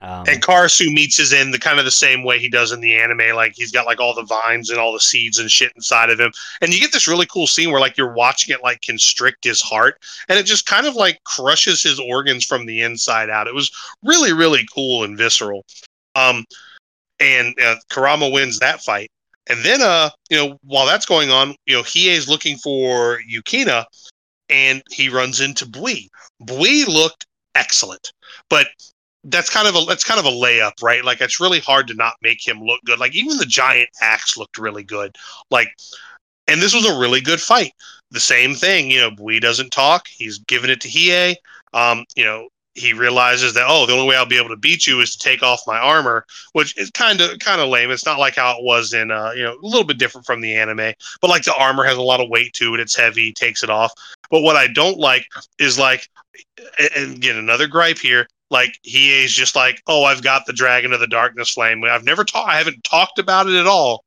Um, 0.00 0.24
And 0.28 0.40
Karasu 0.40 0.92
meets 0.92 1.16
his 1.16 1.32
end 1.32 1.52
the 1.52 1.58
kind 1.58 1.80
of 1.80 1.84
the 1.84 1.90
same 1.90 2.22
way 2.22 2.38
he 2.38 2.48
does 2.48 2.70
in 2.70 2.80
the 2.80 2.94
anime. 2.94 3.34
Like 3.34 3.54
he's 3.56 3.72
got 3.72 3.86
like 3.86 4.00
all 4.00 4.14
the 4.14 4.22
vines 4.22 4.70
and 4.70 4.78
all 4.78 4.92
the 4.92 5.00
seeds 5.00 5.38
and 5.38 5.50
shit 5.50 5.72
inside 5.74 6.10
of 6.10 6.20
him. 6.20 6.30
And 6.60 6.72
you 6.72 6.80
get 6.80 6.92
this 6.92 7.08
really 7.08 7.26
cool 7.26 7.48
scene 7.48 7.72
where 7.72 7.80
like 7.80 7.96
you're 7.96 8.12
watching 8.12 8.54
it 8.54 8.62
like 8.62 8.80
constrict 8.82 9.42
his 9.44 9.60
heart 9.60 10.00
and 10.28 10.38
it 10.38 10.46
just 10.46 10.66
kind 10.66 10.86
of 10.86 10.94
like 10.94 11.22
crushes 11.24 11.82
his 11.82 11.98
organs 11.98 12.44
from 12.44 12.66
the 12.66 12.80
inside 12.82 13.28
out. 13.28 13.48
It 13.48 13.54
was 13.54 13.72
really, 14.04 14.32
really 14.32 14.66
cool 14.72 15.02
and 15.02 15.16
visceral. 15.18 15.64
Um 16.14 16.44
and 17.18 17.58
uh, 17.60 17.76
Kurama 17.90 18.28
wins 18.28 18.60
that 18.60 18.80
fight. 18.80 19.10
And 19.50 19.64
then 19.64 19.82
uh, 19.82 20.10
you 20.30 20.36
know, 20.36 20.58
while 20.62 20.86
that's 20.86 21.06
going 21.06 21.30
on, 21.30 21.56
you 21.66 21.74
know, 21.74 21.82
Hiei's 21.82 22.28
looking 22.28 22.56
for 22.58 23.20
Yukina 23.28 23.84
and 24.48 24.82
he 24.90 25.08
runs 25.08 25.40
into 25.40 25.66
Bui. 25.66 26.10
Bui 26.40 26.84
looked 26.84 27.26
excellent. 27.54 28.12
But 28.48 28.68
that's 29.24 29.50
kind 29.50 29.66
of 29.68 29.74
a 29.74 29.84
that's 29.86 30.04
kind 30.04 30.20
of 30.20 30.26
a 30.26 30.30
layup, 30.30 30.82
right? 30.82 31.04
Like 31.04 31.20
it's 31.20 31.40
really 31.40 31.60
hard 31.60 31.88
to 31.88 31.94
not 31.94 32.14
make 32.22 32.46
him 32.46 32.60
look 32.62 32.80
good. 32.84 32.98
Like 32.98 33.14
even 33.14 33.36
the 33.36 33.46
giant 33.46 33.90
axe 34.00 34.36
looked 34.36 34.58
really 34.58 34.84
good. 34.84 35.16
Like 35.50 35.68
and 36.46 36.62
this 36.62 36.74
was 36.74 36.86
a 36.86 36.98
really 36.98 37.20
good 37.20 37.40
fight. 37.40 37.72
The 38.10 38.20
same 38.20 38.54
thing, 38.54 38.90
you 38.90 39.00
know, 39.00 39.10
Bui 39.10 39.38
doesn't 39.38 39.70
talk. 39.70 40.06
He's 40.08 40.38
giving 40.38 40.70
it 40.70 40.80
to 40.80 40.88
Hiei. 40.88 41.34
Um, 41.74 42.04
you 42.16 42.24
know, 42.24 42.48
he 42.78 42.92
realizes 42.92 43.54
that 43.54 43.66
oh, 43.68 43.86
the 43.86 43.92
only 43.92 44.06
way 44.06 44.16
I'll 44.16 44.26
be 44.26 44.38
able 44.38 44.48
to 44.50 44.56
beat 44.56 44.86
you 44.86 45.00
is 45.00 45.12
to 45.12 45.18
take 45.18 45.42
off 45.42 45.62
my 45.66 45.78
armor, 45.78 46.24
which 46.52 46.76
is 46.78 46.90
kind 46.90 47.20
of 47.20 47.38
kind 47.38 47.60
of 47.60 47.68
lame. 47.68 47.90
It's 47.90 48.06
not 48.06 48.18
like 48.18 48.36
how 48.36 48.58
it 48.58 48.64
was 48.64 48.92
in 48.92 49.10
uh, 49.10 49.32
you 49.34 49.42
know, 49.42 49.54
a 49.54 49.66
little 49.66 49.84
bit 49.84 49.98
different 49.98 50.26
from 50.26 50.40
the 50.40 50.54
anime, 50.54 50.94
but 51.20 51.30
like 51.30 51.44
the 51.44 51.54
armor 51.54 51.84
has 51.84 51.98
a 51.98 52.02
lot 52.02 52.20
of 52.20 52.28
weight 52.28 52.52
to 52.54 52.74
it. 52.74 52.80
It's 52.80 52.96
heavy, 52.96 53.22
he 53.22 53.32
takes 53.32 53.62
it 53.62 53.70
off. 53.70 53.92
But 54.30 54.42
what 54.42 54.56
I 54.56 54.66
don't 54.66 54.98
like 54.98 55.26
is 55.58 55.78
like 55.78 56.08
and- 56.78 56.90
and 56.96 57.16
again 57.16 57.36
another 57.36 57.66
gripe 57.66 57.98
here 57.98 58.26
like 58.50 58.78
he 58.82 59.22
is 59.22 59.32
just 59.32 59.54
like 59.56 59.82
oh 59.86 60.04
i've 60.04 60.22
got 60.22 60.46
the 60.46 60.52
dragon 60.52 60.92
of 60.92 61.00
the 61.00 61.06
darkness 61.06 61.50
flame 61.50 61.82
i've 61.84 62.04
never 62.04 62.24
talked 62.24 62.48
i 62.48 62.56
haven't 62.56 62.82
talked 62.84 63.18
about 63.18 63.46
it 63.46 63.54
at 63.54 63.66
all 63.66 64.04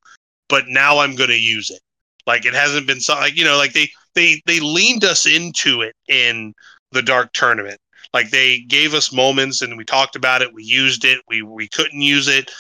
but 0.49 0.67
now 0.67 0.99
i'm 0.99 1.15
going 1.15 1.29
to 1.29 1.39
use 1.39 1.69
it 1.69 1.81
like 2.25 2.45
it 2.45 2.53
hasn't 2.53 2.87
been 2.87 2.99
so 2.99 3.13
like 3.15 3.35
you 3.35 3.43
know 3.43 3.57
like 3.57 3.73
they 3.73 3.89
they 4.15 4.41
they 4.45 4.59
leaned 4.59 5.03
us 5.03 5.25
into 5.25 5.81
it 5.81 5.95
in 6.07 6.53
the 6.91 7.01
dark 7.01 7.31
tournament 7.33 7.79
like 8.13 8.29
they 8.29 8.59
gave 8.61 8.93
us 8.93 9.11
moments 9.13 9.61
and 9.61 9.77
we 9.77 9.85
talked 9.85 10.15
about 10.15 10.41
it 10.41 10.53
we 10.53 10.63
used 10.63 11.05
it 11.05 11.19
we 11.27 11.41
we 11.41 11.67
couldn't 11.67 12.01
use 12.01 12.27
it 12.27 12.51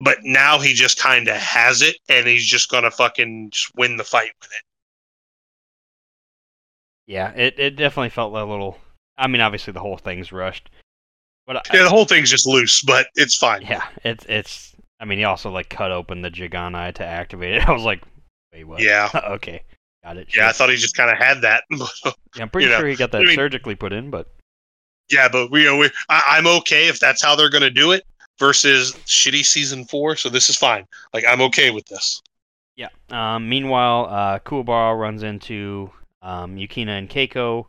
but 0.00 0.18
now 0.24 0.58
he 0.58 0.72
just 0.74 0.98
kind 0.98 1.28
of 1.28 1.36
has 1.36 1.80
it 1.82 1.96
and 2.08 2.26
he's 2.26 2.44
just 2.46 2.68
going 2.70 2.84
to 2.84 2.90
fucking 2.90 3.48
just 3.50 3.70
win 3.76 3.96
the 3.96 4.04
fight 4.04 4.30
with 4.40 4.50
it 4.50 4.62
yeah, 7.06 7.30
it 7.36 7.54
it 7.58 7.76
definitely 7.76 8.10
felt 8.10 8.34
a 8.34 8.44
little. 8.44 8.78
I 9.16 9.28
mean, 9.28 9.40
obviously 9.40 9.72
the 9.72 9.80
whole 9.80 9.96
thing's 9.96 10.32
rushed, 10.32 10.68
but 11.46 11.56
I, 11.56 11.60
yeah 11.72 11.84
the 11.84 11.88
whole 11.88 12.04
thing's 12.04 12.30
just 12.30 12.46
loose 12.46 12.82
but 12.82 13.06
it's 13.14 13.36
fine 13.36 13.62
yeah, 13.62 13.84
it's 14.04 14.26
it's. 14.28 14.74
I 14.98 15.04
mean, 15.04 15.18
he 15.18 15.24
also 15.24 15.50
like 15.50 15.68
cut 15.68 15.92
open 15.92 16.22
the 16.22 16.30
Jigana 16.30 16.92
to 16.94 17.04
activate 17.04 17.54
it. 17.54 17.68
I 17.68 17.72
was 17.72 17.84
like, 17.84 18.02
wait, 18.52 18.64
what? 18.64 18.82
yeah 18.82 19.08
okay, 19.28 19.62
got 20.02 20.16
it. 20.16 20.34
yeah 20.34 20.48
i 20.48 20.52
thought 20.52 20.68
he 20.70 20.76
just 20.76 20.96
kind 20.96 21.10
of 21.10 21.16
had 21.18 21.42
that 21.42 21.62
Yeah, 21.70 22.42
I'm 22.42 22.48
pretty 22.50 22.66
you 22.66 22.72
know, 22.72 22.80
sure 22.80 22.88
he 22.88 22.96
got 22.96 23.12
that 23.12 23.22
I 23.22 23.24
mean- 23.24 23.36
surgically 23.36 23.76
put 23.76 23.92
in, 23.92 24.10
but 24.10 24.28
Yeah, 25.10 25.28
but 25.28 25.50
we, 25.50 25.70
we 25.78 25.90
I, 26.08 26.22
I'm 26.26 26.46
okay 26.46 26.88
if 26.88 26.98
that's 26.98 27.22
how 27.22 27.36
they're 27.36 27.50
going 27.50 27.62
to 27.62 27.70
do 27.70 27.92
it 27.92 28.04
versus 28.38 28.92
shitty 29.06 29.44
season 29.44 29.84
four. 29.84 30.16
So 30.16 30.28
this 30.28 30.50
is 30.50 30.56
fine. 30.56 30.86
Like 31.14 31.24
I'm 31.26 31.40
okay 31.42 31.70
with 31.70 31.86
this. 31.86 32.22
Yeah. 32.76 32.88
Um, 33.10 33.48
meanwhile, 33.48 34.06
uh, 34.10 34.38
Kuwabara 34.40 34.98
runs 34.98 35.22
into 35.22 35.90
um, 36.22 36.56
Yukina 36.56 36.98
and 36.98 37.08
Keiko. 37.08 37.66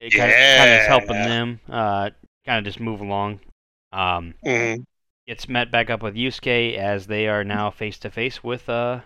It 0.00 0.12
kind 0.14 0.30
of 0.72 0.80
is 0.80 0.86
helping 0.86 1.14
Yeah. 1.14 1.26
them 1.26 1.60
uh, 1.68 2.10
kind 2.44 2.58
of 2.58 2.64
just 2.64 2.80
move 2.80 3.00
along. 3.00 3.40
Um, 3.92 4.34
Mhm. 4.44 4.84
gets 5.28 5.48
met 5.48 5.70
back 5.70 5.90
up 5.90 6.02
with 6.02 6.14
Yusuke 6.14 6.76
as 6.76 7.06
they 7.06 7.28
are 7.28 7.44
now 7.44 7.70
face 7.70 7.98
to 8.00 8.10
face 8.10 8.42
with 8.42 8.68
uh, 8.68 9.00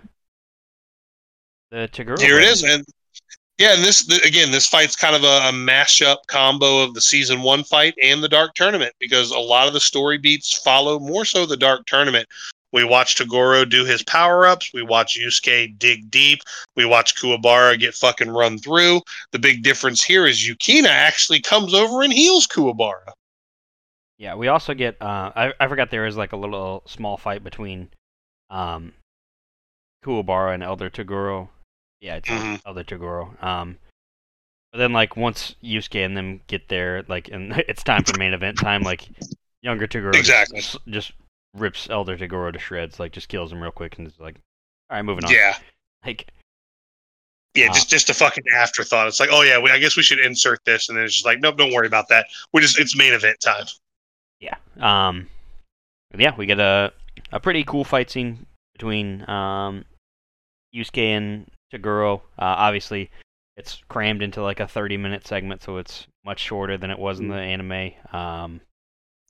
the 1.71 1.89
Toguro. 1.93 2.19
Here 2.19 2.39
it 2.39 2.45
is, 2.45 2.63
and 2.63 2.85
yeah, 3.59 3.75
and 3.75 3.83
this 3.83 4.05
th- 4.05 4.25
again, 4.25 4.51
this 4.51 4.67
fight's 4.67 4.97
kind 4.97 5.17
of 5.17 5.25
a, 5.25 5.49
a 5.49 5.53
mashup 5.53 6.19
combo 6.27 6.83
of 6.83 6.95
the 6.95 7.01
season 7.01 7.43
one 7.43 7.65
fight 7.65 7.95
and 8.03 8.23
the 8.23 8.29
dark 8.29 8.55
tournament 8.55 8.95
because 9.01 9.31
a 9.31 9.39
lot 9.39 9.67
of 9.67 9.73
the 9.73 9.81
story 9.81 10.19
beats 10.19 10.53
follow 10.59 10.99
more 10.99 11.25
so 11.25 11.47
the 11.47 11.57
dark 11.57 11.87
tournament. 11.87 12.29
We 12.73 12.85
watch 12.85 13.17
Toguro 13.17 13.69
do 13.69 13.87
his 13.87 14.03
power 14.03 14.47
ups. 14.47 14.73
We 14.75 14.83
watch 14.83 15.19
Yusuke 15.19 15.79
dig 15.79 16.11
deep. 16.11 16.41
We 16.75 16.85
watch 16.85 17.15
Kuwabara 17.17 17.79
get 17.79 17.95
fucking 17.95 18.29
run 18.29 18.59
through. 18.59 19.01
The 19.33 19.39
big 19.39 19.63
difference 19.63 20.05
here 20.05 20.27
is 20.27 20.47
Yukina 20.47 20.89
actually 20.89 21.41
comes 21.41 21.73
over 21.73 22.03
and 22.03 22.13
heals 22.13 22.47
Kuwabara. 22.47 23.13
Yeah, 24.19 24.35
we 24.35 24.49
also 24.49 24.75
get. 24.75 25.01
Uh, 25.01 25.33
I 25.35 25.53
I 25.61 25.69
forgot 25.69 25.91
there 25.91 26.07
is 26.07 26.17
like 26.19 26.33
a 26.33 26.37
little 26.37 26.83
small 26.87 27.17
fight 27.17 27.43
between 27.43 27.89
um, 28.51 28.93
Kuwabara 30.05 30.53
and 30.53 30.63
Elder 30.63 30.91
Toguro. 30.91 31.49
Yeah, 32.01 32.17
it's 32.17 32.29
Mhm. 32.29 32.61
Elder 32.67 32.85
Toguro. 32.85 33.43
Um, 33.43 33.79
but 34.73 34.79
then 34.79 34.93
like 34.93 35.17
once 35.17 35.55
Yusuke 35.63 36.05
and 36.05 36.17
them 36.17 36.41
get 36.47 36.69
there, 36.69 37.05
like 37.09 37.29
and 37.29 37.53
it's 37.69 37.83
time 37.83 38.05
for 38.05 38.19
main 38.19 38.33
event 38.35 38.59
time. 38.59 38.83
Like 38.83 39.09
younger 39.63 39.87
Toguro 39.87 40.13
just- 40.13 40.21
Exactly. 40.29 40.61
just, 40.61 40.79
just 40.87 41.13
rips 41.55 41.89
Elder 41.89 42.17
Toguro 42.19 42.53
to 42.53 42.59
shreds. 42.59 43.01
Like 43.01 43.13
just 43.13 43.29
kills 43.29 43.51
him 43.53 43.61
real 43.63 43.73
quick 43.73 43.97
and 43.99 44.07
is 44.07 44.19
like, 44.21 44.37
all 44.91 44.97
right, 44.97 45.03
moving 45.03 45.25
on. 45.25 45.31
Yeah. 45.33 45.57
Like 46.05 46.29
Yeah, 47.55 47.71
Uh, 47.71 47.73
just 47.75 47.89
just 47.91 48.11
a 48.11 48.15
fucking 48.15 48.45
afterthought. 48.55 49.09
It's 49.09 49.19
like, 49.19 49.31
oh 49.33 49.41
yeah, 49.43 49.59
we, 49.59 49.71
I 49.71 49.79
guess 49.79 49.97
we 49.97 50.03
should 50.03 50.21
insert 50.21 50.63
this, 50.65 50.89
and 50.89 50.97
then 50.97 51.05
it's 51.07 51.15
just 51.15 51.25
like, 51.27 51.41
nope, 51.41 51.57
don't 51.57 51.73
worry 51.73 51.87
about 51.87 52.09
that. 52.11 52.27
We 52.53 52.61
just 52.61 52.79
it's 52.79 52.95
main 52.95 53.13
event 53.15 53.41
time. 53.41 53.65
Yeah. 54.39 54.57
Um. 54.79 55.29
Yeah, 56.17 56.37
we 56.37 56.45
get 56.47 56.61
a 56.61 56.93
a 57.33 57.41
pretty 57.41 57.65
cool 57.65 57.83
fight 57.83 58.11
scene 58.11 58.45
between 58.75 59.29
um 59.29 59.85
Yusuke 60.75 60.99
and 61.17 61.51
Toguro. 61.73 62.21
Uh, 62.39 62.55
obviously, 62.59 63.11
it's 63.57 63.83
crammed 63.89 64.23
into 64.23 64.43
like 64.43 64.61
a 64.61 64.69
30 64.69 64.97
minute 64.97 65.27
segment, 65.27 65.63
so 65.63 65.79
it's 65.79 66.07
much 66.25 66.41
shorter 66.41 66.77
than 66.77 66.91
it 66.91 66.99
was 66.99 67.21
in 67.21 67.29
the 67.29 67.37
anime. 67.37 67.93
Um. 68.13 68.61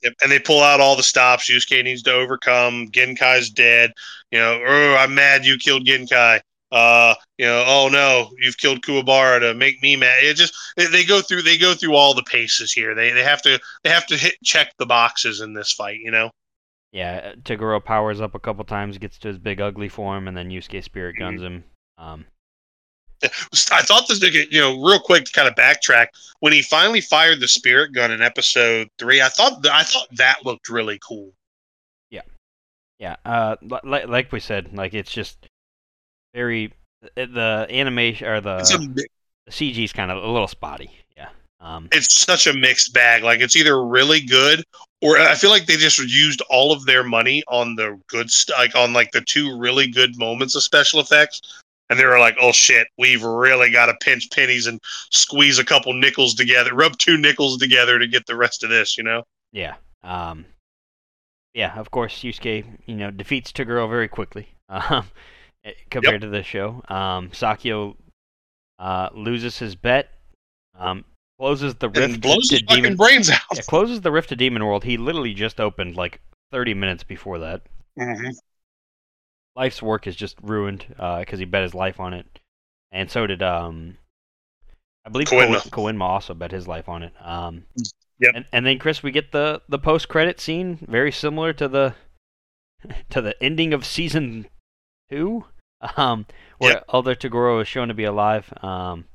Yep. 0.03 0.13
And 0.23 0.31
they 0.31 0.39
pull 0.39 0.63
out 0.63 0.81
all 0.81 0.95
the 0.95 1.03
stops. 1.03 1.51
Yusuke 1.51 1.83
needs 1.83 2.03
to 2.03 2.13
overcome. 2.13 2.89
Genkai's 2.89 3.49
dead. 3.49 3.93
You 4.31 4.39
know, 4.39 4.63
oh, 4.67 4.97
I'm 4.97 5.15
mad 5.15 5.47
you 5.47 5.57
killed 5.57 5.87
Genkai. 5.87 6.41
Uh, 6.73 7.15
you 7.39 7.47
know, 7.47 7.65
oh 7.67 7.89
no, 7.91 8.31
you've 8.39 8.59
killed 8.59 8.83
Kuwabara 8.83 9.41
to 9.41 9.55
make 9.55 9.81
me 9.83 9.97
mad. 9.97 10.17
It 10.23 10.35
just 10.35 10.55
they, 10.77 10.87
they 10.87 11.05
go 11.05 11.23
through 11.23 11.43
they 11.43 11.57
go 11.57 11.75
through 11.75 11.95
all 11.95 12.13
the 12.13 12.25
paces 12.25 12.73
here. 12.73 12.95
They 12.95 13.13
they 13.13 13.23
have 13.23 13.41
to 13.43 13.59
they 13.85 13.91
have 13.91 14.07
to 14.09 14.17
hit 14.17 14.35
check 14.45 14.73
the 14.79 14.87
boxes 14.87 15.41
in 15.41 15.55
this 15.55 15.73
fight. 15.73 16.01
You 16.01 16.11
know. 16.11 16.31
Yeah, 16.93 17.35
Toguro 17.43 17.85
powers 17.85 18.21
up 18.21 18.35
a 18.35 18.41
couple 18.41 18.65
times, 18.65 18.99
gets 18.99 19.19
to 19.19 19.29
his 19.29 19.39
big 19.39 19.61
ugly 19.61 19.89
form, 19.89 20.29
and 20.29 20.37
then 20.37 20.49
Yusuke 20.49 20.83
spirit 20.83 21.17
guns 21.19 21.43
him. 21.43 21.65
Um. 21.99 22.27
I 23.73 23.83
thought 23.83 24.07
this, 24.09 24.21
you 24.23 24.61
know, 24.61 24.83
real 24.83 25.01
quick 25.01 25.25
to 25.25 25.33
kind 25.33 25.49
of 25.49 25.55
backtrack. 25.55 26.09
When 26.41 26.53
he 26.53 26.61
finally 26.63 27.01
fired 27.01 27.41
the 27.41 27.49
spirit 27.49 27.93
gun 27.95 28.11
in 28.11 28.21
episode 28.21 28.89
three, 28.99 29.23
I 29.23 29.29
thought 29.29 29.63
th- 29.63 29.73
I 29.73 29.83
thought 29.85 30.07
that 30.17 30.45
looked 30.45 30.69
really 30.69 30.99
cool. 31.07 31.33
Yeah. 32.11 32.23
Yeah. 32.99 33.17
Uh. 33.25 33.57
li- 33.63 33.81
Like 33.85 34.09
like 34.09 34.33
we 34.33 34.41
said, 34.41 34.75
like 34.75 34.93
it's 34.93 35.11
just 35.11 35.39
very 36.35 36.73
the 37.15 37.67
animation 37.71 38.27
or 38.27 38.41
the 38.41 38.57
a 38.59 38.79
the 38.79 39.07
CG's 39.51 39.93
kind 39.93 40.11
of 40.11 40.23
a 40.23 40.27
little 40.29 40.49
spotty. 40.49 40.91
Yeah. 41.17 41.29
Um. 41.61 41.89
it's 41.93 42.15
such 42.15 42.47
a 42.47 42.53
mixed 42.53 42.93
bag. 42.93 43.23
Like 43.23 43.41
it's 43.41 43.57
either 43.57 43.83
really 43.83 44.21
good 44.21 44.63
or 45.01 45.19
I 45.19 45.35
feel 45.35 45.51
like 45.51 45.65
they 45.67 45.77
just 45.77 45.99
used 45.99 46.43
all 46.51 46.73
of 46.73 46.85
their 46.85 47.03
money 47.05 47.43
on 47.49 47.77
the 47.77 47.99
good 48.09 48.31
stuff, 48.31 48.59
like 48.59 48.75
on 48.75 48.93
like 48.93 49.13
the 49.13 49.23
two 49.23 49.59
really 49.59 49.89
good 49.89 50.19
moments 50.19 50.55
of 50.55 50.63
special 50.63 51.01
effects. 51.01 51.41
And 51.89 51.99
they 51.99 52.05
were 52.05 52.19
like, 52.19 52.37
"Oh 52.41 52.53
shit, 52.53 52.89
we've 52.99 53.23
really 53.23 53.71
got 53.71 53.87
to 53.87 53.95
pinch 54.01 54.29
pennies 54.33 54.67
and 54.67 54.81
squeeze 55.11 55.59
a 55.59 55.65
couple 55.65 55.93
nickels 55.93 56.35
together, 56.35 56.75
rub 56.75 56.99
two 56.99 57.17
nickels 57.17 57.59
together 57.59 57.99
to 57.99 58.07
get 58.09 58.27
the 58.27 58.37
rest 58.37 58.65
of 58.65 58.71
this." 58.71 58.99
You 58.99 59.05
know? 59.05 59.23
Yeah. 59.53 59.75
Um. 60.03 60.47
Yeah. 61.55 61.79
Of 61.79 61.91
course, 61.91 62.23
Yusuke, 62.23 62.65
you 62.87 62.97
know, 62.97 63.11
defeats 63.11 63.53
Toguro 63.53 63.89
very 63.89 64.09
quickly. 64.09 64.49
Um. 64.69 65.09
eh, 65.65 65.73
Compared 65.91 66.23
to 66.23 66.29
the 66.29 66.43
show, 66.43 66.83
um, 66.89 67.31
Sakyo 67.31 67.97
uh, 68.81 69.09
loses 69.15 69.59
his 69.59 69.77
bet. 69.77 70.09
Um, 70.79 71.05
closes 71.39 71.75
the 71.77 71.87
and 71.87 71.97
rift 71.97 72.21
blows 72.21 72.49
to 72.49 72.57
his 72.57 72.63
demon. 72.63 72.97
brains 72.97 73.31
out. 73.31 73.41
Yeah, 73.55 73.63
closes 73.63 74.01
the 74.01 74.11
rift 74.11 74.31
to 74.31 74.37
demon 74.37 74.65
world. 74.67 74.83
He 74.85 74.97
literally 74.97 75.35
just 75.35 75.61
opened 75.61 75.95
like 75.97 76.21
30 76.51 76.75
minutes 76.75 77.05
before 77.05 77.39
that. 77.39 77.63
Mhm. 77.99 78.33
Life's 79.57 79.83
work 79.83 80.07
is 80.07 80.15
just 80.15 80.37
ruined 80.43 80.85
because 80.89 81.39
he 81.39 81.45
bet 81.45 81.63
his 81.63 81.75
life 81.75 81.99
on 81.99 82.13
it, 82.13 82.27
and 82.93 83.11
so 83.11 83.27
did 83.27 83.43
um, 83.43 83.97
I 85.05 85.09
believe 85.09 85.29
Koenma. 85.29 85.71
Ko- 85.71 86.05
also 86.05 86.35
bet 86.35 86.53
his 86.53 86.69
life 86.69 86.89
on 86.89 87.03
it. 87.03 87.13
Um, 87.21 87.65
Yep. 88.19 88.33
And, 88.35 88.45
and 88.51 88.67
then 88.67 88.79
Chris, 88.79 89.03
we 89.03 89.11
get 89.11 89.33
the 89.33 89.61
the 89.69 89.79
post 89.79 90.09
credit 90.09 90.41
scene, 90.41 90.79
very 90.89 91.13
similar 91.13 91.53
to 91.53 91.69
the 91.69 91.95
to 93.11 93.21
the 93.21 93.41
ending 93.43 93.75
of 93.75 93.85
season 93.85 94.47
two, 95.11 95.45
um, 95.97 96.27
where 96.59 96.83
Elder 96.93 97.15
Toguro 97.15 97.61
is 97.61 97.69
shown 97.69 97.89
to 97.89 97.95
be 97.95 98.05
alive. 98.05 98.53
Um, 98.63 99.07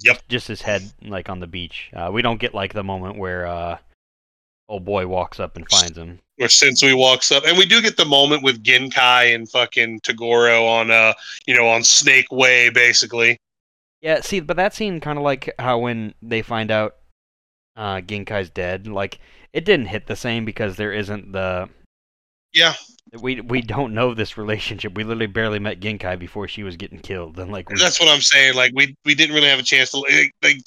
Yep. 0.00 0.22
just 0.28 0.46
his 0.48 0.62
head 0.62 0.82
like 1.02 1.28
on 1.28 1.40
the 1.40 1.46
beach. 1.46 1.90
Uh, 1.94 2.10
we 2.12 2.20
don't 2.22 2.38
get 2.38 2.54
like 2.54 2.72
the 2.74 2.84
moment 2.84 3.18
where 3.18 3.46
uh, 3.46 3.78
old 4.68 4.84
boy 4.84 5.06
walks 5.06 5.40
up 5.40 5.56
and 5.56 5.68
finds 5.68 5.96
him. 5.98 6.20
Where 6.38 6.48
Sensui 6.48 6.96
walks 6.96 7.30
up, 7.32 7.44
and 7.44 7.58
we 7.58 7.66
do 7.66 7.82
get 7.82 7.96
the 7.96 8.04
moment 8.04 8.42
with 8.42 8.62
Genkai 8.62 9.34
and 9.34 9.50
fucking 9.50 10.00
Toguro 10.00 10.68
on, 10.68 10.90
uh, 10.90 11.12
you 11.46 11.54
know, 11.54 11.66
on 11.66 11.82
Snake 11.82 12.30
Way, 12.30 12.70
basically. 12.70 13.38
Yeah, 14.00 14.20
see, 14.20 14.40
but 14.40 14.56
that 14.56 14.74
scene 14.74 15.00
kind 15.00 15.18
of 15.18 15.24
like 15.24 15.52
how 15.58 15.78
when 15.78 16.14
they 16.22 16.42
find 16.42 16.70
out 16.70 16.94
uh, 17.76 17.96
Genkai's 17.96 18.50
dead, 18.50 18.86
like 18.86 19.18
it 19.52 19.64
didn't 19.64 19.86
hit 19.86 20.06
the 20.06 20.16
same 20.16 20.44
because 20.44 20.76
there 20.76 20.92
isn't 20.92 21.32
the 21.32 21.68
Yeah, 22.52 22.74
we 23.20 23.40
we 23.40 23.60
don't 23.60 23.94
know 23.94 24.14
this 24.14 24.36
relationship. 24.36 24.94
We 24.94 25.04
literally 25.04 25.26
barely 25.26 25.58
met 25.58 25.80
Genkai 25.80 26.18
before 26.18 26.46
she 26.46 26.62
was 26.62 26.76
getting 26.76 27.00
killed, 27.00 27.38
and 27.38 27.50
like 27.50 27.68
we, 27.68 27.78
that's 27.78 27.98
what 27.98 28.08
I'm 28.08 28.20
saying. 28.20 28.54
Like 28.54 28.72
we 28.74 28.94
we 29.04 29.14
didn't 29.14 29.34
really 29.34 29.48
have 29.48 29.58
a 29.58 29.64
chance 29.64 29.90
to 29.90 29.98
like, 29.98 30.32
like 30.42 30.58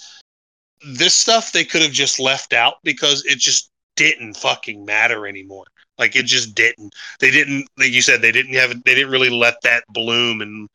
this 0.93 1.13
stuff. 1.13 1.51
They 1.51 1.63
could 1.63 1.81
have 1.81 1.91
just 1.91 2.19
left 2.19 2.53
out 2.53 2.75
because 2.83 3.23
it 3.25 3.37
just 3.37 3.69
didn't 3.95 4.35
fucking 4.35 4.83
matter 4.85 5.27
anymore. 5.27 5.65
Like 5.97 6.15
it 6.15 6.25
just 6.25 6.55
didn't. 6.55 6.95
They 7.19 7.29
didn't. 7.31 7.67
Like 7.77 7.91
you 7.91 8.01
said, 8.01 8.21
they 8.21 8.31
didn't 8.31 8.55
have. 8.55 8.71
They 8.83 8.95
didn't 8.95 9.11
really 9.11 9.29
let 9.29 9.61
that 9.63 9.83
bloom 9.89 10.41
and 10.41 10.67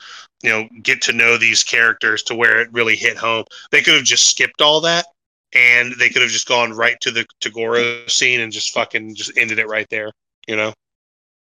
you 0.43 0.51
know 0.51 0.69
get 0.83 1.03
to 1.03 1.13
know 1.13 1.37
these 1.37 1.65
characters 1.65 2.23
to 2.25 2.35
where 2.35 2.61
it 2.61 2.73
really 2.73 2.95
hit 2.97 3.17
home. 3.17 3.45
They 3.73 3.81
could 3.83 3.95
have 3.95 4.05
just 4.05 4.29
skipped 4.29 4.61
all 4.61 4.81
that. 4.83 5.07
And 5.55 5.95
they 5.99 6.11
could 6.11 6.23
have 6.23 6.31
just 6.31 6.47
gone 6.49 6.73
right 6.73 7.01
to 7.01 7.11
the 7.11 7.25
Toguro 7.41 8.09
scene 8.11 8.41
and 8.41 8.53
just 8.53 8.73
fucking 8.75 9.15
just 9.15 9.39
ended 9.39 9.59
it 9.59 9.69
right 9.69 9.87
there, 9.91 10.11
you 10.47 10.57
know. 10.57 10.73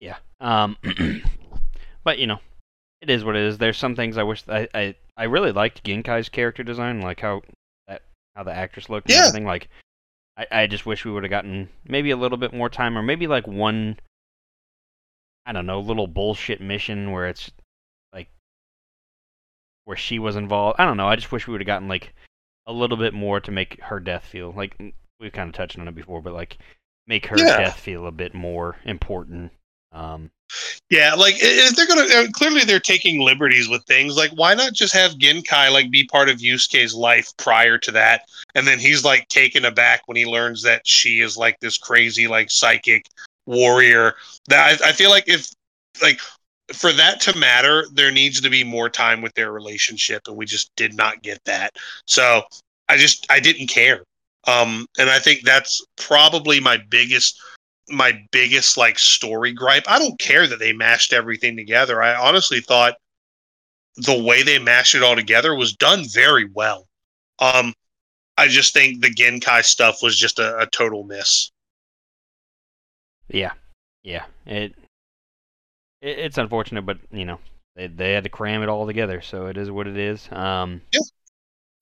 yeah. 0.00 0.16
Um, 0.40 0.76
but 2.04 2.18
you 2.18 2.26
know, 2.26 2.38
it 3.02 3.10
is 3.10 3.24
what 3.24 3.36
it 3.36 3.42
is. 3.42 3.58
There's 3.58 3.76
some 3.76 3.94
things 3.94 4.16
I 4.16 4.22
wish 4.22 4.44
I 4.48 4.68
I, 4.74 4.94
I 5.16 5.24
really 5.24 5.52
liked 5.52 5.84
Genkai's 5.84 6.28
character 6.28 6.62
design, 6.62 7.00
like 7.00 7.20
how 7.20 7.42
that 7.86 8.02
how 8.34 8.44
the 8.44 8.52
actress 8.52 8.88
looked 8.88 9.08
and 9.08 9.16
Yeah. 9.16 9.26
everything. 9.26 9.44
Like, 9.46 9.68
I 10.38 10.46
I 10.62 10.66
just 10.66 10.86
wish 10.86 11.04
we 11.04 11.10
would 11.10 11.24
have 11.24 11.30
gotten 11.30 11.68
maybe 11.86 12.10
a 12.10 12.16
little 12.16 12.38
bit 12.38 12.54
more 12.54 12.70
time, 12.70 12.96
or 12.96 13.02
maybe 13.02 13.26
like 13.26 13.46
one. 13.46 13.98
I 15.44 15.52
don't 15.52 15.66
know, 15.66 15.80
little 15.80 16.06
bullshit 16.06 16.60
mission 16.60 17.10
where 17.10 17.26
it's 17.26 17.50
like 18.12 18.28
where 19.84 19.96
she 19.96 20.18
was 20.18 20.36
involved. 20.36 20.78
I 20.78 20.84
don't 20.84 20.96
know. 20.98 21.08
I 21.08 21.16
just 21.16 21.32
wish 21.32 21.46
we 21.46 21.52
would 21.52 21.62
have 21.62 21.66
gotten 21.66 21.88
like 21.88 22.14
a 22.66 22.72
little 22.72 22.98
bit 22.98 23.14
more 23.14 23.40
to 23.40 23.50
make 23.50 23.80
her 23.82 23.98
death 23.98 24.24
feel 24.26 24.52
like 24.52 24.76
we've 25.18 25.32
kind 25.32 25.48
of 25.48 25.54
touched 25.54 25.78
on 25.78 25.88
it 25.88 25.94
before, 25.94 26.20
but 26.20 26.34
like 26.34 26.58
make 27.06 27.26
her 27.26 27.38
Yeah. 27.38 27.56
death 27.56 27.80
feel 27.80 28.06
a 28.06 28.12
bit 28.12 28.34
more 28.34 28.76
important. 28.84 29.52
Um, 29.92 30.30
Yeah, 30.90 31.14
like 31.14 31.36
if 31.38 31.76
they're 31.76 31.86
gonna 31.86 32.02
uh, 32.02 32.26
clearly 32.32 32.64
they're 32.64 32.80
taking 32.80 33.20
liberties 33.20 33.68
with 33.68 33.84
things. 33.84 34.16
Like, 34.16 34.30
why 34.32 34.54
not 34.54 34.72
just 34.72 34.94
have 34.94 35.12
Genkai 35.12 35.70
like 35.70 35.90
be 35.90 36.04
part 36.04 36.28
of 36.28 36.38
Yusuke's 36.38 36.94
life 36.94 37.30
prior 37.36 37.78
to 37.78 37.90
that, 37.92 38.22
and 38.54 38.66
then 38.66 38.78
he's 38.78 39.04
like 39.04 39.28
taken 39.28 39.64
aback 39.64 40.02
when 40.06 40.16
he 40.16 40.24
learns 40.24 40.62
that 40.62 40.86
she 40.86 41.20
is 41.20 41.36
like 41.36 41.60
this 41.60 41.76
crazy 41.76 42.26
like 42.26 42.50
psychic 42.50 43.06
warrior. 43.46 44.14
That 44.48 44.80
I, 44.80 44.88
I 44.88 44.92
feel 44.92 45.10
like 45.10 45.28
if 45.28 45.50
like 46.02 46.20
for 46.72 46.92
that 46.92 47.20
to 47.22 47.36
matter, 47.36 47.86
there 47.92 48.10
needs 48.10 48.40
to 48.40 48.50
be 48.50 48.64
more 48.64 48.88
time 48.88 49.20
with 49.20 49.34
their 49.34 49.52
relationship, 49.52 50.22
and 50.26 50.36
we 50.36 50.46
just 50.46 50.74
did 50.76 50.94
not 50.94 51.22
get 51.22 51.42
that. 51.44 51.76
So 52.06 52.42
I 52.88 52.96
just 52.96 53.26
I 53.30 53.40
didn't 53.40 53.68
care. 53.68 54.02
Um, 54.46 54.86
and 54.98 55.10
I 55.10 55.18
think 55.18 55.42
that's 55.42 55.84
probably 55.96 56.60
my 56.60 56.78
biggest 56.88 57.38
my 57.90 58.22
biggest 58.32 58.76
like 58.76 58.98
story 58.98 59.52
gripe. 59.52 59.84
I 59.88 59.98
don't 59.98 60.18
care 60.18 60.46
that 60.46 60.58
they 60.58 60.72
mashed 60.72 61.12
everything 61.12 61.56
together. 61.56 62.02
I 62.02 62.14
honestly 62.14 62.60
thought 62.60 62.96
the 63.96 64.22
way 64.22 64.42
they 64.42 64.58
mashed 64.58 64.94
it 64.94 65.02
all 65.02 65.16
together 65.16 65.54
was 65.54 65.74
done 65.74 66.04
very 66.08 66.46
well. 66.54 66.86
Um, 67.40 67.74
I 68.36 68.48
just 68.48 68.72
think 68.72 69.02
the 69.02 69.10
Genkai 69.14 69.64
stuff 69.64 70.02
was 70.02 70.16
just 70.16 70.38
a, 70.38 70.58
a 70.60 70.66
total 70.66 71.04
miss. 71.04 71.50
yeah, 73.28 73.52
yeah. 74.02 74.24
It, 74.46 74.74
it 76.00 76.18
it's 76.18 76.38
unfortunate, 76.38 76.82
but 76.82 76.98
you 77.10 77.24
know 77.24 77.40
they 77.76 77.86
they 77.88 78.12
had 78.12 78.24
to 78.24 78.30
cram 78.30 78.62
it 78.62 78.68
all 78.68 78.86
together, 78.86 79.20
so 79.20 79.46
it 79.46 79.56
is 79.56 79.70
what 79.70 79.86
it 79.86 79.96
is. 79.96 80.28
Um, 80.32 80.82
Yeah, 80.92 81.00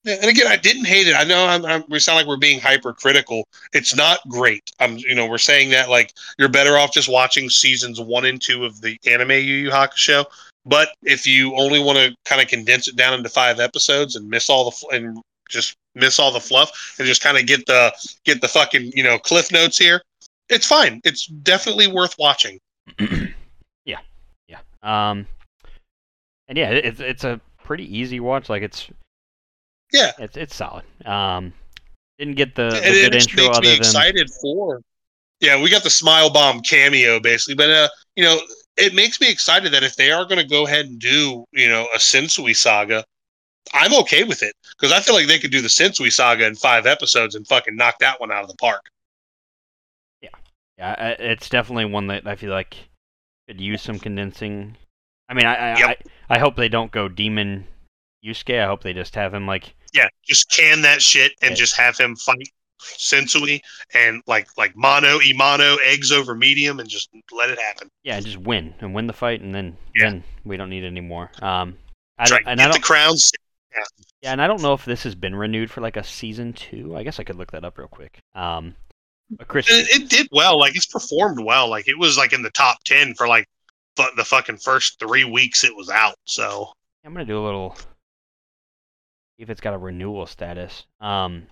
and 0.07 0.25
again, 0.25 0.47
I 0.47 0.55
didn't 0.55 0.85
hate 0.85 1.07
it. 1.07 1.15
I 1.15 1.23
know 1.23 1.45
I'm, 1.45 1.65
I'm, 1.65 1.83
we 1.89 1.99
sound 1.99 2.17
like 2.17 2.27
we're 2.27 2.37
being 2.37 2.59
hypercritical. 2.59 3.47
It's 3.73 3.95
not 3.95 4.19
great. 4.29 4.71
I'm, 4.79 4.97
you 4.97 5.15
know, 5.15 5.27
we're 5.27 5.37
saying 5.37 5.69
that 5.71 5.89
like 5.89 6.13
you're 6.37 6.49
better 6.49 6.77
off 6.77 6.93
just 6.93 7.09
watching 7.09 7.49
seasons 7.49 7.99
one 7.99 8.25
and 8.25 8.41
two 8.41 8.65
of 8.65 8.81
the 8.81 8.97
anime 9.05 9.31
Yu 9.31 9.37
Yu 9.37 9.69
Hakusho. 9.69 10.25
But 10.65 10.89
if 11.03 11.25
you 11.25 11.55
only 11.55 11.79
want 11.79 11.97
to 11.97 12.15
kind 12.25 12.41
of 12.41 12.47
condense 12.47 12.87
it 12.87 12.95
down 12.95 13.13
into 13.13 13.29
five 13.29 13.59
episodes 13.59 14.15
and 14.15 14.29
miss 14.29 14.49
all 14.49 14.69
the 14.69 14.95
and 14.95 15.17
just 15.49 15.75
miss 15.95 16.19
all 16.19 16.31
the 16.31 16.39
fluff 16.39 16.95
and 16.99 17.07
just 17.07 17.21
kind 17.21 17.37
of 17.37 17.45
get 17.45 17.65
the 17.65 17.93
get 18.25 18.41
the 18.41 18.47
fucking 18.47 18.91
you 18.93 19.03
know 19.03 19.17
cliff 19.17 19.51
notes 19.51 19.77
here, 19.77 20.01
it's 20.49 20.67
fine. 20.67 21.01
It's 21.03 21.27
definitely 21.27 21.87
worth 21.87 22.15
watching. 22.19 22.59
yeah, 23.85 23.99
yeah. 24.47 24.59
Um, 24.83 25.25
and 26.47 26.57
yeah, 26.57 26.69
it's 26.69 26.99
it's 26.99 27.23
a 27.23 27.39
pretty 27.63 27.97
easy 27.97 28.19
watch. 28.19 28.49
Like 28.49 28.61
it's 28.61 28.89
Yeah. 29.91 30.11
it's 30.19 30.37
it's 30.37 30.55
solid. 30.55 30.83
Um, 31.05 31.53
didn't 32.17 32.35
get 32.35 32.55
the, 32.55 32.69
the 32.69 32.77
it 32.77 33.01
good 33.03 33.13
just 33.13 33.29
intro 33.29 33.43
makes 33.45 33.57
other 33.57 33.67
me 33.67 33.71
than 33.73 33.79
excited 33.79 34.29
for. 34.41 34.81
Yeah, 35.39 35.61
we 35.61 35.69
got 35.69 35.83
the 35.83 35.89
Smile 35.89 36.31
Bomb 36.31 36.61
cameo 36.61 37.19
basically, 37.19 37.55
but 37.55 37.69
uh, 37.69 37.87
you 38.15 38.23
know, 38.23 38.39
it 38.75 38.93
makes 38.93 39.21
me 39.21 39.29
excited 39.29 39.71
that 39.73 39.83
if 39.83 39.95
they 39.95 40.11
are 40.11 40.25
going 40.25 40.39
to 40.39 40.47
go 40.47 40.65
ahead 40.65 40.87
and 40.87 40.99
do, 40.99 41.45
you 41.51 41.67
know, 41.67 41.87
a 41.93 41.99
Sensui 41.99 42.55
saga, 42.55 43.05
I'm 43.73 43.93
okay 44.01 44.23
with 44.23 44.41
it 44.41 44.55
because 44.71 44.91
I 44.91 44.99
feel 44.99 45.13
like 45.13 45.27
they 45.27 45.39
could 45.39 45.51
do 45.51 45.61
the 45.61 45.67
Sensui 45.67 46.11
saga 46.11 46.45
in 46.47 46.55
five 46.55 46.85
episodes 46.85 47.35
and 47.35 47.45
fucking 47.47 47.75
knock 47.75 47.99
that 47.99 48.19
one 48.19 48.31
out 48.31 48.43
of 48.43 48.49
the 48.49 48.55
park. 48.55 48.89
Yeah, 50.21 50.29
yeah, 50.77 51.09
it's 51.19 51.49
definitely 51.49 51.85
one 51.85 52.07
that 52.07 52.25
I 52.25 52.35
feel 52.35 52.51
like 52.51 52.75
could 53.47 53.61
use 53.61 53.83
some 53.83 53.99
condensing. 53.99 54.75
I 55.29 55.35
mean, 55.35 55.45
I 55.45 55.55
I, 55.55 55.79
Yep. 55.79 56.03
I, 56.29 56.35
I 56.35 56.39
hope 56.39 56.55
they 56.55 56.69
don't 56.69 56.91
go 56.91 57.07
demon 57.07 57.67
Yusuke. 58.25 58.59
I 58.59 58.65
hope 58.65 58.81
they 58.81 58.93
just 58.93 59.13
have 59.13 59.35
him 59.35 59.45
like 59.45 59.75
Yeah, 59.93 60.07
just 60.27 60.49
can 60.51 60.81
that 60.83 61.01
shit 61.01 61.33
and 61.41 61.51
Yeah. 61.51 61.55
just 61.55 61.75
have 61.77 61.97
him 61.97 62.15
fight 62.15 62.49
Sensui 62.81 63.59
and 63.93 64.21
like 64.27 64.47
like 64.57 64.75
mono, 64.75 65.19
imano, 65.19 65.77
eggs 65.83 66.11
over 66.11 66.35
medium, 66.35 66.79
and 66.79 66.87
just 66.87 67.09
let 67.31 67.49
it 67.49 67.59
happen. 67.59 67.89
yeah, 68.03 68.19
just 68.19 68.37
win 68.37 68.73
and 68.79 68.93
win 68.93 69.07
the 69.07 69.13
fight, 69.13 69.41
and 69.41 69.53
then 69.53 69.77
Yeah. 69.95 70.09
then 70.11 70.23
we 70.45 70.57
don't 70.57 70.69
need 70.69 70.83
any 70.83 71.01
more. 71.01 71.31
Um, 71.41 71.77
I 72.17 72.25
don't, 72.25 72.37
right. 72.37 72.43
and 72.47 72.61
I 72.61 72.65
Get 72.65 72.67
the 72.67 72.73
don't 72.79 72.83
crowns. 72.83 73.31
yeah, 74.21 74.31
and 74.31 74.41
I 74.41 74.47
don't 74.47 74.61
know 74.61 74.73
if 74.73 74.85
this 74.85 75.03
has 75.03 75.15
been 75.15 75.35
renewed 75.35 75.69
for 75.71 75.81
like 75.81 75.97
a 75.97 76.03
season 76.03 76.53
two. 76.53 76.95
I 76.95 77.03
guess 77.03 77.19
I 77.19 77.23
could 77.23 77.35
look 77.35 77.51
that 77.51 77.65
up 77.65 77.77
real 77.77 77.87
quick. 77.87 78.19
Um, 78.35 78.75
but 79.31 79.47
Chris, 79.47 79.69
it, 79.69 79.89
it 80.03 80.09
did 80.09 80.27
well. 80.31 80.57
Like 80.59 80.75
it's 80.75 80.85
performed 80.85 81.39
well. 81.43 81.67
Like 81.69 81.87
it 81.87 81.97
was 81.97 82.17
like 82.17 82.31
in 82.33 82.41
the 82.43 82.51
top 82.51 82.77
ten 82.85 83.13
for 83.15 83.27
like 83.27 83.45
the 84.15 84.23
fucking 84.23 84.57
first 84.57 84.99
three 84.99 85.23
weeks 85.23 85.63
it 85.63 85.75
was 85.75 85.89
out. 85.89 86.15
So 86.25 86.71
I'm 87.03 87.11
gonna 87.13 87.25
do 87.25 87.39
a 87.39 87.43
little 87.43 87.75
if 89.37 89.49
it's 89.49 89.61
got 89.61 89.73
a 89.73 89.77
renewal 89.77 90.25
status. 90.25 90.85
Um, 90.99 91.47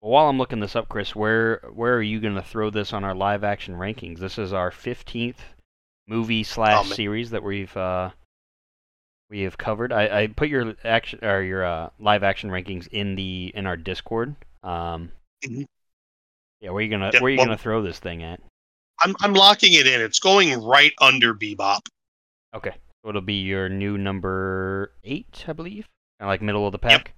well, 0.00 0.12
while 0.12 0.28
I'm 0.28 0.38
looking 0.38 0.60
this 0.60 0.76
up, 0.76 0.88
Chris, 0.88 1.14
where 1.14 1.60
where 1.72 1.94
are 1.94 2.02
you 2.02 2.20
gonna 2.20 2.42
throw 2.42 2.70
this 2.70 2.92
on 2.92 3.04
our 3.04 3.14
live 3.14 3.44
action 3.44 3.74
rankings? 3.74 4.18
This 4.18 4.38
is 4.38 4.52
our 4.52 4.70
15th 4.70 5.38
movie 6.06 6.42
slash 6.44 6.90
Oh, 6.90 6.94
series 6.94 7.30
that 7.30 7.42
we've 7.42 7.74
uh 7.76 8.10
we 9.30 9.40
have 9.42 9.56
covered. 9.56 9.92
I, 9.92 10.22
I 10.22 10.26
put 10.28 10.48
your 10.48 10.74
action 10.84 11.18
or 11.24 11.40
your 11.42 11.64
uh, 11.64 11.88
live 11.98 12.22
action 12.22 12.50
rankings 12.50 12.86
in 12.88 13.14
the 13.16 13.50
in 13.54 13.66
our 13.66 13.76
Discord. 13.76 14.36
Um, 14.62 15.10
Mhm. 15.44 15.64
yeah, 16.60 16.70
where 16.70 16.82
you 16.82 16.90
gonna 16.90 17.10
Yeah, 17.14 17.20
where 17.20 17.30
you 17.30 17.38
well- 17.38 17.46
gonna 17.46 17.58
throw 17.58 17.82
this 17.82 17.98
thing 17.98 18.22
at? 18.22 18.40
I'm 19.00 19.16
I'm 19.22 19.32
locking 19.34 19.72
it 19.72 19.86
in. 19.86 20.00
It's 20.02 20.18
going 20.20 20.62
right 20.62 20.92
under 21.00 21.34
Bebop. 21.34 21.80
Okay, 22.54 22.70
so 23.02 23.08
it'll 23.08 23.20
be 23.22 23.40
your 23.42 23.68
new 23.68 23.98
number 23.98 24.92
eight, 25.02 25.44
I 25.48 25.52
believe, 25.54 25.88
like 26.20 26.42
middle 26.42 26.66
of 26.66 26.72
the 26.72 26.78
pack. 26.78 27.14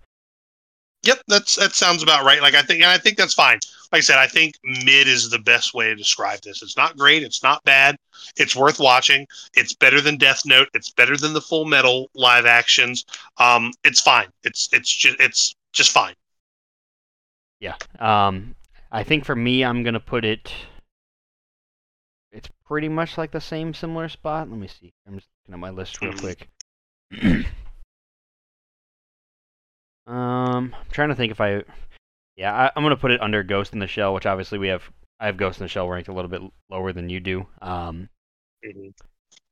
Yep, 1.02 1.22
that's 1.28 1.54
that 1.56 1.72
sounds 1.72 2.02
about 2.02 2.24
right. 2.24 2.40
Like 2.42 2.54
I 2.54 2.62
think, 2.62 2.80
and 2.82 2.90
I 2.90 2.98
think 2.98 3.16
that's 3.16 3.34
fine. 3.34 3.60
Like 3.92 3.98
I 3.98 4.02
said, 4.02 4.18
I 4.18 4.26
think 4.26 4.56
mid 4.64 5.06
is 5.06 5.30
the 5.30 5.38
best 5.38 5.72
way 5.72 5.86
to 5.86 5.94
describe 5.94 6.40
this. 6.40 6.62
It's 6.62 6.76
not 6.76 6.96
great. 6.96 7.22
It's 7.22 7.44
not 7.44 7.62
bad. 7.62 7.96
It's 8.36 8.56
worth 8.56 8.80
watching. 8.80 9.24
It's 9.54 9.72
better 9.74 10.00
than 10.00 10.16
Death 10.16 10.42
Note. 10.44 10.68
It's 10.74 10.90
better 10.90 11.16
than 11.16 11.32
the 11.32 11.40
Full 11.40 11.64
Metal 11.64 12.10
live 12.14 12.44
actions. 12.44 13.04
Um, 13.38 13.72
it's 13.84 14.00
fine. 14.00 14.26
It's 14.42 14.68
it's 14.72 14.92
just 14.92 15.20
it's 15.20 15.54
just 15.72 15.92
fine. 15.92 16.14
Yeah. 17.60 17.76
Um, 18.00 18.56
I 18.90 19.04
think 19.04 19.24
for 19.24 19.36
me, 19.36 19.64
I'm 19.64 19.84
gonna 19.84 20.00
put 20.00 20.24
it. 20.24 20.52
It's 22.32 22.48
pretty 22.66 22.88
much 22.88 23.16
like 23.16 23.30
the 23.30 23.40
same 23.40 23.72
similar 23.74 24.08
spot. 24.08 24.50
Let 24.50 24.58
me 24.58 24.66
see. 24.66 24.92
I'm 25.06 25.14
just 25.14 25.28
looking 25.44 25.54
at 25.54 25.60
my 25.60 25.70
list 25.70 26.00
real 26.00 26.12
Mhm. 26.14 26.20
quick. 26.20 27.46
um, 30.06 30.74
I'm 30.78 30.90
trying 30.90 31.08
to 31.10 31.14
think 31.14 31.30
if 31.32 31.40
I. 31.40 31.62
Yeah, 32.36 32.52
I, 32.54 32.70
I'm 32.76 32.82
gonna 32.82 32.96
put 32.96 33.10
it 33.12 33.20
under 33.22 33.42
Ghost 33.42 33.72
in 33.72 33.78
the 33.78 33.86
Shell, 33.86 34.12
which 34.14 34.26
obviously 34.26 34.58
we 34.58 34.68
have. 34.68 34.82
I 35.20 35.26
have 35.26 35.36
Ghost 35.38 35.58
in 35.60 35.64
the 35.64 35.68
Shell 35.68 35.88
ranked 35.88 36.08
a 36.08 36.12
little 36.12 36.30
bit 36.30 36.42
lower 36.70 36.92
than 36.92 37.08
you 37.08 37.20
do. 37.20 37.46
Um, 37.62 38.08
Mhm. 38.64 38.92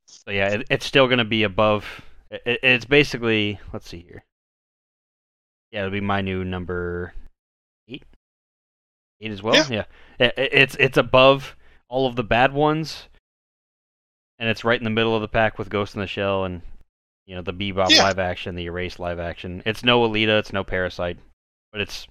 so 0.05 0.31
yeah, 0.31 0.49
it, 0.49 0.67
it's 0.69 0.85
still 0.85 1.07
gonna 1.07 1.25
be 1.25 1.43
above. 1.43 2.01
It, 2.29 2.59
it's 2.63 2.85
basically. 2.85 3.59
Let's 3.73 3.89
see 3.89 4.01
here. 4.01 4.23
Yeah, 5.71 5.79
it'll 5.81 5.91
be 5.91 6.01
my 6.01 6.21
new 6.21 6.43
number 6.45 7.13
eight. 7.87 8.03
Eight 9.21 9.31
as 9.31 9.41
well. 9.43 9.55
Yeah, 9.69 9.85
It- 10.19 10.33
it- 10.37 10.53
it's 10.53 10.75
it's 10.79 10.97
above 10.97 11.55
all 11.89 12.07
of 12.07 12.15
the 12.15 12.23
bad 12.23 12.53
ones, 12.53 13.09
and 14.39 14.47
it's 14.49 14.63
right 14.63 14.79
in 14.79 14.83
the 14.83 14.89
middle 14.89 15.15
of 15.15 15.21
the 15.21 15.27
pack 15.27 15.57
with 15.57 15.69
Ghost 15.69 15.95
in 15.95 16.01
the 16.01 16.07
Shell 16.07 16.45
and 16.45 16.61
you 17.25 17.35
know 17.35 17.41
the 17.41 17.53
Bebop 17.53 17.89
Yeah. 17.89 18.03
live 18.03 18.19
action, 18.19 18.55
the 18.55 18.65
Erase 18.65 18.99
live 18.99 19.19
action. 19.19 19.61
It's 19.65 19.83
no 19.83 20.07
Alita, 20.07 20.39
it's 20.39 20.53
no 20.53 20.63
Parasite, 20.63 21.17
but 21.71 21.81
it's 21.81 22.07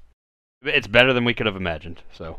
it's 0.63 0.87
better 0.87 1.13
than 1.13 1.25
we 1.25 1.35
could 1.35 1.47
have 1.47 1.57
imagined. 1.57 2.03
So 2.13 2.39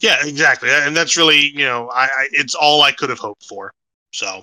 Yeah, 0.00 0.24
exactly. 0.24 0.70
And 0.70 0.96
that's 0.96 1.16
really, 1.16 1.40
you 1.50 1.64
know, 1.64 1.88
I, 1.90 2.04
I 2.04 2.28
it's 2.32 2.54
all 2.54 2.82
I 2.82 2.92
could 2.92 3.10
have 3.10 3.18
hoped 3.18 3.44
for. 3.46 3.72
So 4.12 4.42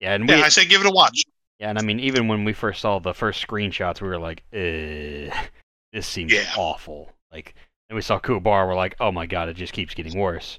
yeah, 0.00 0.14
and 0.14 0.28
we 0.28 0.34
yeah, 0.34 0.42
I 0.42 0.48
say 0.48 0.64
give 0.66 0.80
it 0.80 0.86
a 0.86 0.90
watch. 0.90 1.22
yeah, 1.58 1.70
and 1.70 1.78
I 1.78 1.82
mean 1.82 1.98
even 2.00 2.28
when 2.28 2.44
we 2.44 2.52
first 2.52 2.80
saw 2.80 2.98
the 2.98 3.14
first 3.14 3.46
screenshots, 3.46 4.00
we 4.00 4.08
were 4.08 4.18
like, 4.18 4.42
this 4.50 6.06
seems 6.06 6.32
Yeah. 6.32 6.50
awful. 6.56 7.10
Like, 7.32 7.54
and 7.88 7.96
we 7.96 8.02
saw 8.02 8.18
Kubar, 8.20 8.66
we're 8.68 8.74
like, 8.76 8.96
oh 9.00 9.10
my 9.12 9.26
god, 9.26 9.48
it 9.48 9.54
just 9.54 9.72
keeps 9.72 9.94
getting 9.94 10.18
worse. 10.18 10.58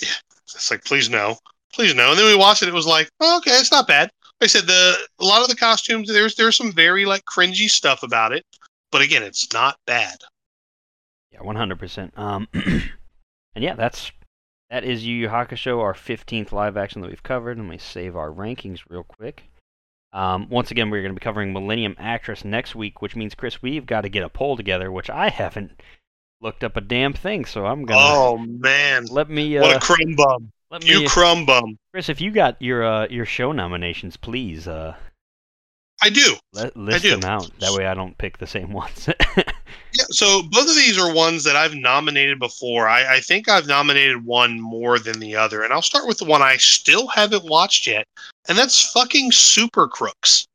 Yeah, 0.00 0.08
it's 0.44 0.70
like, 0.70 0.84
please 0.84 1.08
no, 1.10 1.36
please 1.72 1.94
no. 1.94 2.10
And 2.10 2.18
then 2.18 2.26
we 2.26 2.36
watched 2.36 2.62
it. 2.62 2.68
It 2.68 2.74
was 2.74 2.86
like, 2.86 3.08
oh, 3.20 3.38
okay, 3.38 3.52
it's 3.52 3.70
not 3.72 3.86
bad. 3.88 4.10
I 4.40 4.46
said 4.46 4.66
the 4.66 4.96
a 5.18 5.24
lot 5.24 5.42
of 5.42 5.48
the 5.48 5.56
costumes 5.56 6.08
there's 6.08 6.36
there's 6.36 6.56
some 6.56 6.72
very 6.72 7.04
like 7.04 7.24
cringy 7.24 7.68
stuff 7.68 8.02
about 8.02 8.32
it, 8.32 8.44
but 8.92 9.02
again, 9.02 9.22
it's 9.22 9.52
not 9.52 9.78
bad. 9.86 10.18
Yeah, 11.32 11.42
one 11.42 11.56
hundred 11.56 11.78
percent. 11.78 12.16
Um, 12.16 12.48
and 12.54 13.64
yeah, 13.64 13.74
that's 13.74 14.12
that 14.70 14.84
is 14.84 15.04
Yu 15.04 15.14
Yu 15.14 15.28
Hakusho, 15.28 15.80
our 15.80 15.94
fifteenth 15.94 16.52
live 16.52 16.76
action 16.76 17.02
that 17.02 17.08
we've 17.08 17.22
covered. 17.22 17.58
Let 17.58 17.66
me 17.66 17.78
save 17.78 18.16
our 18.16 18.30
rankings 18.30 18.80
real 18.88 19.04
quick. 19.04 19.44
Um, 20.12 20.48
once 20.48 20.70
again, 20.70 20.88
we're 20.90 21.02
going 21.02 21.14
to 21.14 21.20
be 21.20 21.24
covering 21.24 21.52
Millennium 21.52 21.94
Actress 21.98 22.44
next 22.44 22.74
week, 22.74 23.02
which 23.02 23.14
means 23.14 23.34
Chris, 23.34 23.60
we've 23.60 23.84
got 23.84 24.02
to 24.02 24.08
get 24.08 24.22
a 24.22 24.28
poll 24.30 24.56
together, 24.56 24.90
which 24.90 25.10
I 25.10 25.28
haven't 25.28 25.82
looked 26.40 26.64
up 26.64 26.76
a 26.76 26.80
damn 26.80 27.12
thing. 27.12 27.44
So 27.44 27.66
I'm 27.66 27.84
gonna 27.84 28.00
Oh 28.00 28.38
man, 28.38 29.06
let 29.10 29.28
me 29.28 29.58
what 29.58 29.74
uh, 29.74 29.76
a 29.76 29.80
crumb 29.80 30.14
bum! 30.14 30.52
Let 30.70 30.84
You 30.84 31.00
me 31.00 31.08
crumb 31.08 31.46
bum! 31.46 31.78
Chris, 31.92 32.08
if 32.08 32.20
you 32.20 32.30
got 32.30 32.60
your 32.60 32.84
uh, 32.84 33.06
your 33.08 33.24
show 33.24 33.52
nominations, 33.52 34.16
please 34.16 34.68
uh, 34.68 34.94
I 36.02 36.10
do. 36.10 36.36
let, 36.52 36.76
list 36.76 37.02
do. 37.02 37.10
them 37.10 37.24
out. 37.24 37.50
That 37.58 37.72
way, 37.72 37.86
I 37.86 37.94
don't 37.94 38.16
pick 38.18 38.38
the 38.38 38.46
same 38.46 38.72
ones. 38.72 39.08
Yeah, 39.94 40.04
so 40.10 40.42
both 40.42 40.68
of 40.68 40.76
these 40.76 40.98
are 40.98 41.12
ones 41.12 41.44
that 41.44 41.56
I've 41.56 41.74
nominated 41.74 42.38
before. 42.38 42.88
I, 42.88 43.16
I 43.16 43.20
think 43.20 43.48
I've 43.48 43.66
nominated 43.66 44.24
one 44.24 44.60
more 44.60 44.98
than 44.98 45.18
the 45.18 45.34
other, 45.34 45.62
and 45.62 45.72
I'll 45.72 45.82
start 45.82 46.06
with 46.06 46.18
the 46.18 46.24
one 46.24 46.42
I 46.42 46.56
still 46.58 47.06
haven't 47.08 47.44
watched 47.44 47.86
yet, 47.86 48.06
and 48.48 48.56
that's 48.56 48.92
fucking 48.92 49.32
Super 49.32 49.88
Crooks. 49.88 50.46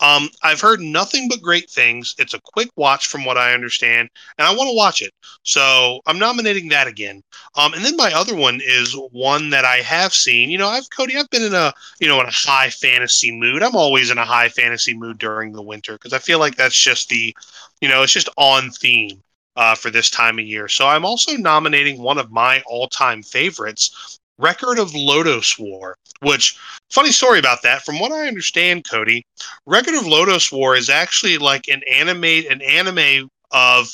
Um, 0.00 0.28
I've 0.42 0.60
heard 0.60 0.80
nothing 0.80 1.28
but 1.28 1.40
great 1.40 1.70
things. 1.70 2.14
It's 2.18 2.34
a 2.34 2.40
quick 2.40 2.68
watch, 2.76 3.06
from 3.06 3.24
what 3.24 3.38
I 3.38 3.54
understand, 3.54 4.08
and 4.38 4.46
I 4.46 4.54
want 4.54 4.68
to 4.68 4.76
watch 4.76 5.02
it. 5.02 5.12
So 5.44 6.00
I'm 6.06 6.18
nominating 6.18 6.68
that 6.70 6.86
again. 6.86 7.22
Um, 7.56 7.74
and 7.74 7.84
then 7.84 7.96
my 7.96 8.12
other 8.12 8.34
one 8.34 8.60
is 8.62 8.96
one 9.12 9.50
that 9.50 9.64
I 9.64 9.76
have 9.76 10.12
seen. 10.12 10.50
You 10.50 10.58
know, 10.58 10.68
I've 10.68 10.90
Cody. 10.90 11.16
I've 11.16 11.30
been 11.30 11.44
in 11.44 11.54
a 11.54 11.72
you 12.00 12.08
know 12.08 12.20
in 12.20 12.26
a 12.26 12.32
high 12.32 12.70
fantasy 12.70 13.32
mood. 13.32 13.62
I'm 13.62 13.76
always 13.76 14.10
in 14.10 14.18
a 14.18 14.24
high 14.24 14.48
fantasy 14.48 14.96
mood 14.96 15.18
during 15.18 15.52
the 15.52 15.62
winter 15.62 15.92
because 15.92 16.12
I 16.12 16.18
feel 16.18 16.38
like 16.38 16.56
that's 16.56 16.78
just 16.78 17.08
the 17.08 17.34
you 17.80 17.88
know, 17.88 18.02
it's 18.02 18.12
just 18.12 18.28
on 18.36 18.70
theme 18.70 19.22
uh, 19.56 19.74
for 19.74 19.90
this 19.90 20.10
time 20.10 20.38
of 20.38 20.46
year. 20.46 20.68
So 20.68 20.86
I'm 20.86 21.04
also 21.04 21.36
nominating 21.36 22.00
one 22.00 22.18
of 22.18 22.30
my 22.30 22.62
all-time 22.66 23.22
favorites, 23.22 24.18
Record 24.38 24.78
of 24.78 24.90
Lodoss 24.92 25.58
War. 25.58 25.96
Which, 26.20 26.58
funny 26.90 27.12
story 27.12 27.38
about 27.38 27.62
that. 27.62 27.82
From 27.84 27.98
what 27.98 28.12
I 28.12 28.26
understand, 28.26 28.88
Cody, 28.88 29.24
Record 29.66 29.94
of 29.94 30.04
Lodoss 30.04 30.50
War 30.50 30.74
is 30.76 30.88
actually 30.88 31.38
like 31.38 31.68
an 31.68 31.82
animate, 31.90 32.46
an 32.46 32.62
anime 32.62 33.28
of 33.50 33.92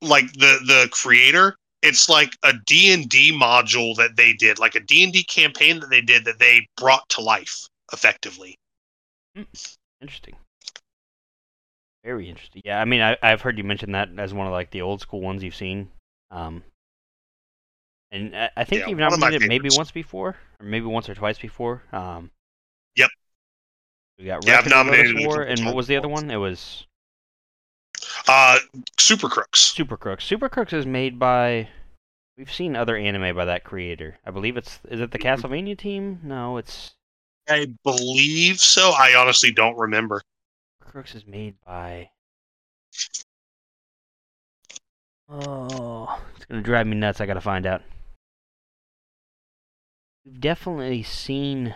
like 0.00 0.32
the 0.32 0.58
the 0.66 0.88
creator. 0.90 1.56
It's 1.82 2.08
like 2.08 2.36
a 2.44 2.52
D 2.66 2.92
and 2.92 3.08
D 3.08 3.32
module 3.32 3.96
that 3.96 4.16
they 4.16 4.32
did, 4.34 4.58
like 4.58 4.76
a 4.76 4.80
D 4.80 5.02
and 5.02 5.12
D 5.12 5.24
campaign 5.24 5.80
that 5.80 5.90
they 5.90 6.00
did 6.00 6.24
that 6.24 6.38
they 6.38 6.66
brought 6.76 7.08
to 7.10 7.20
life 7.20 7.66
effectively. 7.92 8.56
Interesting. 10.00 10.36
Very 12.04 12.28
interesting. 12.28 12.62
Yeah, 12.64 12.80
I 12.80 12.84
mean, 12.84 13.00
I, 13.00 13.16
I've 13.22 13.40
heard 13.40 13.58
you 13.58 13.64
mention 13.64 13.92
that 13.92 14.08
as 14.18 14.34
one 14.34 14.46
of 14.46 14.52
like 14.52 14.70
the 14.70 14.82
old 14.82 15.00
school 15.00 15.20
ones 15.20 15.42
you've 15.42 15.54
seen. 15.54 15.88
Um, 16.30 16.64
and 18.12 18.36
I, 18.36 18.50
I 18.58 18.64
think 18.64 18.82
Yeah, 18.82 18.88
you've 18.88 18.98
nominated 18.98 19.42
it 19.42 19.48
maybe 19.48 19.68
once 19.72 19.90
before, 19.90 20.36
or 20.60 20.66
maybe 20.66 20.86
once 20.86 21.08
or 21.08 21.14
twice 21.14 21.38
before. 21.38 21.82
Um, 21.92 22.30
Yep. 22.96 23.10
We 24.18 24.26
got 24.26 24.44
Yeah, 24.46 24.58
I've 24.58 24.68
nominated 24.68 25.16
War, 25.26 25.42
and 25.42 25.64
what 25.64 25.74
was 25.74 25.86
the 25.88 25.96
other 25.96 26.08
one? 26.08 26.30
It 26.30 26.36
was 26.36 26.86
Uh, 28.28 28.58
Super 28.98 29.28
Crooks. 29.28 29.60
Super 29.60 29.96
Crooks. 29.96 30.24
Super 30.24 30.48
Crooks 30.48 30.72
is 30.72 30.86
made 30.86 31.18
by. 31.18 31.68
We've 32.36 32.52
seen 32.52 32.76
other 32.76 32.96
anime 32.96 33.34
by 33.36 33.44
that 33.44 33.64
creator. 33.64 34.18
I 34.24 34.30
believe 34.30 34.56
it's. 34.56 34.80
Is 34.88 35.00
it 35.00 35.10
the 35.10 35.18
Mm-hmm. 35.18 35.46
Castlevania 35.46 35.76
team? 35.78 36.20
No, 36.22 36.56
it's. 36.58 36.94
I 37.48 37.66
believe 37.84 38.60
so. 38.60 38.90
I 38.90 39.14
honestly 39.16 39.52
don't 39.52 39.76
remember. 39.76 40.22
Crooks 40.80 41.14
is 41.14 41.26
made 41.26 41.56
by. 41.64 42.10
Oh, 45.28 46.20
it's 46.36 46.44
gonna 46.44 46.62
drive 46.62 46.86
me 46.86 46.96
nuts. 46.96 47.20
I 47.20 47.26
gotta 47.26 47.40
find 47.40 47.66
out. 47.66 47.82
We've 50.24 50.40
definitely 50.40 51.02
seen. 51.02 51.74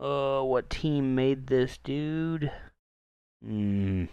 Oh, 0.00 0.44
what 0.44 0.70
team 0.70 1.14
made 1.14 1.48
this, 1.48 1.78
dude? 1.82 2.50
Hmm. 3.44 4.04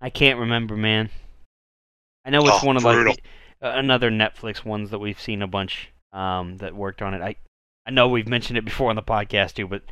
I 0.00 0.10
can't 0.10 0.38
remember, 0.38 0.76
man. 0.76 1.10
I 2.24 2.30
know 2.30 2.46
it's 2.46 2.62
Oh, 2.62 2.66
one 2.66 2.76
of 2.76 2.82
brutal. 2.82 3.12
like 3.12 3.22
the- 3.60 3.66
uh, 3.68 3.78
another 3.78 4.10
Netflix 4.10 4.64
ones 4.64 4.90
that 4.90 4.98
we've 4.98 5.20
seen 5.20 5.42
a 5.42 5.46
bunch 5.46 5.90
um, 6.12 6.58
that 6.58 6.74
worked 6.74 7.02
on 7.02 7.14
it. 7.14 7.22
I 7.22 7.36
I 7.86 7.90
know 7.92 8.08
we've 8.08 8.28
mentioned 8.28 8.58
it 8.58 8.64
before 8.64 8.90
on 8.90 8.96
the 8.96 9.02
podcast 9.02 9.54
too, 9.54 9.66
but 9.68 9.82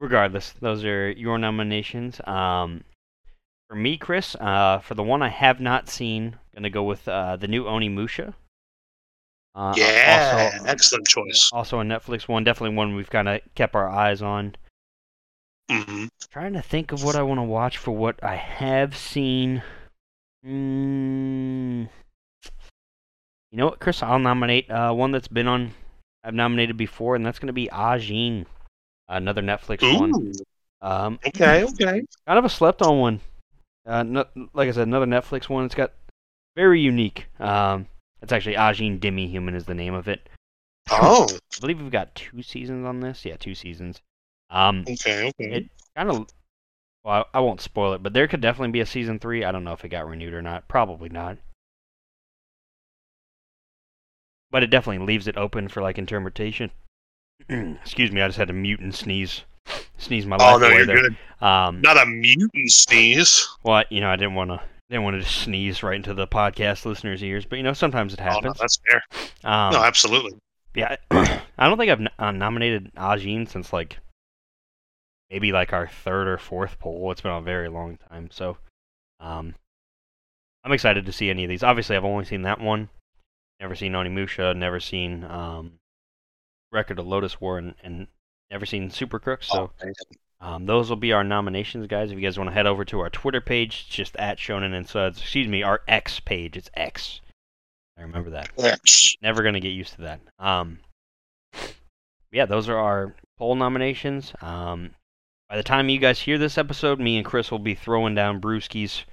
regardless, 0.00 0.52
those 0.60 0.84
are 0.84 1.10
your 1.10 1.38
nominations. 1.38 2.20
Um, 2.24 2.84
for 3.68 3.74
me, 3.74 3.96
Chris, 3.96 4.36
uh, 4.36 4.78
for 4.78 4.94
the 4.94 5.02
one 5.02 5.22
I 5.22 5.28
have 5.28 5.60
not 5.60 5.88
seen, 5.88 6.38
gonna 6.54 6.70
go 6.70 6.82
with 6.84 7.06
uh, 7.08 7.36
the 7.36 7.48
new 7.48 7.64
Onimusha. 7.64 8.34
Uh, 9.54 9.74
Yeah, 9.76 10.50
also, 10.54 10.66
excellent 10.66 11.06
choice. 11.06 11.50
also 11.52 11.80
a 11.80 11.84
Netflix 11.84 12.26
one, 12.26 12.44
definitely 12.44 12.76
one 12.76 12.94
we've 12.94 13.10
kind 13.10 13.28
of 13.28 13.40
kept 13.54 13.74
our 13.74 13.88
eyes 13.88 14.22
on. 14.22 14.56
hmm 15.70 16.06
Trying 16.30 16.54
to 16.54 16.62
think 16.62 16.92
of 16.92 17.04
what 17.04 17.14
I 17.16 17.22
want 17.22 17.38
to 17.38 17.42
watch 17.42 17.76
for 17.76 17.90
what 17.90 18.22
I 18.24 18.36
have 18.36 18.96
seen. 18.96 19.62
Mm, 20.46 21.88
you 23.50 23.58
know 23.58 23.66
what, 23.66 23.80
Chris? 23.80 24.02
I'll 24.02 24.18
nominate 24.18 24.70
uh, 24.70 24.92
one 24.92 25.10
that's 25.12 25.28
been 25.28 25.46
on. 25.46 25.72
I've 26.24 26.34
nominated 26.34 26.76
before, 26.76 27.16
and 27.16 27.26
that's 27.26 27.38
going 27.38 27.48
to 27.48 27.52
be 27.52 27.68
Ajin, 27.68 28.46
another 29.08 29.42
Netflix 29.42 29.82
one. 29.98 30.32
Um, 30.80 31.18
okay, 31.26 31.64
okay. 31.64 32.02
kind 32.26 32.38
of 32.38 32.44
a 32.44 32.48
slept-on 32.48 32.98
one. 32.98 33.20
Uh, 33.84 34.02
no, 34.04 34.24
like 34.54 34.68
I 34.68 34.72
said, 34.72 34.86
another 34.86 35.06
Netflix 35.06 35.48
one. 35.48 35.64
It's 35.66 35.74
got 35.74 35.92
very 36.56 36.80
unique. 36.80 37.26
Um, 37.38 37.86
it's 38.22 38.32
actually 38.32 38.54
Ajin 38.54 39.00
Demi 39.00 39.26
Human 39.26 39.54
is 39.54 39.64
the 39.66 39.74
name 39.74 39.94
of 39.94 40.08
it. 40.08 40.28
Oh, 40.90 41.26
I 41.56 41.60
believe 41.60 41.80
we've 41.80 41.90
got 41.90 42.14
two 42.14 42.42
seasons 42.42 42.86
on 42.86 43.00
this. 43.00 43.24
Yeah, 43.24 43.36
two 43.36 43.54
seasons. 43.54 44.00
Um, 44.50 44.84
okay, 44.88 45.28
okay. 45.28 45.52
It 45.54 45.70
kind 45.96 46.10
of. 46.10 46.26
Well, 47.04 47.26
I 47.32 47.38
I 47.38 47.40
won't 47.40 47.60
spoil 47.60 47.94
it, 47.94 48.02
but 48.02 48.12
there 48.12 48.28
could 48.28 48.40
definitely 48.40 48.70
be 48.72 48.80
a 48.80 48.86
season 48.86 49.18
three. 49.18 49.44
I 49.44 49.52
don't 49.52 49.64
know 49.64 49.72
if 49.72 49.84
it 49.84 49.88
got 49.88 50.06
renewed 50.06 50.34
or 50.34 50.42
not. 50.42 50.68
Probably 50.68 51.08
not. 51.08 51.38
But 54.50 54.62
it 54.62 54.68
definitely 54.70 55.04
leaves 55.06 55.26
it 55.26 55.36
open 55.36 55.68
for 55.68 55.82
like 55.82 55.98
interpretation. 55.98 56.70
Excuse 57.48 58.12
me, 58.12 58.20
I 58.20 58.28
just 58.28 58.38
had 58.38 58.48
to 58.48 58.54
mute 58.54 58.80
and 58.80 58.94
sneeze, 58.94 59.42
sneeze 59.96 60.26
my 60.26 60.36
life 60.36 60.54
oh 60.54 60.58
no, 60.58 60.66
away 60.66 60.76
you're 60.76 60.86
there. 60.86 60.96
good. 60.96 61.16
Um, 61.40 61.80
Not 61.80 61.96
a 62.00 62.06
mutant 62.06 62.70
sneeze. 62.70 63.48
well, 63.64 63.82
you 63.90 64.00
know, 64.00 64.10
I 64.10 64.16
didn't 64.16 64.34
want 64.34 64.50
to 64.50 64.60
didn't 64.90 65.04
want 65.04 65.16
to 65.16 65.20
just 65.22 65.42
sneeze 65.42 65.82
right 65.82 65.96
into 65.96 66.12
the 66.14 66.26
podcast 66.26 66.84
listeners' 66.84 67.22
ears, 67.22 67.46
but 67.46 67.56
you 67.56 67.62
know, 67.62 67.72
sometimes 67.72 68.12
it 68.12 68.20
Oh 68.20 68.24
no, 68.24 68.30
happens. 68.30 68.58
that's 68.58 68.78
fair. 68.88 69.02
um, 69.44 69.72
no, 69.72 69.82
absolutely. 69.82 70.38
Yeah, 70.74 70.96
I 71.10 71.68
don't 71.68 71.78
think 71.78 71.90
I've 71.90 72.06
uh, 72.18 72.30
nominated 72.32 72.90
Ajin 72.96 73.48
since 73.48 73.72
like 73.72 73.98
maybe 75.30 75.52
like 75.52 75.72
our 75.72 75.86
third 75.88 76.28
or 76.28 76.38
fourth 76.38 76.78
poll. 76.78 77.10
It's 77.10 77.20
been 77.20 77.30
a 77.32 77.40
very 77.40 77.68
long 77.68 77.98
time. 78.10 78.28
So, 78.30 78.58
Um, 79.20 79.54
I'm 80.64 80.72
excited 80.72 81.06
to 81.06 81.12
see 81.12 81.28
any 81.30 81.44
of 81.44 81.48
these. 81.48 81.62
Obviously, 81.62 81.96
I've 81.96 82.04
only 82.04 82.24
seen 82.24 82.42
that 82.42 82.60
one. 82.60 82.88
Never 83.60 83.74
seen 83.74 83.92
Onimusha. 83.92 84.56
Never 84.56 84.78
seen 84.80 85.24
um, 85.24 85.72
Record 86.70 86.98
of 86.98 87.06
Lodoss 87.06 87.40
War, 87.40 87.58
and, 87.58 87.74
and 87.82 88.06
never 88.50 88.64
seen 88.66 88.90
Super 88.90 89.18
Crooks. 89.18 89.48
So 89.48 89.70
Oh. 89.82 89.92
Um, 90.42 90.66
those 90.66 90.90
will 90.90 90.96
be 90.96 91.12
our 91.12 91.24
nominations, 91.24 91.86
guys. 91.86 92.10
If 92.10 92.18
you 92.18 92.22
guys 92.26 92.36
want 92.36 92.50
to 92.50 92.54
head 92.54 92.66
over 92.66 92.84
to 92.84 93.00
our 93.00 93.08
Twitter 93.08 93.40
page, 93.40 93.84
it's 93.86 93.96
just 93.96 94.16
at 94.16 94.36
Shonen 94.38 94.74
and 94.74 94.86
Suds. 94.88 95.20
Excuse 95.20 95.48
me, 95.48 95.62
our 95.62 95.80
X 95.88 96.20
page. 96.20 96.56
It's 96.56 96.68
X. 96.74 97.20
I 97.96 98.02
remember 98.02 98.30
that. 98.30 98.50
Yes. 98.58 99.14
Never 99.22 99.42
gonna 99.42 99.60
get 99.60 99.68
used 99.70 99.94
to 99.94 100.02
that. 100.02 100.20
Um, 100.38 100.80
yeah, 102.32 102.46
those 102.46 102.68
are 102.68 102.76
our 102.78 103.14
poll 103.38 103.54
nominations. 103.54 104.32
Um, 104.42 104.90
by 105.48 105.56
the 105.56 105.62
time 105.62 105.88
you 105.88 105.98
guys 105.98 106.20
hear 106.20 106.38
this 106.38 106.58
episode, 106.58 106.98
me 106.98 107.16
and 107.16 107.24
Chris 107.26 107.50
will 107.50 107.58
be 107.58 107.74
throwing 107.74 108.14
down 108.14 108.40
brewskis 108.40 109.04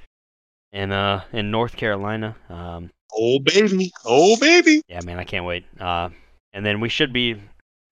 in 0.72 0.92
uh 0.92 1.24
in 1.34 1.52
North 1.52 1.76
Carolina. 1.76 2.36
Um, 2.50 2.90
Oh 3.12 3.40
baby, 3.40 3.92
oh 4.06 4.38
baby. 4.40 4.82
yeah, 4.88 5.00
man, 5.04 5.18
I 5.20 5.24
can't 5.24 5.44
wait. 5.46 5.66
Uh, 5.80 6.10
and 6.54 6.64
then 6.66 6.80
we 6.80 6.90
should 6.90 7.12
be 7.12 7.42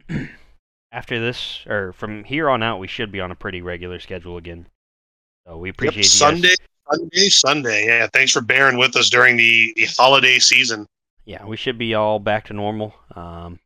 after 0.92 1.20
this, 1.20 1.66
or 1.68 1.94
from 1.94 2.24
here 2.24 2.50
on 2.50 2.64
out, 2.64 2.80
we 2.80 2.88
should 2.88 3.12
be 3.12 3.20
on 3.20 3.32
a 3.32 3.36
pretty 3.36 3.62
regular 3.62 4.00
schedule 4.00 4.38
again. 4.38 4.68
So 5.46 5.58
we 5.58 5.70
appreciate 5.70 5.96
Yep, 5.96 5.98
you 5.98 6.04
guys. 6.04 6.12
Sunday, 6.12 6.56
Sunday, 6.92 7.30
Sunday. 7.30 7.86
Yeah, 7.88 8.08
thanks 8.14 8.32
for 8.32 8.42
bearing 8.42 8.78
with 8.78 8.96
us 8.96 9.10
during 9.10 9.38
the, 9.38 9.74
the 9.76 9.86
holiday 9.98 10.40
season. 10.40 10.88
Yeah, 11.26 11.46
we 11.46 11.58
should 11.58 11.78
be 11.78 11.94
all 11.94 12.20
back 12.20 12.46
to 12.48 12.54
normal. 12.54 12.94
Um, 13.16 13.60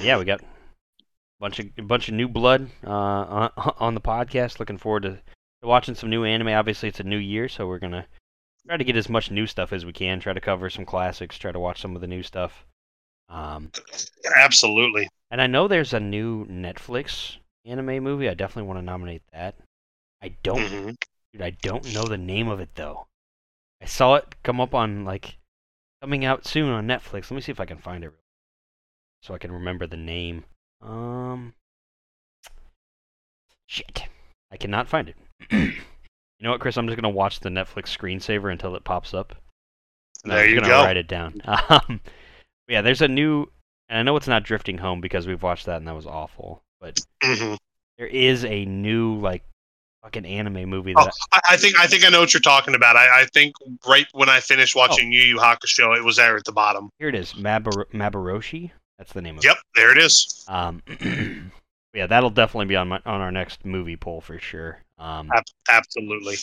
yeah, 0.00 0.18
we 0.18 0.24
got 0.24 0.40
a 0.40 0.44
bunch 1.40 1.58
of 1.58 1.66
a 1.76 1.82
bunch 1.82 2.08
of 2.08 2.14
new 2.14 2.28
blood 2.28 2.68
uh, 2.86 2.90
on, 2.90 3.50
on 3.78 3.94
the 3.94 4.00
podcast. 4.00 4.60
Looking 4.60 4.78
forward 4.78 5.02
to, 5.02 5.10
to 5.62 5.66
watching 5.68 5.94
some 5.96 6.10
new 6.10 6.24
anime. 6.24 6.48
Obviously, 6.48 6.88
it's 6.88 7.00
a 7.00 7.04
new 7.04 7.18
year, 7.18 7.48
so 7.48 7.66
we're 7.66 7.80
gonna 7.80 8.06
try 8.66 8.76
to 8.76 8.84
get 8.84 8.96
as 8.96 9.08
much 9.08 9.30
new 9.30 9.46
stuff 9.46 9.72
as 9.72 9.84
we 9.84 9.92
can. 9.92 10.20
Try 10.20 10.32
to 10.32 10.40
cover 10.40 10.70
some 10.70 10.84
classics. 10.84 11.36
Try 11.36 11.50
to 11.50 11.58
watch 11.58 11.80
some 11.80 11.96
of 11.96 12.00
the 12.00 12.06
new 12.06 12.22
stuff. 12.22 12.64
Um, 13.28 13.70
Absolutely. 14.36 15.08
and 15.30 15.40
I 15.42 15.46
know 15.46 15.68
there's 15.68 15.92
a 15.92 16.00
new 16.00 16.46
Netflix 16.46 17.36
anime 17.64 18.02
movie. 18.02 18.28
I 18.28 18.34
definitely 18.34 18.68
want 18.68 18.78
to 18.78 18.84
nominate 18.84 19.22
that. 19.32 19.54
I 20.22 20.28
don't, 20.42 20.58
Mhm. 20.60 20.96
dude. 21.32 21.42
I 21.42 21.50
don't 21.50 21.92
know 21.94 22.04
the 22.04 22.16
name 22.18 22.48
of 22.48 22.60
it 22.60 22.70
though. 22.74 23.06
I 23.82 23.86
saw 23.86 24.14
it 24.16 24.34
come 24.42 24.60
up 24.60 24.74
on 24.74 25.04
like 25.04 25.36
coming 26.02 26.24
out 26.24 26.46
soon 26.46 26.70
on 26.70 26.86
Netflix. 26.86 27.30
Let 27.30 27.32
me 27.32 27.40
see 27.40 27.52
if 27.52 27.60
I 27.60 27.66
can 27.66 27.78
find 27.78 28.02
it, 28.04 28.12
so 29.22 29.34
I 29.34 29.38
can 29.38 29.52
remember 29.52 29.86
the 29.86 29.96
name. 29.96 30.44
Um, 30.80 31.54
shit, 33.66 34.04
I 34.50 34.56
cannot 34.56 34.88
find 34.88 35.08
it. 35.10 35.16
you 35.50 35.74
know 36.40 36.50
what, 36.50 36.60
Chris? 36.60 36.76
I'm 36.76 36.86
just 36.86 36.96
gonna 36.96 37.08
watch 37.14 37.40
the 37.40 37.48
Netflix 37.50 37.96
screensaver 37.96 38.50
until 38.50 38.74
it 38.74 38.84
pops 38.84 39.12
up. 39.14 39.36
And 40.24 40.32
There 40.32 40.38
I'm 40.40 40.44
just 40.46 40.54
you 40.54 40.60
gonna 40.60 40.72
go. 40.72 40.82
write 40.82 40.96
it 40.96 41.08
down. 41.08 41.42
Um, 41.68 42.00
yeah, 42.68 42.82
there's 42.82 43.02
a 43.02 43.08
new, 43.08 43.46
and 43.88 43.98
I 43.98 44.02
know 44.02 44.16
it's 44.16 44.28
not 44.28 44.44
Drifting 44.44 44.78
Home 44.78 45.00
because 45.00 45.26
we've 45.26 45.42
watched 45.42 45.66
that 45.66 45.76
and 45.78 45.88
that 45.88 45.94
was 45.94 46.06
awful. 46.06 46.62
But 46.80 47.00
hmm 47.22 47.54
there 47.98 48.06
is 48.06 48.44
a 48.44 48.64
new 48.64 49.16
like 49.18 49.42
fucking 50.04 50.24
anime 50.24 50.68
movie 50.70 50.94
Oh, 50.96 51.04
that 51.04 51.12
I, 51.32 51.40
I 51.50 51.56
think 51.56 51.76
I 51.78 51.86
think 51.88 52.04
I 52.04 52.08
know 52.10 52.20
what 52.20 52.32
you're 52.32 52.40
talking 52.40 52.74
about. 52.76 52.94
I, 52.96 53.22
I 53.22 53.26
think 53.26 53.54
right 53.88 54.06
when 54.12 54.28
I 54.28 54.38
finished 54.40 54.76
Oh. 54.76 54.80
watching 54.80 55.10
Yu 55.10 55.20
Yu 55.22 55.36
Hakusho, 55.38 55.96
it 55.96 56.04
was 56.04 56.16
there 56.16 56.36
at 56.36 56.44
the 56.44 56.52
bottom. 56.52 56.90
here 57.00 57.08
it 57.08 57.14
is, 57.16 57.32
Mabar- 57.34 57.86
Maboroshi. 57.92 58.70
That's 58.98 59.12
the 59.12 59.22
name 59.22 59.38
of 59.38 59.44
it. 59.44 59.48
Yep, 59.48 59.56
there 59.74 59.90
it 59.92 59.98
is. 59.98 60.44
Um, 60.48 60.82
yeah, 61.94 62.06
that'll 62.06 62.30
definitely 62.30 62.66
be 62.66 62.76
on 62.76 62.88
my 62.88 63.00
on 63.04 63.20
our 63.20 63.32
next 63.32 63.64
movie 63.64 63.96
poll 63.96 64.20
for 64.20 64.38
sure. 64.38 64.78
Um, 64.98 65.30
Ab- 65.34 65.44
Absolutely. 65.68 66.36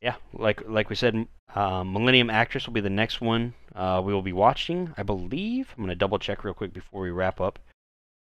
yeah, 0.00 0.16
like 0.32 0.62
like 0.68 0.90
we 0.90 0.96
said, 0.96 1.26
um, 1.54 1.92
Millennium 1.92 2.30
Actress 2.30 2.66
will 2.66 2.74
be 2.74 2.80
the 2.80 2.90
next 2.90 3.20
one 3.20 3.54
uh, 3.76 4.00
we 4.04 4.12
will 4.12 4.22
be 4.22 4.32
watching. 4.32 4.92
I 4.96 5.02
believe 5.04 5.72
I'm 5.76 5.82
gonna 5.84 5.94
double 5.94 6.18
check 6.18 6.42
real 6.44 6.54
quick 6.54 6.72
before 6.72 7.02
we 7.02 7.10
wrap 7.10 7.40
up. 7.40 7.58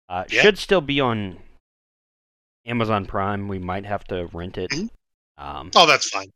Uh. 0.07 0.25
Should 0.27 0.57
still 0.57 0.81
be 0.81 0.99
on 1.01 1.37
Amazon 2.65 3.05
Prime. 3.05 3.47
We 3.47 3.59
might 3.59 3.85
have 3.85 4.03
to 4.05 4.27
rent 4.33 4.57
it. 4.57 4.69
Mhm. 4.71 4.89
Um, 5.37 5.71
Oh, 5.75 5.85
that's 5.87 6.09
fine. 6.09 6.31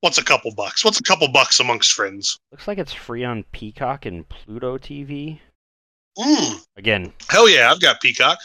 What's 0.00 0.18
a 0.18 0.24
couple 0.24 0.52
bucks? 0.54 0.84
What's 0.84 0.98
a 0.98 1.02
couple 1.02 1.28
bucks 1.28 1.60
amongst 1.60 1.92
friends? 1.92 2.38
looks 2.52 2.66
like 2.68 2.78
it's 2.78 2.92
free 2.92 3.24
on 3.24 3.44
Peacock 3.52 4.06
and 4.06 4.28
Pluto 4.28 4.78
TV. 4.78 5.40
Mm, 6.18 6.66
Again, 6.76 7.12
hell 7.28 7.48
yeah, 7.48 7.70
I've 7.70 7.80
got 7.80 8.00
Peacock. 8.00 8.38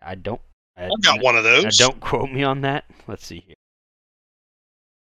I 0.00 0.14
don't. 0.14 0.40
I, 0.76 0.84
I've 0.86 1.02
got 1.02 1.22
one 1.22 1.36
of 1.36 1.44
Now, 1.44 1.62
those. 1.62 1.76
don't 1.76 2.00
quote 2.00 2.30
me 2.30 2.42
on 2.44 2.60
that. 2.62 2.84
Let's 3.06 3.26
see 3.26 3.40
here. 3.46 3.56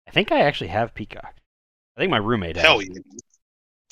I 0.07 0.11
think 0.11 0.31
I 0.31 0.39
actually 0.41 0.69
have 0.69 0.93
Peacock. 0.93 1.35
I 1.95 1.99
think 1.99 2.09
my 2.09 2.17
roommate 2.17 2.55
has. 2.55 2.65
Hell 2.65 2.81
yeah. 2.81 2.89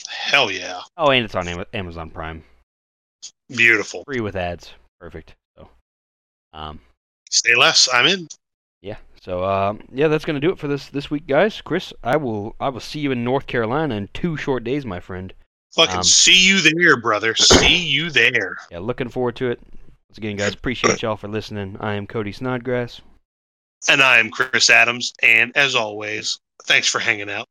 Hell 0.07 0.51
yeah. 0.51 0.81
Oh, 0.97 1.11
and 1.11 1.23
it's 1.25 1.35
on 1.35 1.47
Am- 1.47 1.65
Amazon 1.73 2.09
Prime, 2.09 2.43
Beautiful. 3.55 4.03
free 4.05 4.19
with 4.21 4.35
ads. 4.35 4.73
Perfect. 4.99 5.35
So, 5.57 5.69
um, 6.53 6.79
Say 7.29 7.55
less. 7.55 7.87
I'm 7.91 8.05
in. 8.07 8.27
yeah. 8.81 8.97
So, 9.21 9.43
um, 9.43 9.81
yeah, 9.91 10.07
that's 10.07 10.25
gonna 10.25 10.39
do 10.39 10.51
it 10.51 10.59
for 10.59 10.67
this 10.67 10.87
this 10.89 11.09
week, 11.09 11.27
guys. 11.27 11.59
Chris, 11.61 11.91
I 12.03 12.17
will 12.17 12.55
I 12.59 12.69
will 12.69 12.79
see 12.79 12.99
you 12.99 13.11
in 13.11 13.23
North 13.23 13.47
Carolina 13.47 13.95
in 13.95 14.09
two 14.13 14.37
short 14.37 14.63
days, 14.63 14.85
my 14.85 14.99
friend. 14.99 15.33
Fucking 15.73 15.97
Um, 15.97 16.03
see 16.03 16.47
you 16.47 16.61
there, 16.61 16.95
brother. 16.97 17.35
See 17.35 17.75
you 17.85 18.09
there. 18.09 18.55
Yeah, 18.71 18.79
looking 18.79 19.09
forward 19.09 19.35
to 19.37 19.49
it. 19.49 19.59
Once 20.09 20.17
again, 20.17 20.37
guys, 20.37 20.53
appreciate 20.53 21.01
y'all 21.01 21.17
for 21.17 21.27
listening. 21.27 21.75
I 21.81 21.95
am 21.95 22.07
Cody 22.07 22.31
Snodgrass. 22.31 23.01
And 23.89 24.01
I 24.01 24.19
am 24.19 24.29
Chris 24.31 24.69
Adams. 24.69 25.13
And 25.21 25.51
as 25.57 25.75
always, 25.75 26.39
thanks 26.63 26.87
for 26.87 26.99
hanging 26.99 27.29
out. 27.29 27.45